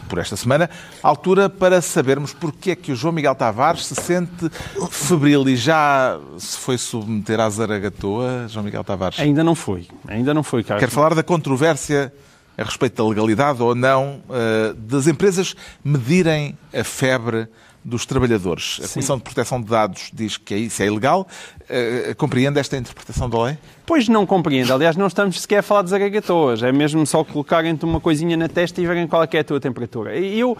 por 0.09 0.17
esta 0.19 0.35
semana. 0.35 0.69
Altura 1.01 1.49
para 1.49 1.79
sabermos 1.81 2.33
porque 2.33 2.71
é 2.71 2.75
que 2.75 2.91
o 2.91 2.95
João 2.95 3.13
Miguel 3.13 3.33
Tavares 3.35 3.85
se 3.85 3.95
sente 3.95 4.49
febril 4.89 5.47
e 5.47 5.55
já 5.55 6.19
se 6.37 6.57
foi 6.57 6.77
submeter 6.77 7.39
à 7.39 7.49
zaragatoa, 7.49 8.45
João 8.49 8.65
Miguel 8.65 8.83
Tavares. 8.83 9.19
Ainda 9.19 9.43
não 9.43 9.55
foi. 9.55 9.87
Ainda 10.07 10.33
não 10.33 10.43
foi, 10.43 10.63
Carlos. 10.63 10.83
Quer 10.85 10.91
falar 10.93 11.13
da 11.15 11.23
controvérsia 11.23 12.11
a 12.57 12.63
respeito 12.63 13.01
da 13.01 13.07
legalidade 13.07 13.61
ou 13.61 13.73
não 13.73 14.21
eh, 14.29 14.73
das 14.77 15.07
empresas 15.07 15.55
medirem 15.83 16.57
a 16.73 16.83
febre 16.83 17.47
dos 17.83 18.05
trabalhadores. 18.05 18.79
A 18.83 18.87
Comissão 18.87 19.17
de 19.17 19.23
Proteção 19.23 19.59
de 19.59 19.67
Dados 19.67 20.11
diz 20.13 20.37
que 20.37 20.55
isso 20.55 20.83
é 20.83 20.85
ilegal. 20.85 21.27
Uh, 21.61 22.15
compreende 22.15 22.59
esta 22.59 22.77
interpretação 22.77 23.27
da 23.27 23.41
lei? 23.43 23.57
Pois 23.87 24.07
não 24.07 24.25
compreendo. 24.25 24.71
Aliás, 24.71 24.95
não 24.95 25.07
estamos 25.07 25.41
sequer 25.41 25.59
a 25.59 25.63
falar 25.63 25.81
de 25.81 25.89
zaragatoas. 25.89 26.61
É 26.61 26.71
mesmo 26.71 27.05
só 27.07 27.23
colocarem-te 27.23 27.83
uma 27.83 27.99
coisinha 27.99 28.37
na 28.37 28.47
testa 28.47 28.79
e 28.79 28.85
verem 28.85 29.07
qual 29.07 29.23
é, 29.23 29.27
é 29.31 29.39
a 29.39 29.43
tua 29.43 29.59
temperatura. 29.59 30.15
E 30.15 30.39
eu, 30.39 30.55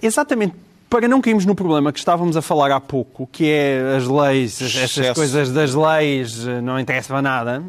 exatamente 0.00 0.54
para 0.88 1.08
não 1.08 1.20
cairmos 1.20 1.44
no 1.44 1.54
problema 1.54 1.92
que 1.92 1.98
estávamos 1.98 2.36
a 2.36 2.42
falar 2.42 2.70
há 2.70 2.80
pouco, 2.80 3.28
que 3.30 3.50
é 3.50 3.96
as 3.96 4.06
leis, 4.06 4.62
estas 4.62 5.14
coisas 5.14 5.50
das 5.50 5.74
leis, 5.74 6.46
eh, 6.46 6.60
não 6.60 6.78
interessa 6.78 7.20
nada, 7.20 7.60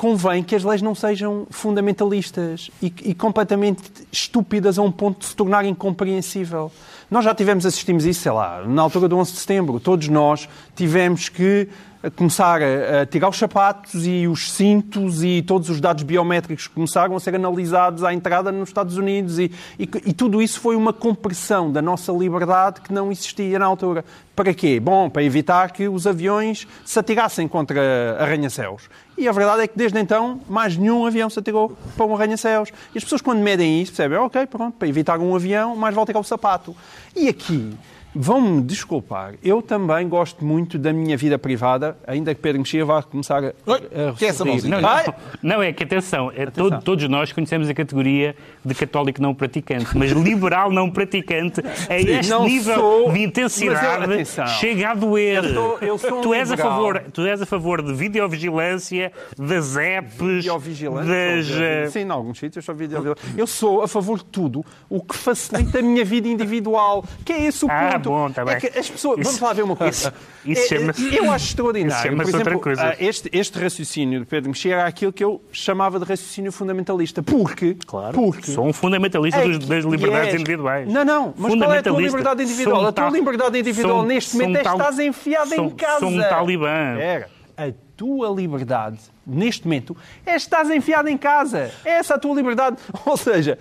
convém 0.00 0.42
que 0.42 0.56
as 0.56 0.64
leis 0.64 0.80
não 0.80 0.94
sejam 0.94 1.46
fundamentalistas 1.50 2.70
e, 2.82 2.86
e, 3.04 3.14
completamente 3.14 3.82
estúpidas 4.10 4.78
a 4.78 4.82
um 4.82 4.90
ponto 4.90 5.18
de 5.18 5.26
se 5.26 5.36
tornar 5.36 5.66
incompreensível. 5.66 6.72
Nós 7.10 7.22
já 7.22 7.34
tivemos, 7.34 7.66
assistimos 7.66 8.06
isso, 8.06 8.22
sei 8.22 8.32
lá, 8.32 8.64
na 8.66 8.80
altura 8.80 9.06
do 9.06 9.18
11 9.18 9.32
de 9.32 9.38
setembro. 9.38 9.78
Todos 9.78 10.08
nós 10.08 10.48
tivemos 10.74 11.28
que 11.28 11.68
começar 12.16 12.62
a, 12.62 13.04
tirar 13.04 13.28
os 13.28 13.36
sapatos 13.36 14.06
e 14.06 14.26
os 14.26 14.50
cintos 14.52 15.22
e 15.22 15.42
todos 15.42 15.68
os 15.68 15.80
dados 15.80 16.02
biométricos 16.02 16.66
começaram 16.66 17.14
a 17.14 17.20
ser 17.20 17.34
analisados 17.34 18.02
à 18.04 18.14
entrada 18.14 18.50
nos 18.50 18.70
Estados 18.70 18.96
Unidos 18.96 19.38
e, 19.38 19.52
e, 19.78 19.82
e, 20.06 20.12
tudo 20.14 20.40
isso 20.40 20.58
foi 20.60 20.76
uma 20.76 20.94
compressão 20.94 21.70
da 21.70 21.82
nossa 21.82 22.10
liberdade 22.10 22.80
que 22.80 22.92
não 22.92 23.12
existia 23.12 23.58
na 23.58 23.66
altura. 23.66 24.02
Para 24.34 24.54
quê? 24.54 24.80
Bom, 24.80 25.10
para 25.10 25.22
evitar 25.22 25.72
que 25.72 25.88
os 25.88 26.06
aviões 26.06 26.66
se 26.86 26.98
atirassem 26.98 27.46
contra 27.46 28.16
arranha-céus. 28.18 28.88
E 29.18 29.28
a 29.28 29.32
verdade 29.32 29.62
é 29.62 29.66
que 29.66 29.76
desde 29.76 30.00
então 30.00 30.40
mais 30.48 30.78
nenhum 30.78 31.04
avião 31.04 31.28
se 31.28 31.38
atirou 31.38 31.76
para 31.94 32.06
um 32.06 32.14
arranha-céus. 32.14 32.70
E 32.94 32.98
as 32.98 33.04
pessoas 33.04 33.20
quando 33.20 33.40
medem 33.40 33.82
isso 33.82 33.92
percebem, 33.92 34.16
ok, 34.16 34.46
pronto, 34.46 34.78
para 34.78 34.88
evitar 34.88 35.18
um 35.18 35.36
avião, 35.36 35.76
mais 35.76 35.94
vale 35.94 36.06
tirar 36.06 36.20
o 36.20 36.24
sapato. 36.24 36.74
E 37.14 37.28
aqui 37.28 37.76
Vão-me 38.14 38.60
desculpar, 38.62 39.34
eu 39.42 39.62
também 39.62 40.08
gosto 40.08 40.44
muito 40.44 40.76
da 40.76 40.92
minha 40.92 41.16
vida 41.16 41.38
privada, 41.38 41.96
ainda 42.04 42.34
que 42.34 42.40
Pedro 42.40 42.58
Mexia 42.58 42.84
vá 42.84 43.00
começar 43.04 43.44
a. 43.44 43.48
a 43.48 44.12
que 44.14 44.24
é 44.24 44.28
essa 44.28 44.44
música? 44.44 44.68
Não, 44.68 44.80
não, 44.80 45.14
não, 45.42 45.62
é 45.62 45.72
que 45.72 45.84
atenção, 45.84 46.30
é 46.34 46.42
atenção. 46.42 46.70
Todo, 46.70 46.82
todos 46.82 47.08
nós 47.08 47.30
conhecemos 47.32 47.68
a 47.68 47.74
categoria 47.74 48.34
de 48.64 48.74
católico 48.74 49.22
não 49.22 49.32
praticante, 49.32 49.96
mas 49.96 50.10
liberal 50.10 50.72
não 50.72 50.90
praticante 50.90 51.62
é 51.88 52.00
este 52.00 52.30
não 52.30 52.44
nível 52.44 52.74
sou, 52.74 53.12
de 53.12 53.22
intensidade 53.22 54.12
eu, 54.12 54.46
chega 54.46 54.90
a 54.90 54.94
doer. 54.94 55.44
Eu 55.44 55.54
sou, 55.54 55.78
eu 55.80 55.98
sou 55.98 56.20
tu, 56.20 56.34
és 56.34 56.50
a 56.50 56.56
favor, 56.56 57.02
tu 57.12 57.22
és 57.22 57.40
a 57.40 57.46
favor 57.46 57.80
de 57.80 57.92
videovigilância, 57.94 59.12
das 59.38 59.76
apps. 59.76 60.18
Videovigilância? 60.18 61.06
Das, 61.06 61.50
eh, 61.50 61.86
Sim, 61.90 62.00
em 62.00 62.10
alguns 62.10 62.38
sítios 62.38 62.64
sou 62.64 62.74
videovigilância. 62.74 63.22
Eu 63.36 63.46
sou 63.46 63.82
a 63.82 63.88
favor 63.88 64.18
de 64.18 64.24
tudo 64.24 64.64
o 64.88 65.00
que 65.00 65.16
facilita 65.16 65.78
a 65.78 65.82
minha 65.82 66.04
vida 66.04 66.26
individual, 66.26 67.04
que 67.24 67.32
é 67.32 67.44
esse 67.44 67.64
o 67.64 67.68
ah, 67.70 67.92
ponto. 67.92 67.99
Bom, 68.08 68.30
tá 68.30 68.44
bem. 68.44 68.54
É 68.54 68.78
as 68.78 68.88
pessoas, 68.88 69.18
isso, 69.20 69.28
vamos 69.28 69.40
lá 69.40 69.52
ver 69.52 69.62
uma 69.62 69.76
coisa. 69.76 70.14
Isso, 70.44 70.74
isso 70.74 70.74
é, 70.74 71.18
eu 71.18 71.30
acho 71.30 71.46
extraordinário. 71.46 72.16
Por 72.16 72.28
exemplo, 72.28 72.62
ah, 72.78 72.96
este, 72.98 73.30
este 73.32 73.58
raciocínio 73.58 74.20
de 74.20 74.26
Pedro 74.26 74.50
Mexia 74.50 74.74
era 74.74 74.86
aquilo 74.86 75.12
que 75.12 75.22
eu 75.22 75.42
chamava 75.52 75.98
de 75.98 76.04
raciocínio 76.04 76.52
fundamentalista. 76.52 77.22
Porque, 77.22 77.76
claro, 77.86 78.14
porque 78.14 78.50
sou 78.50 78.66
um 78.66 78.72
fundamentalista 78.72 79.40
é, 79.40 79.58
das 79.58 79.84
liberdades 79.84 80.34
individuais. 80.34 80.88
Não, 80.90 81.04
não, 81.04 81.34
mas 81.36 81.54
qual 81.54 81.74
é 81.74 81.78
a 81.78 81.82
tua 81.82 82.00
liberdade 82.00 82.42
individual? 82.42 82.86
A 82.86 82.92
tua 82.92 83.10
liberdade 83.10 83.58
individual 83.58 84.02
neste 84.02 84.36
momento 84.36 84.56
é 84.56 84.60
estás 84.60 84.98
enfiada 84.98 85.56
em 85.56 85.70
casa. 85.70 86.00
Sou 86.00 86.08
um 86.08 86.20
talibã. 86.20 86.96
Era. 86.98 87.28
A 87.56 87.72
tua 87.96 88.30
liberdade, 88.30 88.98
neste 89.26 89.64
momento, 89.64 89.94
é 90.24 90.34
estás 90.34 90.70
enfiado 90.70 91.08
em 91.08 91.18
casa. 91.18 91.70
É 91.84 91.90
essa 91.90 92.14
a 92.14 92.18
tua 92.18 92.34
liberdade. 92.34 92.78
Ou 93.04 93.16
seja, 93.16 93.58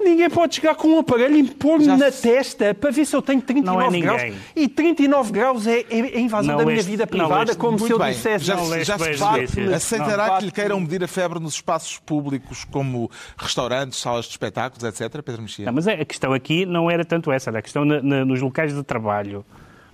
Ninguém 0.00 0.30
pode 0.30 0.54
chegar 0.54 0.74
com 0.74 0.88
um 0.88 0.98
aparelho 1.00 1.36
e 1.36 1.44
pôr-me 1.44 1.86
na 1.86 2.10
testa 2.10 2.74
para 2.74 2.90
ver 2.90 3.04
se 3.04 3.14
eu 3.16 3.20
tenho 3.20 3.40
39 3.40 3.96
é 3.96 4.00
graus. 4.00 4.22
E 4.54 4.68
39 4.68 5.32
graus 5.32 5.66
é, 5.66 5.84
é 5.90 6.20
invasão 6.20 6.52
não 6.52 6.64
da 6.64 6.66
minha 6.70 6.82
vida 6.82 7.06
privada, 7.06 7.54
como 7.56 7.78
se 7.78 7.90
eu 7.90 7.98
bem. 7.98 8.12
dissesse. 8.12 8.44
Já, 8.44 8.56
não 8.56 8.84
já 8.84 8.98
se 8.98 9.18
parte, 9.18 9.60
aceitará 9.60 10.28
não, 10.28 10.38
que 10.38 10.44
lhe 10.46 10.52
queiram 10.52 10.80
medir 10.80 11.02
a 11.02 11.08
febre 11.08 11.40
nos 11.40 11.54
espaços 11.54 11.98
públicos, 11.98 12.64
como 12.64 13.10
restaurantes, 13.36 13.98
salas 13.98 14.26
de 14.26 14.32
espetáculos, 14.32 14.84
etc., 14.84 15.22
Pedro 15.22 15.42
Mexia? 15.42 15.66
Não, 15.66 15.72
mas 15.72 15.88
a 15.88 16.04
questão 16.04 16.32
aqui 16.32 16.64
não 16.64 16.90
era 16.90 17.04
tanto 17.04 17.32
essa, 17.32 17.50
era 17.50 17.58
a 17.58 17.62
questão 17.62 17.84
na, 17.84 18.00
na, 18.00 18.24
nos 18.24 18.40
locais 18.40 18.74
de 18.74 18.82
trabalho 18.82 19.44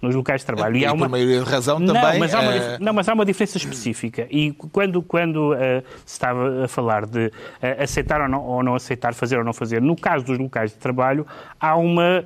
nos 0.00 0.14
locais 0.14 0.42
de 0.42 0.46
trabalho. 0.46 0.76
E, 0.76 0.80
e 0.80 0.86
há 0.86 0.92
uma... 0.92 1.06
por 1.06 1.12
maioria 1.12 1.40
de 1.40 1.50
razão 1.50 1.78
não, 1.78 1.94
também... 1.94 2.20
Mas 2.20 2.34
há 2.34 2.40
uma, 2.40 2.52
uh... 2.52 2.78
Não, 2.80 2.92
mas 2.92 3.08
há 3.08 3.14
uma 3.14 3.24
diferença 3.24 3.56
específica. 3.56 4.26
E 4.30 4.52
quando, 4.52 5.02
quando 5.02 5.52
uh, 5.52 5.56
se 6.04 6.14
estava 6.14 6.64
a 6.64 6.68
falar 6.68 7.06
de 7.06 7.26
uh, 7.26 7.32
aceitar 7.82 8.20
ou 8.20 8.28
não, 8.28 8.42
ou 8.42 8.62
não 8.62 8.74
aceitar, 8.74 9.14
fazer 9.14 9.38
ou 9.38 9.44
não 9.44 9.52
fazer, 9.52 9.80
no 9.80 9.96
caso 9.96 10.24
dos 10.24 10.38
locais 10.38 10.72
de 10.72 10.78
trabalho, 10.78 11.26
há 11.58 11.76
uma 11.76 12.24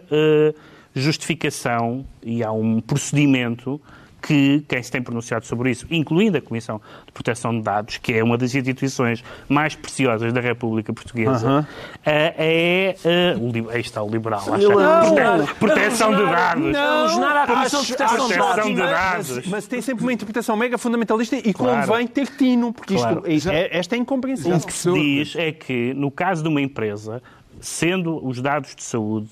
justificação 0.94 2.04
e 2.22 2.42
há 2.42 2.50
um 2.50 2.80
procedimento 2.80 3.80
que 4.20 4.64
quem 4.68 4.82
se 4.82 4.90
tem 4.90 5.02
pronunciado 5.02 5.46
sobre 5.46 5.70
isso, 5.70 5.86
incluindo 5.90 6.38
a 6.38 6.40
Comissão 6.40 6.80
de 7.06 7.12
Proteção 7.12 7.52
de 7.56 7.62
Dados, 7.62 7.98
que 7.98 8.12
é 8.12 8.22
uma 8.22 8.36
das 8.36 8.54
instituições 8.54 9.22
mais 9.48 9.74
preciosas 9.74 10.32
da 10.32 10.40
República 10.40 10.92
Portuguesa, 10.92 11.46
uh 11.46 11.62
-huh. 11.62 11.66
é. 12.04 12.96
Uh, 13.04 13.70
aí 13.70 13.80
está 13.80 14.02
o 14.02 14.10
liberal. 14.10 14.40
Acha, 14.40 14.68
prote 14.68 15.54
proteção 15.54 16.14
de 16.14 16.22
dados. 16.22 16.72
Não, 16.72 17.20
não, 17.20 17.28
a 17.28 17.46
Comissão 17.46 17.82
de 17.82 17.94
Proteção, 17.94 18.28
proteção 18.28 18.74
de 18.74 18.76
Dados. 18.76 19.36
Mas, 19.36 19.46
mas, 19.46 19.66
tem 19.66 19.80
sempre 19.80 20.04
uma 20.04 20.12
interpretação 20.12 20.56
mega 20.56 20.78
fundamentalista 20.78 21.36
e 21.36 21.52
claro. 21.52 21.86
convém 21.86 22.06
ter 22.06 22.26
tino, 22.28 22.72
porque 22.72 22.94
claro. 22.94 23.22
isto, 23.26 23.50
é, 23.50 23.76
esta 23.76 23.94
é 23.94 23.98
incompreensível. 23.98 24.56
O 24.56 24.66
que 24.66 24.72
se 24.72 24.92
diz 24.92 25.36
é 25.36 25.52
que, 25.52 25.94
no 25.94 26.10
caso 26.10 26.42
de 26.42 26.48
uma 26.48 26.60
empresa, 26.60 27.22
sendo 27.60 28.24
os 28.26 28.40
dados 28.40 28.74
de 28.74 28.82
saúde 28.82 29.30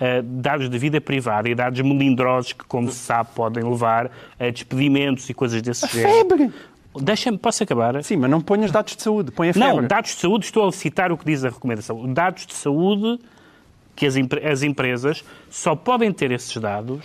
uh, 0.00 0.22
dados 0.22 0.68
de 0.68 0.78
vida 0.78 1.00
privada 1.00 1.48
e 1.48 1.54
dados 1.54 1.80
melindrosos 1.80 2.52
que, 2.52 2.64
como 2.64 2.90
se 2.90 2.98
sabe, 2.98 3.30
podem 3.34 3.64
levar 3.64 4.10
a 4.38 4.50
despedimentos 4.50 5.28
e 5.28 5.34
coisas 5.34 5.60
desse 5.62 5.84
a 5.84 5.88
género. 5.88 6.12
Febre. 6.12 6.52
Deixa-me, 7.00 7.38
posso 7.38 7.62
acabar? 7.62 8.02
Sim, 8.02 8.16
mas 8.16 8.30
não 8.30 8.40
ponhas 8.40 8.70
dados 8.70 8.96
de 8.96 9.02
saúde, 9.02 9.30
põe 9.30 9.50
a 9.50 9.54
febre. 9.54 9.68
Não, 9.68 9.86
dados 9.86 10.14
de 10.14 10.20
saúde, 10.20 10.46
estou 10.46 10.66
a 10.66 10.72
citar 10.72 11.12
o 11.12 11.16
que 11.16 11.24
diz 11.24 11.44
a 11.44 11.50
recomendação. 11.50 12.12
Dados 12.12 12.46
de 12.46 12.54
saúde 12.54 13.20
que 13.94 14.06
as, 14.06 14.14
as 14.50 14.62
empresas 14.62 15.24
só 15.50 15.74
podem 15.74 16.12
ter 16.12 16.30
esses 16.30 16.56
dados 16.56 17.04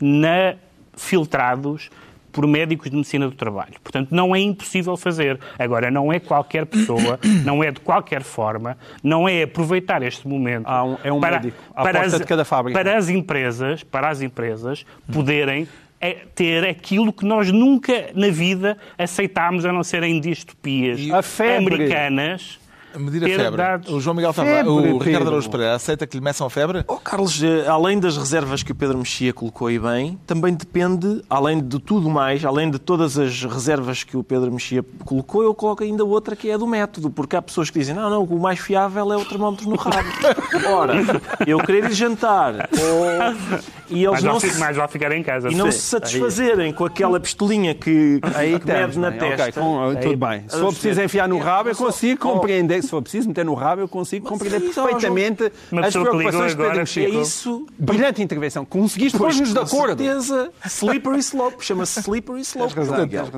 na, 0.00 0.54
filtrados 0.96 1.90
por 2.38 2.46
médicos 2.46 2.88
de 2.88 2.94
medicina 2.94 3.26
do 3.26 3.34
trabalho. 3.34 3.74
Portanto, 3.82 4.10
não 4.12 4.32
é 4.32 4.38
impossível 4.38 4.96
fazer. 4.96 5.40
Agora, 5.58 5.90
não 5.90 6.12
é 6.12 6.20
qualquer 6.20 6.66
pessoa, 6.66 7.18
não 7.44 7.64
é 7.64 7.72
de 7.72 7.80
qualquer 7.80 8.22
forma, 8.22 8.78
não 9.02 9.28
é 9.28 9.42
aproveitar 9.42 10.04
este 10.04 10.28
momento 10.28 10.70
um, 10.70 10.96
é 11.02 11.12
um 11.12 11.18
para, 11.18 11.40
médico, 11.40 11.58
para 11.74 12.00
as, 12.02 12.16
de 12.16 12.24
cada 12.24 12.44
fábrica. 12.44 12.78
para 12.78 12.96
as 12.96 13.08
empresas, 13.08 13.82
para 13.82 14.08
as 14.08 14.22
empresas 14.22 14.86
poderem 15.12 15.66
é 16.00 16.12
ter 16.32 16.64
aquilo 16.64 17.12
que 17.12 17.24
nós 17.24 17.50
nunca 17.50 18.10
na 18.14 18.28
vida 18.28 18.78
aceitámos, 18.96 19.64
a 19.64 19.72
não 19.72 19.82
ser 19.82 20.04
em 20.04 20.20
distopias 20.20 21.00
americanas 21.56 22.60
medir 22.96 23.24
a 23.24 23.36
febre. 23.36 23.56
Dados... 23.56 23.92
O 23.92 24.00
João 24.00 24.14
Miguel 24.14 24.32
Tavares, 24.32 24.70
o 24.70 24.82
Pedro. 24.82 24.98
Ricardo 24.98 25.28
Araújo 25.28 25.50
Pereira, 25.50 25.74
aceita 25.74 26.06
que 26.06 26.16
lhe 26.16 26.22
meçam 26.22 26.46
a 26.46 26.50
febre? 26.50 26.84
Oh, 26.86 26.96
Carlos, 26.96 27.42
eh, 27.42 27.66
além 27.68 27.98
das 27.98 28.16
reservas 28.16 28.62
que 28.62 28.72
o 28.72 28.74
Pedro 28.74 28.98
Mexia 28.98 29.32
colocou 29.32 29.68
aí 29.68 29.78
bem, 29.78 30.18
também 30.26 30.54
depende, 30.54 31.22
além 31.28 31.60
de 31.60 31.78
tudo 31.78 32.08
mais, 32.08 32.44
além 32.44 32.70
de 32.70 32.78
todas 32.78 33.18
as 33.18 33.44
reservas 33.44 34.02
que 34.02 34.16
o 34.16 34.22
Pedro 34.22 34.50
Mexia 34.52 34.84
colocou, 35.04 35.42
eu 35.42 35.54
coloco 35.54 35.82
ainda 35.82 36.04
outra 36.04 36.34
que 36.34 36.50
é 36.50 36.56
do 36.56 36.66
método, 36.66 37.10
porque 37.10 37.36
há 37.36 37.42
pessoas 37.42 37.70
que 37.70 37.78
dizem, 37.78 37.94
não, 37.94 38.08
não, 38.08 38.24
o 38.24 38.40
mais 38.40 38.58
fiável 38.58 39.12
é 39.12 39.16
o 39.16 39.24
termómetro 39.24 39.68
no 39.68 39.76
rabo. 39.76 40.08
Ora, 40.68 40.94
eu 41.46 41.58
querer 41.58 41.84
ir 41.84 41.92
jantar, 41.92 42.68
ou... 42.72 43.68
e 43.90 44.04
eles 44.04 44.22
mais 44.22 44.24
não 44.24 44.40
se... 44.40 44.58
mais 44.58 44.76
vai 44.76 44.88
ficar 44.88 45.12
em 45.12 45.22
casa. 45.22 45.50
E 45.50 45.54
não 45.54 45.70
se 45.70 45.80
satisfazerem 45.80 46.66
aí. 46.66 46.72
com 46.72 46.84
aquela 46.84 47.18
pistolinha 47.18 47.74
que, 47.74 48.20
aí 48.34 48.58
que 48.58 48.66
mede 48.66 48.98
na 48.98 49.12
testa. 49.12 49.42
Okay, 49.42 49.52
com, 49.52 49.94
tudo 50.00 50.16
bem. 50.16 50.44
Se 50.48 50.58
for 50.58 50.72
preciso 50.72 51.02
enfiar 51.02 51.28
no 51.28 51.38
rabo, 51.38 51.68
eu 51.70 51.76
consigo 51.76 52.20
compreender 52.20 52.82
se 52.82 52.88
for 52.88 53.02
preciso 53.02 53.28
meter 53.28 53.44
no 53.44 53.54
rabo, 53.54 53.82
eu 53.82 53.88
consigo 53.88 54.24
mas 54.24 54.32
compreender 54.32 54.60
perfeitamente 54.60 55.52
as 55.82 55.92
preocupações 55.92 56.54
Pedro 56.54 56.86
Chico. 56.86 57.16
É 57.16 57.20
isso. 57.20 57.66
Brilhante 57.78 58.22
intervenção. 58.22 58.64
Conseguiste 58.64 59.18
pôr-nos 59.18 59.52
de 59.52 59.58
acordo. 59.58 60.02
certeza. 60.02 60.50
Slippery 60.66 61.18
slope. 61.18 61.64
Chama-se 61.64 62.00
slippery 62.00 62.40
slope. 62.42 62.74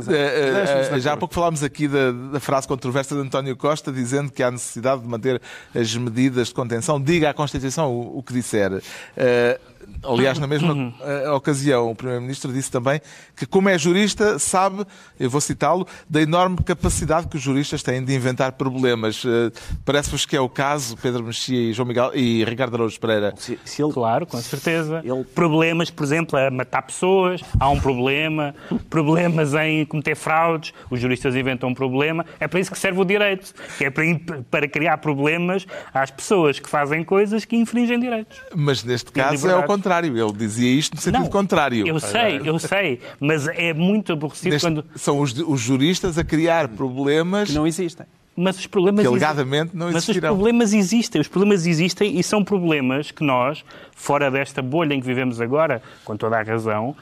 Eh, 0.09 0.91
eh, 0.93 1.01
já 1.01 1.13
há 1.13 1.17
pouco 1.17 1.35
falámos 1.35 1.63
aqui 1.63 1.89
da, 1.89 2.13
da 2.13 2.41
frase 2.41 2.67
controversa 2.67 3.15
de 3.15 3.21
António 3.21 3.57
Costa, 3.57 3.93
dizendo 3.93 4.31
que 4.31 4.43
há 4.43 4.51
necessidade 4.51 5.03
de 5.03 5.09
manter 5.09 5.41
as 5.75 5.95
medidas 5.97 6.49
de 6.49 6.55
contenção. 6.55 7.01
Diga 7.01 7.31
à 7.31 7.35
Constituição 7.35 7.91
o, 7.93 8.19
o 8.19 8.23
que 8.23 8.33
disser. 8.33 8.73
Uh, 8.73 9.70
Aliás, 10.03 10.39
na 10.39 10.47
mesma 10.47 10.95
eh, 11.03 11.31
ocasião, 11.31 11.91
o 11.91 11.95
Primeiro-Ministro 11.95 12.53
disse 12.53 12.71
também 12.71 13.01
que, 13.37 13.45
como 13.47 13.69
é 13.69 13.77
jurista, 13.79 14.39
sabe, 14.39 14.85
eu 15.19 15.29
vou 15.29 15.41
citá-lo, 15.41 15.87
da 16.09 16.21
enorme 16.23 16.57
capacidade 16.65 17.27
que 17.29 17.37
os 17.37 17.43
juristas 17.43 17.83
têm 17.83 18.03
de 18.05 18.15
inventar 18.15 18.53
problemas. 18.53 19.23
Eh, 19.27 19.51
Parece-vos 19.85 20.25
que 20.27 20.37
é 20.37 20.41
o 20.41 20.49
caso, 20.49 20.97
Pedro 20.97 21.23
Mexia 21.25 21.71
e, 21.71 21.73
João 21.73 21.87
Miguel, 21.89 22.11
e 22.15 22.45
Ricardo 22.45 22.75
Araújo 22.75 22.99
Pereira. 23.01 23.35
Se, 23.37 23.59
se 23.65 23.83
ele, 23.83 23.93
Claro, 23.93 24.27
com 24.27 24.39
certeza. 24.39 25.03
Ele- 25.05 25.25
Problemas, 25.35 25.91
por 25.91 26.05
exemplo, 26.05 26.39
a 26.39 26.51
matar 26.51 26.83
pessoas, 26.83 27.41
há 27.59 27.69
um 27.69 27.79
problema. 27.81 28.55
Problemas 28.89 29.55
em 29.55 29.85
cometer 29.85 30.15
fraudes, 30.15 30.73
os 30.91 31.01
juristas 31.01 31.35
inventam 31.37 31.69
um 31.69 31.75
problema. 31.75 32.25
É 32.39 32.47
para 32.49 32.61
isso 32.61 32.71
que 32.71 32.79
serve 32.79 33.01
o 33.01 33.05
direito, 33.05 33.53
que 33.79 33.85
é 33.85 33.91
para, 33.91 34.05
imp- 34.07 34.45
para 34.51 34.69
criar 34.69 34.99
problemas 34.99 35.67
às 35.93 36.11
pessoas 36.11 36.59
que 36.59 36.69
fazem 36.69 37.03
coisas 37.05 37.45
que 37.45 37.57
infringem 37.57 37.99
direitos. 38.01 38.39
Mas 38.55 38.83
neste 38.85 39.11
caso 39.13 39.29
é 39.29 39.37
liberdade. 39.37 39.67
Contrário. 39.75 40.17
Ele 40.19 40.33
dizia 40.33 40.71
isto 40.71 40.95
no 40.95 41.01
sentido 41.01 41.23
Não, 41.23 41.29
contrário. 41.31 41.87
Eu 41.87 42.01
sei, 42.01 42.41
eu 42.45 42.59
sei, 42.59 43.01
mas 43.21 43.47
é 43.49 43.73
muito 43.73 44.13
aborrecido 44.13 44.51
Neste- 44.53 44.67
quando. 44.67 44.85
São 44.97 45.21
os, 45.21 45.33
os 45.39 45.61
juristas 45.61 46.19
a 46.19 46.25
criar 46.25 46.69
problemas 46.69 47.49
Que 47.49 47.55
não 47.55 47.67
existem. 47.67 48.07
Mas 48.37 48.59
os 48.59 48.67
problemas 48.67 49.03
que 49.03 49.07
alegadamente 49.09 49.77
não 49.77 49.87
Mas 49.87 49.97
os 49.97 50.03
existirão. 50.09 50.35
problemas 50.35 50.73
existem, 50.73 51.21
os 51.21 51.29
problemas 51.29 51.67
existem 51.67 52.19
e 52.19 52.23
são 52.23 52.43
problemas 52.43 53.11
que 53.11 53.23
nós, 53.23 53.63
fora 53.95 54.31
desta 54.31 54.63
bolha 54.63 54.95
em 54.95 55.01
que 55.01 55.07
vivemos 55.07 55.41
agora, 55.41 55.83
com 56.05 56.17
toda 56.17 56.39
a 56.39 56.43
razão, 56.43 56.97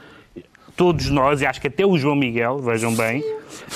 todos 0.75 1.09
nós, 1.09 1.41
e 1.41 1.45
acho 1.45 1.61
que 1.61 1.67
até 1.67 1.85
o 1.85 1.97
João 1.97 2.15
Miguel, 2.15 2.59
vejam 2.59 2.93
bem, 2.95 3.23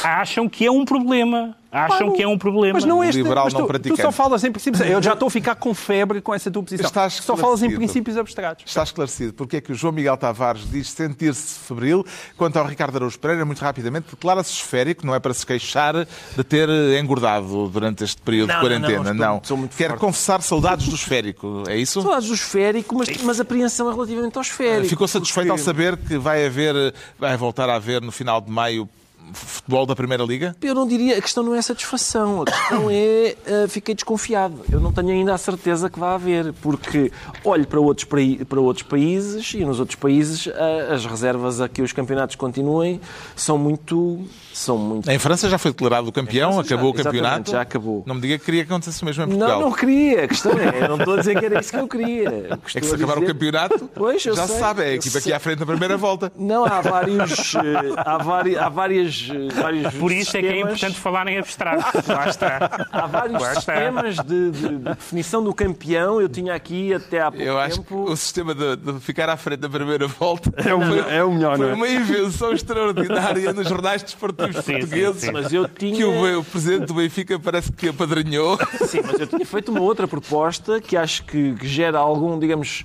acham 0.04 0.50
que 0.50 0.66
é 0.66 0.72
um 0.72 0.84
problema. 0.84 1.56
Acham 1.74 2.12
que 2.14 2.22
é 2.22 2.28
um 2.28 2.38
problema. 2.38 2.74
Mas 2.74 2.86
não 2.86 3.04
este, 3.04 3.22
liberal 3.22 3.46
mas 3.46 3.54
não 3.54 3.62
tu, 3.62 3.66
tu 3.66 3.68
praticante. 3.70 4.02
só 4.02 4.12
falas 4.12 4.44
em 4.44 4.52
princípios. 4.52 4.82
Eu 4.88 5.02
já 5.02 5.14
estou 5.14 5.28
a 5.28 5.32
ficar 5.32 5.56
com 5.56 5.74
febre 5.74 6.22
com 6.22 6.34
essa 6.34 6.52
tua 6.52 6.62
posição. 6.62 6.86
Está 6.86 7.10
Só 7.10 7.36
falas 7.36 7.64
em 7.64 7.76
princípios 7.76 8.16
abstratos. 8.18 8.64
Está 8.68 8.84
esclarecido 8.84 9.34
porque 9.34 9.58
é 9.58 9.62
que 9.62 9.72
o 9.72 9.76
João 9.76 9.92
Miguel 9.92 10.16
Tavares 10.16 10.70
diz 10.70 10.90
sentir-se 10.90 11.60
febril, 11.60 12.06
quanto 12.38 12.58
ao 12.58 12.66
Ricardo 12.66 12.96
Araújo 12.98 13.18
Pereira, 13.20 13.44
muito 13.44 13.60
rapidamente, 13.62 14.08
declara-se 14.12 14.52
esférico, 14.52 15.06
não 15.06 15.16
é 15.16 15.20
para 15.20 15.34
se 15.34 15.46
queixar 15.46 15.96
de 16.06 16.44
ter 16.44 16.70
engordado 17.00 17.68
durante 17.70 18.04
este 18.04 18.22
período 18.22 18.50
Não, 18.50 18.62
de 18.62 18.70
não, 18.70 18.80
não, 18.80 18.88
quarentena, 18.88 19.12
estou- 19.12 19.58
não. 19.58 19.66
estou 19.66 19.78
Quer 19.78 19.88
forte. 19.90 20.00
confessar 20.02 20.42
saudades 20.42 20.88
do 20.88 20.96
esférico, 20.96 21.64
é 21.68 21.78
isso? 21.78 22.02
Saudades 22.02 22.28
do 22.28 22.34
esférico, 22.36 22.96
mas, 22.96 23.10
mas 23.24 23.40
a 23.40 23.44
apreensão 23.44 23.90
é 23.90 23.94
relativamente 23.94 24.38
ao 24.38 24.42
esférico. 24.42 24.90
Ficou 24.90 25.08
satisfeito 25.08 25.52
ao 25.52 25.58
saber 25.58 25.98
que 25.98 26.18
vai 26.18 26.46
haver, 26.46 26.94
vai 27.18 27.36
voltar 27.38 27.70
a 27.70 27.76
haver 27.76 28.02
no 28.02 28.12
final 28.12 28.40
de 28.42 28.52
maio 28.52 28.88
futebol 29.32 29.86
da 29.86 29.96
Primeira 29.96 30.24
Liga? 30.24 30.56
Eu 30.62 30.76
não 30.76 30.88
diria, 30.88 31.18
a 31.18 31.22
questão 31.22 31.44
não 31.44 31.56
é 31.56 31.62
satisfação, 31.62 32.42
a 32.42 32.46
questão 32.46 32.88
é 32.92 33.36
uh, 33.48 33.68
fiquei 33.70 33.96
desconfiado. 33.96 34.60
Eu 34.72 34.80
não 34.80 34.92
tenho 34.92 35.10
ainda 35.10 35.34
a 35.34 35.38
certeza 35.38 35.90
que 35.90 36.00
vai 36.00 36.14
haver, 36.16 36.54
porque 36.62 37.12
olho 37.44 37.66
para 37.68 37.80
outros, 37.80 38.08
para 38.48 38.60
outros 38.60 38.86
países 38.88 39.54
e 39.54 39.64
nos 39.66 39.80
outros 39.80 39.96
países 39.96 40.46
uh, 40.48 40.52
as 40.94 41.06
reservas 41.06 41.62
a 41.62 41.70
que 41.70 41.82
os 41.82 41.92
campeonatos 41.94 42.36
continuem 42.36 43.00
são 43.36 43.58
muito. 43.58 44.26
São 44.54 44.78
muito 44.78 45.10
Em 45.10 45.18
França 45.18 45.50
já 45.50 45.58
foi 45.58 45.72
declarado 45.72 46.08
o 46.08 46.12
campeão, 46.12 46.54
França 46.54 46.70
já- 46.70 46.76
acabou 46.76 46.92
o 46.92 46.94
campeonato. 46.94 47.52
já 47.52 47.62
acabou. 47.62 48.04
Não 48.06 48.14
me 48.16 48.22
diga 48.22 48.38
que 48.38 48.46
queria 48.46 48.64
que 48.64 48.72
acontecesse 48.72 49.02
o 49.02 49.06
mesmo 49.06 49.24
em 49.24 49.28
Portugal. 49.28 49.60
Não, 49.62 49.70
não 49.70 49.76
queria. 49.76 50.26
A 50.26 50.28
questão 50.28 50.52
é, 50.52 50.88
não 50.88 50.98
estou 50.98 51.16
a 51.16 51.18
dizer 51.18 51.40
que 51.40 51.46
era 51.46 51.60
isso 51.60 51.72
que 51.72 51.78
eu 51.80 51.88
queria. 51.88 52.30
É 52.52 52.58
que 52.80 52.86
se 52.86 52.94
acabar 52.96 53.18
o 53.18 53.22
dizer- 53.22 53.34
campeonato, 53.34 53.90
Pois, 53.96 54.24
eu 54.26 54.36
já 54.36 54.46
sei, 54.46 54.56
se 54.56 54.62
sabe, 54.62 54.82
é 54.84 54.86
a 54.90 54.94
equipa 54.94 55.18
aqui 55.18 55.34
à 55.34 55.40
frente 55.40 55.58
da 55.60 55.66
primeira 55.66 55.98
volta. 55.98 56.32
Não, 56.38 56.66
há 56.66 56.82
vários. 56.82 57.56
eh, 57.56 57.94
há, 57.98 58.18
vari, 58.20 58.56
há 58.58 58.70
várias. 58.70 59.13
Eh, 59.30 59.54
vários 59.62 59.94
Por 59.96 60.12
isso 60.12 60.36
é 60.38 60.42
que 60.42 60.48
é 60.48 60.52
sistemas- 60.52 60.74
importante 60.78 61.00
falar 61.00 61.28
em 61.28 61.38
abstrato. 61.38 61.84
Lá 62.12 62.28
está. 62.30 62.88
Há 62.92 63.08
vários 63.08 63.42
Lá 63.42 63.54
está. 63.54 63.62
sistemas 63.74 64.16
de, 64.18 64.52
de- 64.52 64.68
de 64.70 64.78
definição 64.96 65.44
do 65.44 65.54
campeão. 65.54 66.22
Eu 66.22 66.30
tinha 66.30 66.54
aqui 66.54 66.94
até 66.94 67.22
há 67.22 67.32
pouco 67.32 67.44
Eu 67.46 67.60
acho 67.60 67.82
que 67.82 67.88
tempo. 67.90 68.04
o 68.12 68.16
sistema 68.18 68.54
de, 68.56 68.76
de 68.76 69.00
ficar 69.00 69.30
à 69.30 69.38
frente 69.38 69.60
da 69.60 69.70
primeira 69.70 70.08
volta 70.08 70.52
É 70.58 70.74
o, 70.74 70.80
melhor- 70.80 71.12
é 71.12 71.24
o 71.24 71.32
melhor, 71.32 71.58
foi 71.58 71.66
não 71.66 71.74
é? 71.74 71.76
uma 71.76 71.88
invenção 71.88 72.52
extraordinária 72.54 73.54
nos 73.54 73.68
jornais 73.68 74.02
desportivos 74.04 74.56
Sim, 74.58 74.62
sim, 74.62 74.72
portugueses. 74.80 75.22
sim. 75.22 75.32
Mas 75.32 75.54
eu 75.54 75.68
tinha. 75.68 75.96
Que 75.96 76.04
o, 76.04 76.40
o 76.40 76.44
presidente 76.44 76.86
do 76.88 76.94
Benfica 76.94 77.40
parece 77.40 77.72
que 77.72 77.90
apadrinhou. 77.90 78.58
Sim, 78.88 79.02
mas 79.06 79.20
eu 79.20 79.28
tinha 79.28 79.46
feito 79.46 79.72
uma 79.72 79.82
outra 79.82 80.08
proposta 80.08 80.80
que 80.82 80.96
acho 80.98 81.24
que, 81.26 81.54
que 81.56 81.68
gera 81.68 81.98
algum, 82.00 82.38
digamos, 82.40 82.84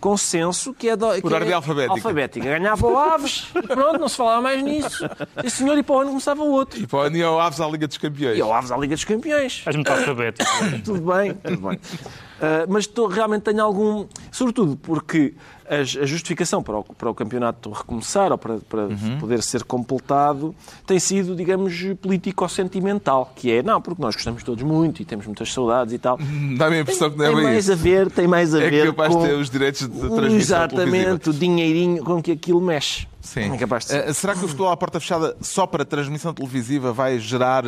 consenso, 0.00 0.72
que 0.74 0.88
é... 0.88 0.96
Do, 0.96 1.08
Por 1.08 1.28
que 1.30 1.34
ordem 1.34 1.50
é 1.50 1.54
alfabética. 1.54 1.92
alfabética. 1.94 2.46
Ganhava 2.46 2.86
o 2.86 2.98
Aves 2.98 3.48
e 3.54 3.62
pronto, 3.62 3.98
não 3.98 4.08
se 4.08 4.16
falava 4.16 4.42
mais 4.42 4.62
nisso. 4.62 5.08
E 5.42 5.50
senhor, 5.50 5.76
e 5.78 5.82
para 5.82 5.94
o 5.94 5.98
ano 6.00 6.10
começava 6.10 6.42
o 6.42 6.50
outro. 6.50 6.80
E 6.80 6.86
para 6.86 6.98
o 6.98 7.02
União 7.04 7.38
Aves 7.38 7.60
à 7.60 7.66
Liga 7.68 7.86
dos 7.86 7.98
Campeões. 7.98 8.38
E 8.38 8.42
o 8.42 8.52
Aves 8.52 8.70
à 8.70 8.76
Liga 8.76 8.94
dos 8.94 9.04
Campeões. 9.04 9.62
És 9.66 9.74
muito 9.74 9.90
alfabético. 9.90 10.50
tudo 10.84 11.00
bem, 11.00 11.34
tudo 11.34 11.68
bem. 11.68 11.80
Ah, 12.40 12.66
mas 12.68 12.84
estou, 12.84 13.06
realmente 13.08 13.42
tenho 13.42 13.62
algum. 13.62 14.06
Sobretudo 14.30 14.76
porque 14.76 15.34
a, 15.70 15.82
justificação 15.84 16.62
para 16.62 16.78
o, 16.78 16.84
para 16.84 17.10
o 17.10 17.14
campeonato 17.14 17.70
recomeçar 17.70 18.30
ou 18.32 18.38
para, 18.38 18.58
para 18.58 18.86
Uhum. 18.86 19.18
poder 19.18 19.42
ser 19.42 19.64
completado 19.64 20.54
tem 20.86 20.98
sido, 20.98 21.34
digamos, 21.34 21.74
político-sentimental. 22.00 23.32
Que 23.34 23.52
é, 23.52 23.62
não, 23.62 23.80
porque 23.80 24.00
nós 24.00 24.14
gostamos 24.14 24.42
todos 24.42 24.62
muito 24.62 25.02
e 25.02 25.04
temos 25.04 25.26
muitas 25.26 25.52
saudades 25.52 25.92
e 25.94 25.98
tal. 25.98 26.18
Dá-me 26.56 26.76
a 26.76 26.80
impressão 26.80 27.10
que 27.10 27.16
não 27.18 27.24
é 27.24 27.28
tem 27.28 27.36
bem 27.36 27.44
mais 27.44 27.64
isso. 27.64 27.72
a 27.72 27.74
ver, 27.74 28.10
tem 28.10 28.26
mais 28.28 28.54
a 28.54 28.62
É 28.62 28.70
ver 28.70 28.86
capaz 28.86 29.12
com 29.14 29.22
de 29.22 29.28
ter 29.28 29.34
os 29.34 29.50
direitos 29.50 29.80
de 29.88 29.88
transmissão 29.88 30.36
exatamente 30.36 31.30
o 31.30 31.32
dinheirinho 31.32 32.04
com 32.04 32.22
que 32.22 32.32
aquilo 32.32 32.60
mexe. 32.60 33.06
Sim. 33.20 33.50
É. 33.90 34.08
Eh, 34.08 34.12
Será 34.12 34.34
que 34.34 34.44
o 34.44 34.48
futebol 34.48 34.70
à 34.70 34.76
porta 34.76 35.00
fechada 35.00 35.36
só 35.40 35.66
para 35.66 35.84
transmissão 35.84 36.32
televisiva 36.32 36.92
vai 36.92 37.18
gerar 37.18 37.64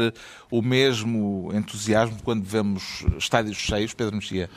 o 0.53 0.62
mesmo 0.62 1.51
entusiasmo 1.53 2.16
quando 2.22 2.44
vemos 2.44 3.05
estádios 3.18 3.57
cheios, 3.57 3.92
Pedro 3.92 4.14
Mexia? 4.14 4.49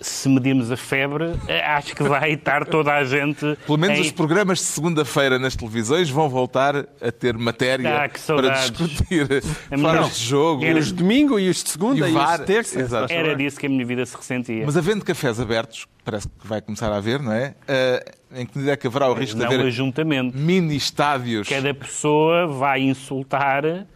Se 0.00 0.28
medirmos 0.28 0.70
a 0.72 0.76
febre, 0.76 1.34
eh, 1.46 1.62
acho 1.62 1.94
que 1.94 2.02
vai 2.02 2.32
estar 2.32 2.64
toda 2.64 2.94
a 2.94 3.04
gente. 3.04 3.56
Pelo 3.66 3.76
menos 3.78 3.98
em- 3.98 4.02
os 4.02 4.10
programas 4.10 4.58
de 4.58 4.64
segunda-feira 4.64 5.38
nas 5.38 5.54
televisões 5.54 6.08
vão 6.08 6.28
voltar 6.28 6.74
a 6.76 7.12
ter 7.12 7.36
matéria 7.36 8.04
Ah, 8.04 8.08
que 8.08 8.18
para 8.20 8.48
discutir 8.50 9.26
fora 9.78 10.02
de 10.04 10.14
jogo. 10.24 10.64
Era- 10.64 10.78
Os 10.78 10.86
de 10.86 10.94
domingo 10.94 11.38
e 11.38 11.48
os 11.50 11.62
de 11.62 11.70
segunda 11.70 12.08
E 12.08 12.12
e, 12.12 12.16
os 12.16 12.30
de 12.40 12.46
terça. 12.46 12.80
Exato. 12.80 13.12
Era 13.12 13.36
disso 13.36 13.58
que 13.60 13.66
a 13.66 13.68
minha 13.68 13.84
vida 13.84 14.04
se 14.06 14.16
ressentia. 14.16 14.62
Mas 14.64 14.76
havendo 14.76 15.04
cafés 15.04 15.38
abertos, 15.38 15.86
parece 16.04 16.28
que 16.28 16.46
vai 16.46 16.60
começar 16.62 16.90
a 16.90 16.96
haver, 16.96 17.20
não 17.20 17.32
é? 17.32 17.54
Eh, 17.68 18.04
em 18.34 18.46
que 18.46 18.56
medida 18.56 18.72
é 18.72 18.76
que 18.76 18.86
haverá 18.86 19.08
o 19.10 19.12
risco 19.14 19.36
de 19.36 19.44
não 19.44 19.52
haver 19.52 19.66
ajuntamento. 19.66 20.36
mini 20.36 20.76
estádios? 20.76 21.48
Cada 21.48 21.74
pessoa 21.74 22.46
vai 22.46 22.80
insultar 22.80 23.86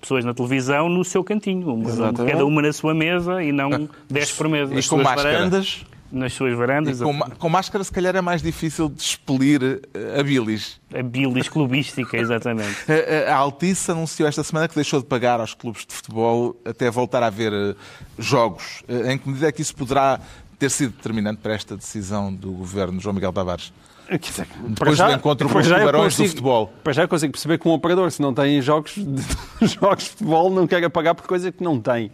pessoas 0.00 0.24
na 0.24 0.34
televisão 0.34 0.88
no 0.88 1.04
seu 1.04 1.22
cantinho. 1.24 1.74
Uma-. 1.74 2.12
Cada 2.12 2.44
uma 2.44 2.62
na 2.62 2.72
sua 2.72 2.94
mesa 2.94 3.42
e 3.42 3.52
não 3.52 3.88
10 4.10 4.32
por 4.32 4.48
mesa. 4.48 4.74
E 4.74 4.82
com. 4.86 5.02
Varandas. 5.02 5.84
Nas 6.10 6.32
suas 6.32 6.56
varandas, 6.56 7.02
Com, 7.02 7.18
com 7.18 7.48
máscara, 7.50 7.84
se 7.84 7.92
calhar, 7.92 8.16
é 8.16 8.22
mais 8.22 8.40
difícil 8.40 8.88
de 8.88 9.02
expelir 9.02 9.82
eh, 9.92 10.18
a 10.18 10.22
bilis. 10.22 10.80
a 10.98 11.02
bilis 11.02 11.50
clubística, 11.50 12.16
exatamente. 12.16 12.76
A, 12.90 13.34
a 13.34 13.36
Altice 13.36 13.90
anunciou 13.90 14.26
esta 14.26 14.42
semana 14.42 14.66
que 14.68 14.74
deixou 14.74 15.00
de 15.00 15.06
pagar 15.06 15.38
aos 15.38 15.52
clubes 15.52 15.84
de 15.84 15.92
futebol 15.92 16.56
até 16.64 16.90
voltar 16.90 17.22
a 17.22 17.26
haver 17.26 17.52
eh, 17.52 17.74
jogos. 18.18 18.82
Eh, 18.88 19.12
Em 19.12 19.18
que 19.18 19.28
medida 19.28 19.48
é 19.48 19.52
que 19.52 19.60
isso 19.60 19.74
poderá 19.76 20.18
ter 20.58 20.70
sido 20.70 20.92
determinante 20.96 21.40
para 21.42 21.52
esta 21.52 21.76
decisão 21.76 22.32
do 22.32 22.52
governo 22.52 22.98
João 22.98 23.12
Miguel 23.14 23.32
Tavares? 23.34 23.70
Dizer, 24.16 24.46
Depois 24.68 24.96
do 24.96 25.12
encontro 25.12 25.48
com 25.48 25.58
os 25.58 25.66
já 25.66 25.78
tubarões 25.78 26.16
do 26.16 26.28
futebol. 26.28 26.72
Para 26.82 26.92
já 26.94 27.06
consigo 27.06 27.32
perceber 27.32 27.58
que 27.58 27.68
um 27.68 27.72
operador, 27.72 28.10
se 28.10 28.22
não 28.22 28.32
tem 28.32 28.60
jogos 28.62 28.94
de, 28.94 29.22
jogos 29.66 30.04
de 30.04 30.10
futebol, 30.10 30.50
não 30.50 30.66
quer 30.66 30.88
pagar 30.88 31.14
por 31.14 31.26
coisa 31.26 31.52
que 31.52 31.62
não 31.62 31.78
tem. 31.78 32.10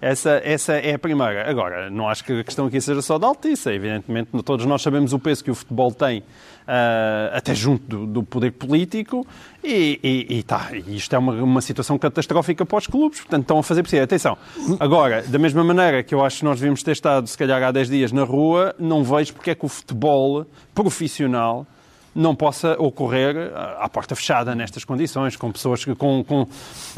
Essa, 0.00 0.40
essa 0.44 0.74
é 0.74 0.94
a 0.94 0.98
primeira. 0.98 1.48
Agora, 1.50 1.90
não 1.90 2.08
acho 2.08 2.24
que 2.24 2.40
a 2.40 2.44
questão 2.44 2.66
aqui 2.66 2.80
seja 2.80 3.02
só 3.02 3.18
da 3.18 3.26
altice. 3.26 3.70
Evidentemente, 3.70 4.30
todos 4.44 4.64
nós 4.64 4.82
sabemos 4.82 5.12
o 5.12 5.18
peso 5.18 5.42
que 5.42 5.50
o 5.50 5.54
futebol 5.54 5.92
tem, 5.92 6.22
ah, 6.66 7.30
até 7.32 7.54
junto 7.54 7.84
do, 7.84 8.06
do 8.06 8.22
poder 8.22 8.52
político, 8.52 9.26
e, 9.64 9.98
e, 10.02 10.38
e 10.38 10.42
tá, 10.42 10.70
isto 10.86 11.14
é 11.14 11.18
uma, 11.18 11.32
uma 11.32 11.60
situação 11.60 11.98
catastrófica 11.98 12.64
para 12.64 12.78
os 12.78 12.86
clubes, 12.86 13.20
portanto 13.20 13.42
estão 13.42 13.58
a 13.58 13.62
fazer 13.62 13.82
por 13.82 13.88
si. 13.88 13.98
Atenção, 13.98 14.36
agora, 14.78 15.22
da 15.22 15.38
mesma 15.38 15.64
maneira 15.64 16.02
que 16.02 16.14
eu 16.14 16.24
acho 16.24 16.38
que 16.38 16.44
nós 16.44 16.60
devíamos 16.60 16.82
ter 16.82 16.92
estado, 16.92 17.26
se 17.26 17.36
calhar, 17.36 17.62
há 17.62 17.72
10 17.72 17.88
dias 17.88 18.12
na 18.12 18.22
rua, 18.22 18.74
não 18.78 19.02
vejo 19.02 19.34
porque 19.34 19.50
é 19.50 19.54
que 19.54 19.64
o 19.64 19.68
futebol 19.68 20.46
profissional 20.74 21.66
não 22.14 22.34
possa 22.34 22.74
ocorrer 22.80 23.52
ah, 23.54 23.78
à 23.82 23.88
porta 23.88 24.14
fechada 24.16 24.54
nestas 24.54 24.84
condições, 24.84 25.36
com 25.36 25.50
pessoas 25.52 25.84
que, 25.84 25.94
com, 25.94 26.24
com, 26.24 26.46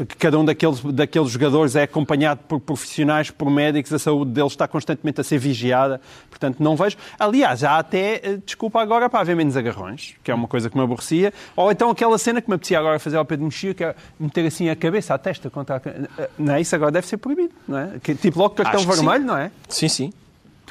que 0.05 0.15
cada 0.17 0.37
um 0.39 0.45
daqueles, 0.45 0.79
daqueles 0.81 1.29
jogadores 1.29 1.75
é 1.75 1.83
acompanhado 1.83 2.41
por 2.47 2.59
profissionais, 2.59 3.29
por 3.29 3.49
médicos, 3.49 3.91
a 3.93 3.99
saúde 3.99 4.31
deles 4.31 4.51
está 4.53 4.67
constantemente 4.67 5.21
a 5.21 5.23
ser 5.23 5.37
vigiada, 5.37 6.01
portanto 6.29 6.59
não 6.59 6.75
vejo. 6.75 6.97
Aliás, 7.19 7.63
há 7.63 7.77
até, 7.77 8.15
eh, 8.23 8.39
desculpa 8.45 8.81
agora, 8.81 9.09
para 9.09 9.19
haver 9.19 9.35
menos 9.35 9.55
agarrões, 9.55 10.15
que 10.23 10.31
é 10.31 10.33
uma 10.33 10.47
coisa 10.47 10.69
que 10.69 10.77
me 10.77 10.83
aborrecia, 10.83 11.33
ou 11.55 11.71
então 11.71 11.89
aquela 11.89 12.17
cena 12.17 12.41
que 12.41 12.49
me 12.49 12.55
apetecia 12.55 12.79
agora 12.79 12.99
fazer 12.99 13.17
ao 13.17 13.25
Pedro 13.25 13.45
Mexia, 13.45 13.73
que 13.73 13.83
é 13.83 13.95
meter 14.19 14.45
assim 14.47 14.69
a 14.69 14.75
cabeça, 14.75 15.13
a 15.13 15.17
testa 15.17 15.49
contra 15.49 15.75
a... 15.77 15.81
eh, 16.21 16.29
Não 16.37 16.55
é? 16.55 16.61
Isso 16.61 16.75
agora 16.75 16.91
deve 16.91 17.07
ser 17.07 17.17
proibido, 17.17 17.53
não 17.67 17.77
é? 17.77 17.89
Que, 18.01 18.15
tipo 18.15 18.39
logo 18.39 18.55
cartão 18.55 18.81
vermelho, 18.95 19.25
não 19.25 19.37
é? 19.37 19.51
Sim, 19.69 19.87
sim. 19.87 20.13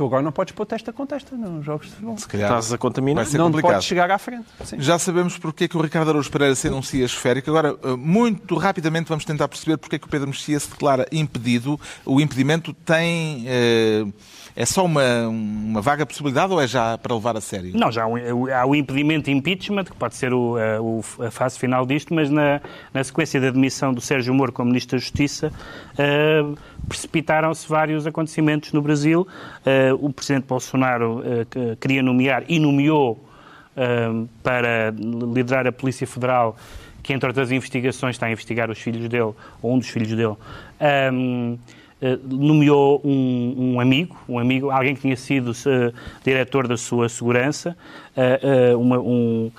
Tu 0.00 0.06
agora 0.06 0.22
não 0.22 0.32
podes 0.32 0.54
pôr 0.54 0.64
testa 0.64 0.94
com 0.94 1.04
testa 1.04 1.36
nos 1.36 1.62
jogos 1.62 1.88
de 1.88 1.92
futebol. 1.92 2.16
Se 2.16 2.26
calhar 2.26 2.48
Estás 2.48 2.72
a 2.72 2.78
contaminar. 2.78 3.22
vai 3.22 3.30
ser 3.30 3.36
Não 3.36 3.48
complicado. 3.48 3.72
podes 3.72 3.86
chegar 3.86 4.10
à 4.10 4.16
frente. 4.16 4.46
Sim. 4.64 4.76
Já 4.80 4.98
sabemos 4.98 5.36
porque 5.36 5.64
é 5.64 5.68
que 5.68 5.76
o 5.76 5.82
Ricardo 5.82 6.08
Araújo 6.08 6.30
Pereira 6.30 6.54
se 6.54 6.68
anuncia 6.68 7.04
esférico. 7.04 7.50
Agora, 7.50 7.76
eh, 7.82 7.96
muito 7.96 8.56
rapidamente 8.56 9.10
vamos 9.10 9.26
tentar 9.26 9.46
perceber 9.46 9.76
porque 9.76 9.96
é 9.96 9.98
que 9.98 10.06
o 10.06 10.08
Pedro 10.08 10.28
Mexia 10.28 10.58
se 10.58 10.70
declara 10.70 11.06
impedido. 11.12 11.78
O 12.06 12.18
impedimento 12.18 12.72
tem... 12.72 13.44
eh, 13.46 14.06
é 14.56 14.66
só 14.66 14.84
uma, 14.84 15.28
uma 15.28 15.80
vaga 15.80 16.04
possibilidade 16.04 16.52
ou 16.52 16.60
é 16.60 16.66
já 16.66 16.98
para 16.98 17.14
levar 17.14 17.36
a 17.36 17.40
sério? 17.40 17.72
Não, 17.74 17.90
já 17.90 18.04
há 18.04 18.08
o, 18.08 18.50
há 18.52 18.66
o 18.66 18.74
impedimento 18.74 19.30
impeachment, 19.30 19.84
que 19.84 19.94
pode 19.94 20.14
ser 20.14 20.32
o, 20.34 20.56
a, 20.56 20.80
o- 20.82 21.04
a 21.26 21.30
fase 21.30 21.58
final 21.58 21.86
disto, 21.86 22.12
mas 22.14 22.30
na, 22.30 22.60
na 22.92 23.02
sequência 23.04 23.40
da 23.40 23.48
admissão 23.48 23.92
do 23.94 24.00
Sérgio 24.00 24.34
Moro 24.34 24.52
como 24.52 24.68
Ministro 24.70 24.96
da 24.96 25.00
Justiça, 25.00 25.52
eh, 25.96 26.42
precipitaram-se 26.88 27.68
vários 27.68 28.06
acontecimentos 28.06 28.72
no 28.72 28.82
Brasil. 28.82 29.26
Eh, 29.64 29.92
o 29.98 30.12
Presidente 30.12 30.44
Bolsonaro 30.46 31.22
eh, 31.24 31.46
que- 31.48 31.76
queria 31.76 32.02
nomear 32.02 32.42
e 32.48 32.58
nomeou 32.58 33.24
eh, 33.76 34.08
para 34.42 34.92
liderar 35.32 35.66
a 35.66 35.72
Polícia 35.72 36.06
Federal, 36.06 36.56
que 37.02 37.12
entre 37.14 37.28
outras 37.28 37.50
investigações 37.50 38.16
está 38.16 38.26
a 38.26 38.30
investigar 38.32 38.68
os 38.70 38.78
filhos 38.78 39.08
dele, 39.08 39.32
ou 39.62 39.74
um 39.74 39.78
dos 39.78 39.88
filhos 39.88 40.10
dele, 40.10 40.34
eh, 40.78 41.10
nomeou 42.28 43.00
um, 43.04 43.74
um 43.74 43.80
amigo, 43.80 44.16
um 44.28 44.38
amigo, 44.38 44.70
alguém 44.70 44.94
que 44.94 45.02
tinha 45.02 45.16
sido 45.16 45.52
eh, 45.66 45.92
diretor 46.24 46.66
da 46.66 46.76
sua 46.76 47.08
segurança, 47.08 47.76
eh, 48.16 48.40
eh, 48.72 48.76
uma- 48.76 48.98
um, 48.98 49.50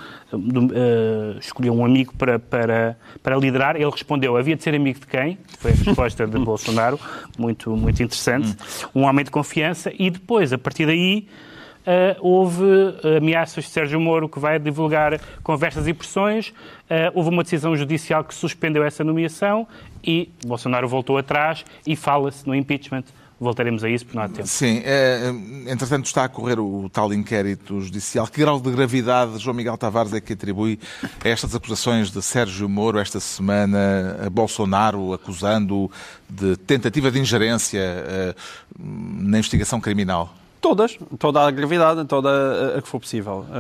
eh, 0.74 1.38
escolheu 1.40 1.74
um 1.74 1.86
amigo 1.86 2.14
para, 2.18 2.40
para, 2.40 2.98
para 3.22 3.36
liderar. 3.38 3.76
Ele 3.76 3.90
respondeu: 3.90 4.36
havia 4.38 4.56
de 4.56 4.64
ser 4.64 4.74
amigo 4.76 5.00
de 5.00 5.08
quem? 5.08 5.38
Foi 5.60 5.72
a 5.72 5.76
resposta 5.76 6.26
de 6.26 6.38
Bolsonaro, 6.44 7.00
muito, 7.38 7.76
muito 7.76 8.02
interessante. 8.02 8.56
Um 8.96 9.04
homem 9.04 9.24
de 9.24 9.32
confiança, 9.32 9.92
e 9.98 10.10
depois, 10.10 10.52
a 10.54 10.58
partir 10.58 10.86
daí. 10.86 11.28
Uh, 11.82 12.16
houve 12.20 12.64
ameaças 13.18 13.66
de 13.66 13.72
Sérgio 13.72 14.00
Moro 14.00 14.30
que 14.30 14.40
vai 14.40 14.60
divulgar 14.60 15.20
conversas 15.44 15.88
e 15.88 15.94
pressões. 15.94 16.50
Uh, 16.50 17.12
houve 17.14 17.30
uma 17.30 17.44
decisão 17.44 17.76
judicial 17.76 18.24
que 18.24 18.34
suspendeu 18.36 18.84
essa 18.84 19.04
nomeação 19.04 19.68
e 20.04 20.30
Bolsonaro 20.46 20.88
voltou 20.88 21.18
atrás 21.18 21.66
e 21.86 21.96
fala-se 21.96 22.46
no 22.48 22.56
impeachment. 22.56 23.04
Voltaremos 23.40 23.84
a 23.84 23.90
isso 23.90 24.06
porque 24.06 24.18
não 24.20 24.24
há 24.24 24.30
tempo. 24.30 24.48
Sim, 24.48 24.84
eh, 24.86 25.34
entretanto 25.66 26.06
está 26.06 26.26
a 26.26 26.30
correr 26.30 26.60
o 26.60 26.88
tal 26.94 27.12
inquérito 27.12 27.82
judicial. 27.82 28.28
Que 28.28 28.40
grau 28.40 28.62
de 28.62 28.70
gravidade 28.70 29.40
João 29.40 29.56
Miguel 29.56 29.76
Tavares 29.80 30.14
é 30.14 30.22
que 30.22 30.34
atribui 30.34 30.80
a 31.26 31.28
estas 31.28 31.56
acusações 31.56 32.12
de 32.12 32.22
Sérgio 32.22 32.70
Moro 32.70 33.00
esta 33.00 33.20
semana, 33.20 34.20
a 34.24 34.30
Bolsonaro 34.30 35.12
acusando 35.12 35.90
de 36.30 36.56
tentativa 36.56 37.10
de 37.10 37.18
ingerência 37.18 37.80
eh, 37.80 38.36
na 38.78 39.40
investigação 39.40 39.82
criminal? 39.82 40.32
Todas, 40.62 40.98
toda 41.18 41.42
a 41.42 41.50
gravidade, 41.50 42.06
toda 42.06 42.78
a, 42.78 42.82
que 42.82 42.88
for 42.88 43.00
possível. 43.00 43.46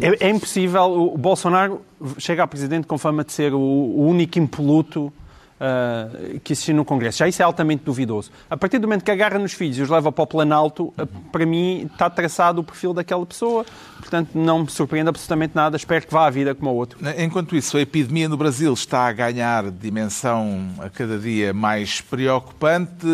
É, 0.00 0.26
é 0.26 0.30
impossível. 0.30 0.84
O 0.84 1.18
Bolsonaro 1.18 1.82
chega 2.18 2.42
a 2.42 2.46
presidente 2.46 2.86
com 2.86 2.96
fama 2.96 3.22
de 3.22 3.32
ser 3.32 3.52
o 3.52 3.60
único 3.60 4.38
impoluto 4.38 5.12
uh, 5.60 6.40
que 6.40 6.52
existe 6.52 6.72
no 6.72 6.84
Congresso. 6.84 7.18
Já 7.18 7.28
isso 7.28 7.42
é 7.42 7.44
altamente 7.44 7.84
duvidoso. 7.84 8.30
A 8.48 8.56
partir 8.56 8.78
do 8.78 8.86
momento 8.86 9.04
que 9.04 9.10
agarra 9.10 9.38
nos 9.38 9.52
filhos 9.52 9.78
e 9.78 9.82
os 9.82 9.88
leva 9.88 10.10
para 10.10 10.24
o 10.24 10.26
Planalto, 10.26 10.92
uh, 10.98 11.06
para 11.30 11.46
mim 11.46 11.88
está 11.92 12.08
traçado 12.10 12.60
o 12.60 12.64
perfil 12.64 12.92
daquela 12.92 13.24
pessoa. 13.24 13.64
Portanto, 13.98 14.30
não 14.34 14.60
me 14.60 14.70
surpreende 14.70 15.08
absolutamente 15.08 15.54
nada. 15.54 15.76
Espero 15.76 16.06
que 16.06 16.12
vá 16.12 16.26
à 16.26 16.30
vida 16.30 16.54
como 16.54 16.70
a 16.70 16.72
outro. 16.72 16.98
Enquanto 17.18 17.56
isso, 17.56 17.76
a 17.76 17.80
epidemia 17.80 18.28
no 18.28 18.36
Brasil 18.36 18.72
está 18.72 19.06
a 19.06 19.12
ganhar 19.12 19.70
dimensão 19.70 20.68
a 20.78 20.90
cada 20.90 21.18
dia 21.18 21.54
mais 21.54 22.00
preocupante, 22.00 23.06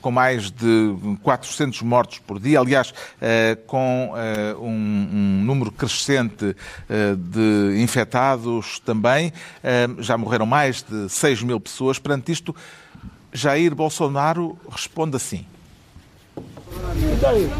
com 0.00 0.10
mais 0.10 0.50
de 0.50 0.94
400 1.22 1.82
mortos 1.82 2.18
por 2.18 2.40
dia. 2.40 2.60
Aliás, 2.60 2.94
eh, 3.20 3.58
com 3.66 4.12
um, 4.58 4.66
um 4.66 5.44
número 5.44 5.70
crescente 5.70 6.56
de 7.18 7.82
infectados 7.82 8.78
também. 8.80 9.32
Já 9.98 10.16
morreram 10.16 10.46
mais 10.46 10.82
de 10.82 11.08
6 11.08 11.42
mil 11.42 11.60
pessoas. 11.60 11.81
Perante 11.98 12.32
isto, 12.32 12.54
Jair 13.32 13.74
Bolsonaro 13.74 14.58
responde 14.70 15.16
assim. 15.16 15.46
E 16.36 17.16
daí? 17.20 17.50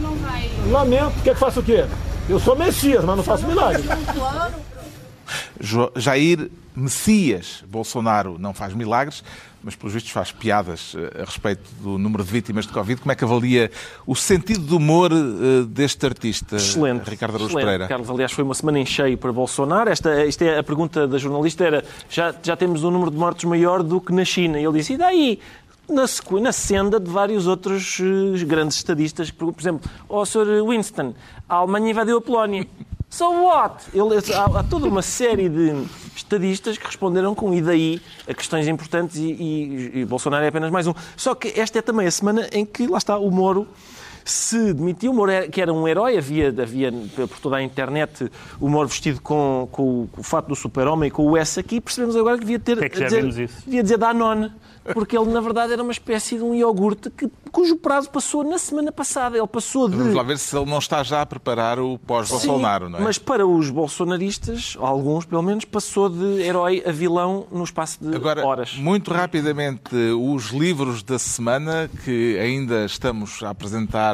Lamento, 0.70 1.22
quer 1.22 1.34
que 1.34 1.40
faça 1.40 1.60
o 1.60 1.62
quê? 1.62 1.84
Eu 2.28 2.38
sou 2.38 2.56
Messias, 2.56 3.04
mas 3.04 3.16
não 3.16 3.24
faço 3.24 3.46
milagre. 3.46 3.82
Jair 5.96 6.50
Messias 6.74 7.62
Bolsonaro 7.66 8.38
não 8.38 8.54
faz 8.54 8.72
milagres, 8.74 9.22
mas 9.62 9.76
pelos 9.76 9.94
vistos 9.94 10.10
faz 10.10 10.32
piadas 10.32 10.94
eh, 10.96 11.22
a 11.22 11.24
respeito 11.24 11.62
do 11.80 11.96
número 11.96 12.24
de 12.24 12.30
vítimas 12.30 12.66
de 12.66 12.72
Covid. 12.72 13.00
Como 13.00 13.12
é 13.12 13.14
que 13.14 13.24
avalia 13.24 13.70
o 14.06 14.16
sentido 14.16 14.66
de 14.66 14.74
humor 14.74 15.12
eh, 15.12 15.64
deste 15.68 16.04
artista, 16.04 16.56
Excelente. 16.56 17.08
Ricardo 17.08 17.34
Araújo 17.34 17.50
Excelente. 17.50 17.64
Pereira? 17.64 17.88
Carlos, 17.88 18.10
aliás, 18.10 18.32
foi 18.32 18.42
uma 18.42 18.54
semana 18.54 18.80
em 18.80 18.86
cheio 18.86 19.16
para 19.16 19.32
Bolsonaro. 19.32 19.90
Esta, 19.90 20.10
esta 20.10 20.44
é 20.44 20.58
a 20.58 20.62
pergunta 20.62 21.06
da 21.06 21.16
jornalista 21.18 21.64
era, 21.64 21.84
já, 22.10 22.34
já 22.42 22.56
temos 22.56 22.82
um 22.82 22.90
número 22.90 23.10
de 23.10 23.16
mortos 23.16 23.44
maior 23.44 23.82
do 23.82 24.00
que 24.00 24.12
na 24.12 24.24
China. 24.24 24.58
E 24.58 24.64
ele 24.64 24.78
disse, 24.78 24.94
e 24.94 24.96
daí? 24.96 25.38
Na, 25.88 26.04
na 26.40 26.52
senda 26.52 26.98
de 26.98 27.10
vários 27.10 27.46
outros 27.46 28.00
eh, 28.00 28.44
grandes 28.44 28.78
estadistas. 28.78 29.30
Por, 29.30 29.52
por 29.52 29.60
exemplo, 29.60 29.90
o 30.08 30.24
Sr. 30.24 30.64
Winston, 30.66 31.14
a 31.48 31.56
Alemanha 31.56 31.90
invadiu 31.90 32.16
a 32.16 32.20
Polónia. 32.20 32.66
So 33.12 33.28
what? 33.44 33.84
Há, 34.34 34.60
há 34.60 34.62
toda 34.62 34.86
uma 34.86 35.02
série 35.02 35.46
de 35.46 35.84
estadistas 36.16 36.78
que 36.78 36.86
responderam 36.86 37.34
com 37.34 37.52
e 37.52 37.60
daí 37.60 38.00
a 38.26 38.32
questões 38.32 38.66
importantes 38.66 39.16
e, 39.16 39.32
e- 39.32 39.90
e 40.00 40.04
Bolsonaro 40.06 40.42
é 40.42 40.48
apenas 40.48 40.70
mais 40.70 40.86
um. 40.86 40.94
Só 41.14 41.34
que 41.34 41.48
esta 41.60 41.78
é 41.78 41.82
também 41.82 42.06
a 42.06 42.10
semana 42.10 42.48
em 42.50 42.64
que, 42.64 42.86
lá 42.86 42.96
está, 42.96 43.18
o 43.18 43.30
Moro 43.30 43.68
se 44.24 44.72
demitiu. 44.72 45.12
O 45.12 45.14
Moro 45.14 45.30
era, 45.30 45.48
que 45.48 45.60
era 45.60 45.72
um 45.72 45.86
herói, 45.86 46.16
havia, 46.16 46.48
havia 46.48 46.92
por 47.28 47.38
toda 47.40 47.56
a 47.56 47.62
internet 47.62 48.30
o 48.60 48.68
Moro 48.68 48.88
vestido 48.88 49.20
com, 49.20 49.68
com 49.70 50.02
o, 50.02 50.08
com 50.08 50.20
o 50.20 50.24
fato 50.24 50.48
do 50.48 50.56
super-homem, 50.56 51.10
com 51.10 51.26
o 51.26 51.36
S 51.36 51.58
aqui, 51.58 51.80
percebemos 51.80 52.16
agora 52.16 52.36
que 52.36 52.44
devia 52.44 52.58
ter. 52.58 52.82
É 52.82 52.88
que 52.88 52.98
já 52.98 53.04
dizer, 53.06 53.20
vimos 53.20 53.38
isso. 53.38 53.62
Devia 53.64 53.82
dizer 53.82 53.98
Danone, 53.98 54.52
porque 54.92 55.16
ele 55.16 55.30
na 55.30 55.40
verdade 55.40 55.72
era 55.72 55.82
uma 55.82 55.92
espécie 55.92 56.36
de 56.36 56.42
um 56.42 56.54
iogurte 56.54 57.10
que, 57.10 57.30
cujo 57.50 57.76
prazo 57.76 58.10
passou 58.10 58.42
na 58.42 58.58
semana 58.58 58.90
passada. 58.90 59.36
Ele 59.36 59.46
passou 59.46 59.88
de. 59.88 59.96
Vamos 59.96 60.14
lá 60.14 60.22
ver 60.22 60.38
se 60.38 60.56
ele 60.56 60.68
não 60.68 60.78
está 60.78 61.02
já 61.02 61.22
a 61.22 61.26
preparar 61.26 61.78
o 61.78 61.98
pós-Bolsonaro, 61.98 62.88
não 62.88 62.98
é? 62.98 63.02
Mas 63.02 63.18
para 63.18 63.46
os 63.46 63.70
bolsonaristas, 63.70 64.76
alguns 64.80 65.24
pelo 65.24 65.42
menos, 65.42 65.64
passou 65.64 66.08
de 66.08 66.42
herói 66.42 66.82
a 66.86 66.92
vilão 66.92 67.46
no 67.50 67.64
espaço 67.64 67.98
de 68.02 68.14
Agora, 68.14 68.44
horas. 68.44 68.74
muito 68.76 69.12
rapidamente, 69.12 69.94
os 69.94 70.50
livros 70.50 71.02
da 71.02 71.18
semana 71.18 71.88
que 72.04 72.38
ainda 72.38 72.84
estamos 72.84 73.42
a 73.42 73.50
apresentar 73.50 74.11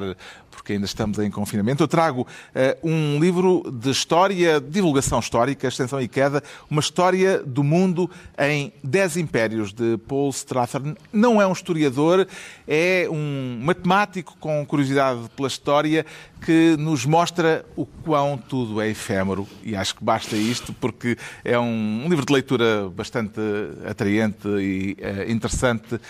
porque 0.50 0.72
ainda 0.72 0.86
estamos 0.86 1.18
em 1.18 1.30
confinamento. 1.30 1.82
Eu 1.82 1.88
trago 1.88 2.26
eh, 2.54 2.76
um 2.82 3.18
livro 3.20 3.62
de 3.70 3.90
história, 3.90 4.60
divulgação 4.60 5.18
histórica, 5.18 5.68
extensão 5.68 6.00
e 6.00 6.08
queda, 6.08 6.42
uma 6.68 6.80
história 6.80 7.42
do 7.42 7.62
mundo 7.62 8.10
em 8.38 8.72
Dez 8.82 9.16
Impérios, 9.16 9.72
de 9.72 9.96
Paul 10.06 10.30
Strathern. 10.30 10.96
Não 11.12 11.40
é 11.40 11.46
um 11.46 11.52
historiador, 11.52 12.26
é 12.66 13.08
um 13.10 13.60
matemático 13.62 14.36
com 14.38 14.66
curiosidade 14.66 15.20
pela 15.36 15.48
história 15.48 16.04
que 16.44 16.76
nos 16.78 17.06
mostra 17.06 17.64
o 17.76 17.86
quão 17.86 18.36
tudo 18.36 18.80
é 18.80 18.88
efêmero. 18.88 19.46
E 19.62 19.76
acho 19.76 19.94
que 19.94 20.04
basta 20.04 20.36
isto, 20.36 20.72
porque 20.72 21.16
é 21.44 21.58
um, 21.58 22.06
livro 22.08 22.26
de 22.26 22.32
leitura 22.32 22.88
bastante 22.90 23.40
atraente 23.88 24.48
e 24.48 24.96
eh, 25.00 25.26
interessante 25.30 26.00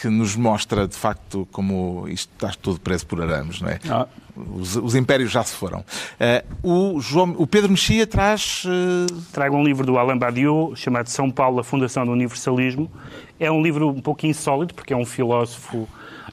que 0.00 0.08
nos 0.08 0.36
mostra, 0.36 0.86
de 0.86 0.96
facto, 0.96 1.48
como 1.50 2.06
isto 2.08 2.30
está 2.34 2.54
tudo 2.60 2.80
preso 2.80 3.06
por 3.06 3.20
arames, 3.20 3.60
não 3.60 3.68
é? 3.68 3.78
Ah. 3.88 4.06
Os, 4.36 4.74
os 4.74 4.94
impérios 4.96 5.30
já 5.30 5.44
se 5.44 5.54
foram. 5.54 5.84
Eh, 6.18 6.44
o, 6.62 7.00
João, 7.00 7.34
o 7.38 7.46
Pedro 7.46 7.70
Mexia 7.70 8.04
traz... 8.06 8.64
eh, 8.66 9.14
Trago 9.32 9.56
um 9.56 9.62
livro 9.62 9.86
do 9.86 9.96
Alain 9.96 10.18
Badiou, 10.18 10.74
chamado 10.74 11.08
São 11.08 11.30
Paulo, 11.30 11.60
a 11.60 11.64
Fundação 11.64 12.04
do 12.04 12.12
Universalismo. 12.12 12.90
É 13.38 13.50
um 13.50 13.62
livro 13.62 13.88
um 13.88 14.00
pouco 14.00 14.26
insólito, 14.26 14.74
porque 14.74 14.92
é 14.92 14.96
um 14.96 15.04
filósofo 15.04 15.88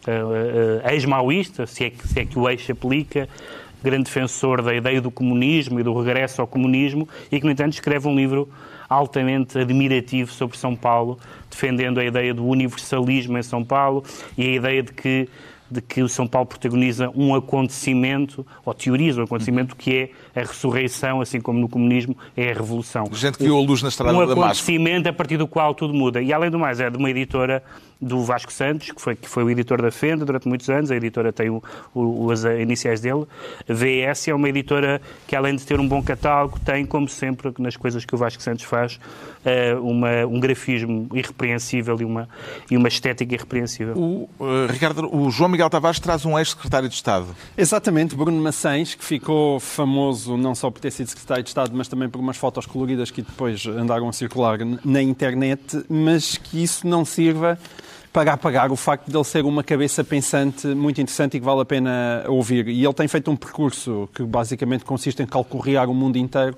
eh, 0.07 0.81
eh, 0.83 0.93
ex-maoísta, 0.93 1.67
se 1.67 1.85
é, 1.85 1.89
que, 1.91 2.07
se 2.07 2.19
é 2.19 2.25
que 2.25 2.39
o 2.39 2.49
ex 2.49 2.67
aplica, 2.71 3.29
grande 3.83 4.05
defensor 4.05 4.63
da 4.63 4.73
ideia 4.73 4.99
do 4.99 5.11
comunismo 5.11 5.79
e 5.79 5.83
do 5.83 5.93
regresso 5.99 6.41
ao 6.41 6.47
comunismo, 6.47 7.07
e 7.31 7.39
que, 7.39 7.45
no 7.45 7.51
entanto, 7.51 7.73
escreve 7.73 8.07
um 8.07 8.15
livro 8.15 8.49
altamente 8.91 9.57
admirativo 9.57 10.31
sobre 10.31 10.57
São 10.57 10.75
Paulo, 10.75 11.17
defendendo 11.49 11.99
a 11.99 12.03
ideia 12.03 12.33
do 12.33 12.45
universalismo 12.45 13.37
em 13.37 13.43
São 13.43 13.63
Paulo 13.63 14.03
e 14.37 14.43
a 14.43 14.51
ideia 14.55 14.83
de 14.83 14.91
que 14.91 15.29
de 15.71 15.79
que 15.79 16.03
o 16.03 16.09
São 16.09 16.27
Paulo 16.27 16.45
protagoniza 16.45 17.09
um 17.15 17.33
acontecimento, 17.33 18.45
ou 18.65 18.73
teoriza 18.73 19.21
um 19.21 19.23
acontecimento 19.23 19.73
que 19.73 20.11
é 20.35 20.41
a 20.41 20.43
ressurreição, 20.43 21.21
assim 21.21 21.39
como 21.39 21.61
no 21.61 21.69
comunismo 21.69 22.13
é 22.35 22.51
a 22.51 22.53
revolução. 22.53 23.05
gente 23.13 23.37
que 23.37 23.45
viu 23.45 23.57
a 23.57 23.61
luz 23.61 23.81
na 23.81 23.87
estrada 23.87 24.11
Um 24.11 24.19
de 24.19 24.27
Damasco. 24.27 24.43
acontecimento 24.43 25.07
a 25.07 25.13
partir 25.13 25.37
do 25.37 25.47
qual 25.47 25.73
tudo 25.73 25.93
muda. 25.93 26.21
E 26.21 26.33
além 26.33 26.51
do 26.51 26.59
mais, 26.59 26.81
é 26.81 26.89
de 26.89 26.97
uma 26.97 27.09
editora 27.09 27.63
do 28.01 28.23
Vasco 28.23 28.51
Santos, 28.51 28.91
que 28.91 28.99
foi, 28.99 29.15
que 29.15 29.29
foi 29.29 29.43
o 29.43 29.49
editor 29.49 29.81
da 29.81 29.91
Fenda 29.91 30.25
durante 30.25 30.47
muitos 30.47 30.69
anos, 30.69 30.89
a 30.89 30.95
editora 30.95 31.31
tem 31.31 31.49
o, 31.49 31.61
o, 31.93 32.31
as 32.31 32.43
iniciais 32.43 32.99
dele. 32.99 33.25
A 33.69 33.73
VS 33.73 34.29
é 34.29 34.33
uma 34.33 34.49
editora 34.49 34.99
que, 35.27 35.35
além 35.35 35.55
de 35.55 35.65
ter 35.65 35.79
um 35.79 35.87
bom 35.87 36.01
catálogo, 36.01 36.59
tem, 36.59 36.85
como 36.85 37.07
sempre, 37.07 37.53
nas 37.59 37.77
coisas 37.77 38.03
que 38.03 38.15
o 38.15 38.17
Vasco 38.17 38.41
Santos 38.41 38.63
faz, 38.63 38.99
uh, 39.45 39.81
uma, 39.81 40.25
um 40.25 40.39
grafismo 40.39 41.07
irrepreensível 41.13 41.99
e 42.01 42.03
uma, 42.03 42.27
e 42.71 42.75
uma 42.75 42.87
estética 42.87 43.35
irrepreensível. 43.35 43.95
O, 43.95 44.29
uh, 44.39 44.65
Ricardo, 44.67 45.07
o 45.15 45.29
João 45.29 45.49
Miguel 45.49 45.69
Tavares 45.69 45.99
traz 45.99 46.25
um 46.25 46.37
ex-secretário 46.39 46.89
de 46.89 46.95
Estado. 46.95 47.27
Exatamente, 47.55 48.15
Bruno 48.15 48.41
Maçães, 48.41 48.95
que 48.95 49.05
ficou 49.05 49.59
famoso 49.59 50.35
não 50.35 50.55
só 50.55 50.71
por 50.71 50.79
ter 50.79 50.91
sido 50.91 51.07
secretário 51.07 51.43
de 51.43 51.49
Estado, 51.49 51.71
mas 51.75 51.87
também 51.87 52.09
por 52.09 52.19
umas 52.19 52.37
fotos 52.37 52.65
coloridas 52.65 53.11
que 53.11 53.21
depois 53.21 53.65
andaram 53.67 54.09
a 54.09 54.13
circular 54.13 54.57
na 54.83 55.01
internet, 55.01 55.85
mas 55.87 56.37
que 56.37 56.63
isso 56.63 56.87
não 56.87 57.05
sirva 57.05 57.59
para 58.11 58.33
apagar 58.33 58.71
o 58.71 58.75
facto 58.75 59.09
de 59.09 59.15
ele 59.15 59.23
ser 59.23 59.45
uma 59.45 59.63
cabeça 59.63 60.03
pensante 60.03 60.67
muito 60.67 60.99
interessante 60.99 61.37
e 61.37 61.39
que 61.39 61.45
vale 61.45 61.61
a 61.61 61.65
pena 61.65 62.23
ouvir. 62.27 62.67
E 62.67 62.83
ele 62.83 62.93
tem 62.93 63.07
feito 63.07 63.31
um 63.31 63.35
percurso 63.35 64.09
que 64.13 64.23
basicamente 64.23 64.83
consiste 64.83 65.23
em 65.23 65.25
calcorrear 65.25 65.89
o 65.89 65.93
mundo 65.93 66.17
inteiro. 66.17 66.57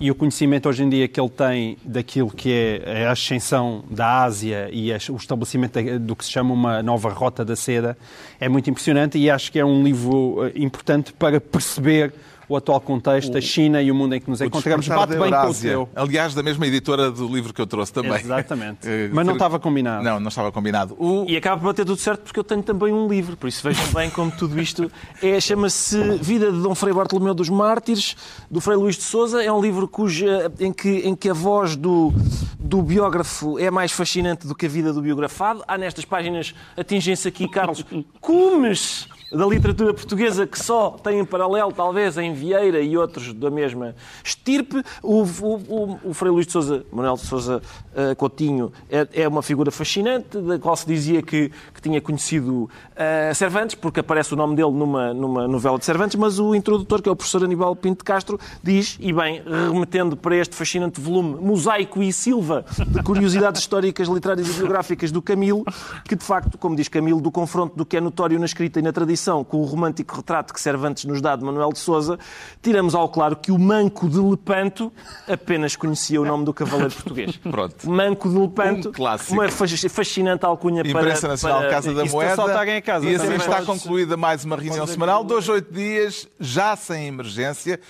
E 0.00 0.10
o 0.10 0.14
conhecimento 0.14 0.68
hoje 0.68 0.82
em 0.82 0.88
dia 0.88 1.06
que 1.06 1.20
ele 1.20 1.28
tem 1.28 1.78
daquilo 1.84 2.30
que 2.30 2.80
é 2.84 3.06
a 3.06 3.12
ascensão 3.12 3.84
da 3.88 4.24
Ásia 4.24 4.68
e 4.72 4.90
o 5.10 5.16
estabelecimento 5.16 5.78
do 6.00 6.16
que 6.16 6.24
se 6.24 6.32
chama 6.32 6.52
uma 6.52 6.82
nova 6.82 7.10
rota 7.10 7.44
da 7.44 7.54
seda 7.54 7.96
é 8.40 8.48
muito 8.48 8.68
impressionante. 8.68 9.18
E 9.18 9.30
acho 9.30 9.52
que 9.52 9.58
é 9.58 9.64
um 9.64 9.84
livro 9.84 10.46
eh, 10.46 10.52
importante 10.56 11.12
para 11.12 11.40
perceber 11.40 12.12
o 12.48 12.56
atual 12.56 12.80
contexto, 12.80 13.36
a 13.36 13.40
China 13.40 13.82
e 13.82 13.90
o 13.90 13.94
mundo 13.94 14.14
em 14.14 14.20
que 14.20 14.28
nos 14.28 14.40
encontramos. 14.40 14.86
Bate 14.88 15.16
bem 15.16 15.30
com 15.30 15.48
o 15.48 15.54
seu. 15.54 15.88
Aliás, 15.94 16.34
da 16.34 16.42
mesma 16.42 16.66
editora 16.66 17.10
do 17.10 17.26
livro 17.26 17.52
que 17.52 17.60
eu 17.60 17.66
trouxe 17.66 17.92
também. 17.92 18.20
Exatamente. 18.20 18.86
Mas 19.12 19.26
não 19.26 19.34
estava 19.34 19.58
combinado. 19.58 20.04
Não, 20.04 20.20
não 20.20 20.28
estava 20.28 20.50
combinado. 20.52 20.94
O... 20.98 21.24
E 21.28 21.36
acaba 21.36 21.60
por 21.60 21.66
bater 21.66 21.84
tudo 21.84 22.00
certo 22.00 22.22
porque 22.22 22.38
eu 22.38 22.44
tenho 22.44 22.62
também 22.62 22.92
um 22.92 23.08
livro, 23.08 23.36
por 23.36 23.48
isso 23.48 23.62
vejam 23.62 23.86
bem 23.92 24.10
como 24.10 24.30
tudo 24.30 24.60
isto 24.60 24.90
é. 25.22 25.40
Chama-se 25.40 25.98
Vida 26.18 26.50
de 26.50 26.62
Dom 26.62 26.74
Frei 26.74 26.92
Bartolomeu 26.92 27.34
dos 27.34 27.48
Mártires, 27.48 28.16
do 28.50 28.60
Frei 28.60 28.76
Luís 28.76 28.96
de 28.96 29.02
Souza. 29.02 29.42
É 29.42 29.52
um 29.52 29.60
livro 29.60 29.86
cuja, 29.86 30.50
em, 30.58 30.72
que, 30.72 30.88
em 30.88 31.14
que 31.14 31.28
a 31.28 31.34
voz 31.34 31.76
do, 31.76 32.12
do 32.58 32.82
biógrafo 32.82 33.58
é 33.58 33.70
mais 33.70 33.92
fascinante 33.92 34.46
do 34.46 34.54
que 34.54 34.66
a 34.66 34.68
vida 34.68 34.92
do 34.92 35.02
biografado. 35.02 35.62
Há 35.66 35.76
nestas 35.76 36.04
páginas, 36.04 36.54
atingem-se 36.76 37.28
aqui, 37.28 37.48
Carlos, 37.48 37.84
cumes 38.20 39.08
da 39.34 39.46
literatura 39.46 39.92
portuguesa 39.92 40.46
que 40.46 40.58
só 40.58 40.90
tem 40.90 41.18
em 41.18 41.24
paralelo, 41.24 41.72
talvez, 41.72 42.16
em 42.16 42.32
Vieira 42.32 42.80
e 42.80 42.96
outros 42.96 43.32
da 43.32 43.50
mesma 43.50 43.94
estirpe. 44.22 44.82
O, 45.02 45.22
o, 45.22 45.98
o 46.04 46.14
Frei 46.14 46.30
Luís 46.30 46.46
de 46.46 46.52
Souza, 46.52 46.86
Manuel 46.92 47.14
de 47.14 47.22
Souza 47.22 47.60
uh, 47.92 48.14
Coutinho, 48.16 48.72
é, 48.88 49.06
é, 49.12 49.28
uma 49.28 49.42
figura 49.42 49.70
fascinante, 49.70 50.38
da 50.40 50.58
qual 50.58 50.76
se 50.76 50.86
dizia 50.86 51.20
que, 51.20 51.50
que 51.74 51.82
tinha 51.82 52.00
conhecido 52.00 52.70
uh, 52.94 53.34
Cervantes, 53.34 53.74
porque 53.74 54.00
aparece 54.00 54.32
o 54.32 54.36
nome 54.36 54.56
dele 54.56 54.70
numa, 54.70 55.12
numa 55.12 55.48
novela 55.48 55.78
de 55.78 55.84
Cervantes, 55.84 56.16
mas 56.16 56.38
o 56.38 56.54
introdutor, 56.54 57.02
que 57.02 57.08
é 57.08 57.12
o 57.12 57.16
professor 57.16 57.44
Aníbal 57.44 57.74
Pinto 57.76 57.98
de 57.98 58.04
Castro, 58.04 58.38
diz, 58.62 58.96
e 59.00 59.12
bem, 59.12 59.42
remetendo 59.70 60.16
para 60.16 60.36
este 60.36 60.54
fascinante 60.54 61.00
volume 61.00 61.36
Mosaico 61.40 62.02
e 62.02 62.12
Silva, 62.12 62.64
de 62.86 63.02
curiosidades 63.02 63.60
históricas, 63.62 64.08
literárias 64.08 64.48
e 64.48 64.52
biográficas 64.52 65.10
do 65.10 65.20
Camilo, 65.20 65.64
que 66.04 66.14
de 66.14 66.24
facto, 66.24 66.58
como 66.58 66.76
diz 66.76 66.88
Camilo, 66.88 67.20
do 67.20 67.30
confronto 67.30 67.76
do 67.76 67.84
que 67.84 67.96
é 67.96 68.00
notório 68.00 68.38
na 68.38 68.44
escrita 68.44 68.78
e 68.78 68.82
na 68.82 68.92
tradição, 68.92 69.44
com 69.44 69.58
o 69.58 69.64
romântico 69.64 70.16
retrato 70.16 70.52
que 70.52 70.60
Cervantes 70.60 71.04
nos 71.04 71.20
dá 71.20 71.36
de 71.36 71.44
Manuel 71.44 71.72
de 71.72 71.78
Souza, 71.78 72.18
tiramos 72.62 72.94
ao 72.94 73.08
claro 73.08 73.36
que 73.36 73.50
o 73.50 73.58
Manco 73.58 74.08
de 74.08 74.18
Lepanto 74.18 74.92
apenas 75.28 75.76
conhecia 75.76 76.20
o 76.20 76.24
nome 76.24 76.44
do 76.44 76.54
cavaleiro 76.54 76.94
português. 76.94 77.36
Pronto. 77.36 77.88
Manco 77.88 78.28
de 78.28 78.38
Lepanto, 78.38 78.92
um 78.98 79.34
uma 79.34 79.48
fascinante 79.48 80.44
alcunha 80.44 80.80
Imprensa 80.80 80.92
para... 80.92 81.08
Imprensa 81.08 81.28
Nacional 81.28 81.60
para... 81.60 81.70
Casa 81.70 81.94
da 81.94 82.04
Moeda. 82.04 82.42
A 82.42 82.82
casa, 82.84 83.06
e 83.06 83.14
assim 83.14 83.34
está 83.34 83.62
concluída 83.62 84.16
mais 84.16 84.44
uma 84.44 84.56
reunião 84.56 84.86
semanal, 84.86 85.24
dois, 85.24 85.48
oito 85.48 85.72
dias, 85.72 86.28
já 86.38 86.76
sem 86.76 87.06
emergência, 87.06 87.80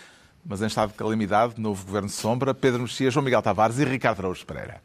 mas 0.47 0.63
em 0.63 0.67
estado 0.67 0.93
de 0.93 0.95
calamidade, 0.95 1.55
novo 1.59 1.85
Governo 1.85 2.09
Sombra, 2.09 2.55
Pedro 2.55 2.83
Mexia, 2.83 3.11
João 3.11 3.25
Miguel 3.25 3.43
Tavares 3.43 3.79
e 3.79 3.85
Ricardo 3.85 4.21
Araújo 4.21 4.47
Pereira. 4.47 4.81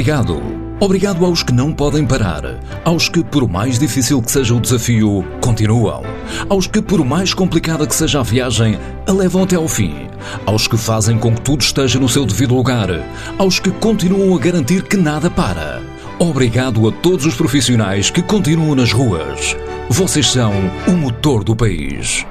Obrigado. 0.00 0.40
Obrigado 0.80 1.26
aos 1.26 1.42
que 1.42 1.52
não 1.52 1.74
podem 1.74 2.06
parar, 2.06 2.42
aos 2.86 3.06
que, 3.06 3.22
por 3.22 3.46
mais 3.46 3.78
difícil 3.78 4.22
que 4.22 4.32
seja 4.32 4.54
o 4.54 4.60
desafio, 4.60 5.22
continuam, 5.42 6.02
aos 6.48 6.66
que, 6.66 6.80
por 6.80 7.04
mais 7.04 7.34
complicada 7.34 7.86
que 7.86 7.94
seja 7.94 8.20
a 8.20 8.22
viagem, 8.22 8.78
a 9.06 9.12
levam 9.12 9.42
até 9.42 9.56
ao 9.56 9.68
fim, 9.68 10.08
aos 10.46 10.66
que 10.66 10.78
fazem 10.78 11.18
com 11.18 11.34
que 11.34 11.42
tudo 11.42 11.60
esteja 11.60 12.00
no 12.00 12.08
seu 12.08 12.24
devido 12.24 12.54
lugar, 12.54 12.88
aos 13.36 13.60
que 13.60 13.70
continuam 13.70 14.34
a 14.34 14.38
garantir 14.38 14.84
que 14.84 14.96
nada 14.96 15.28
para. 15.28 15.82
Obrigado 16.18 16.88
a 16.88 16.92
todos 16.92 17.26
os 17.26 17.34
profissionais 17.34 18.08
que 18.08 18.22
continuam 18.22 18.74
nas 18.74 18.90
ruas. 18.90 19.54
Vocês 19.90 20.30
são 20.30 20.54
o 20.88 20.92
motor 20.92 21.44
do 21.44 21.54
país. 21.54 22.24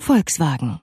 Volkswagen. 0.00 0.80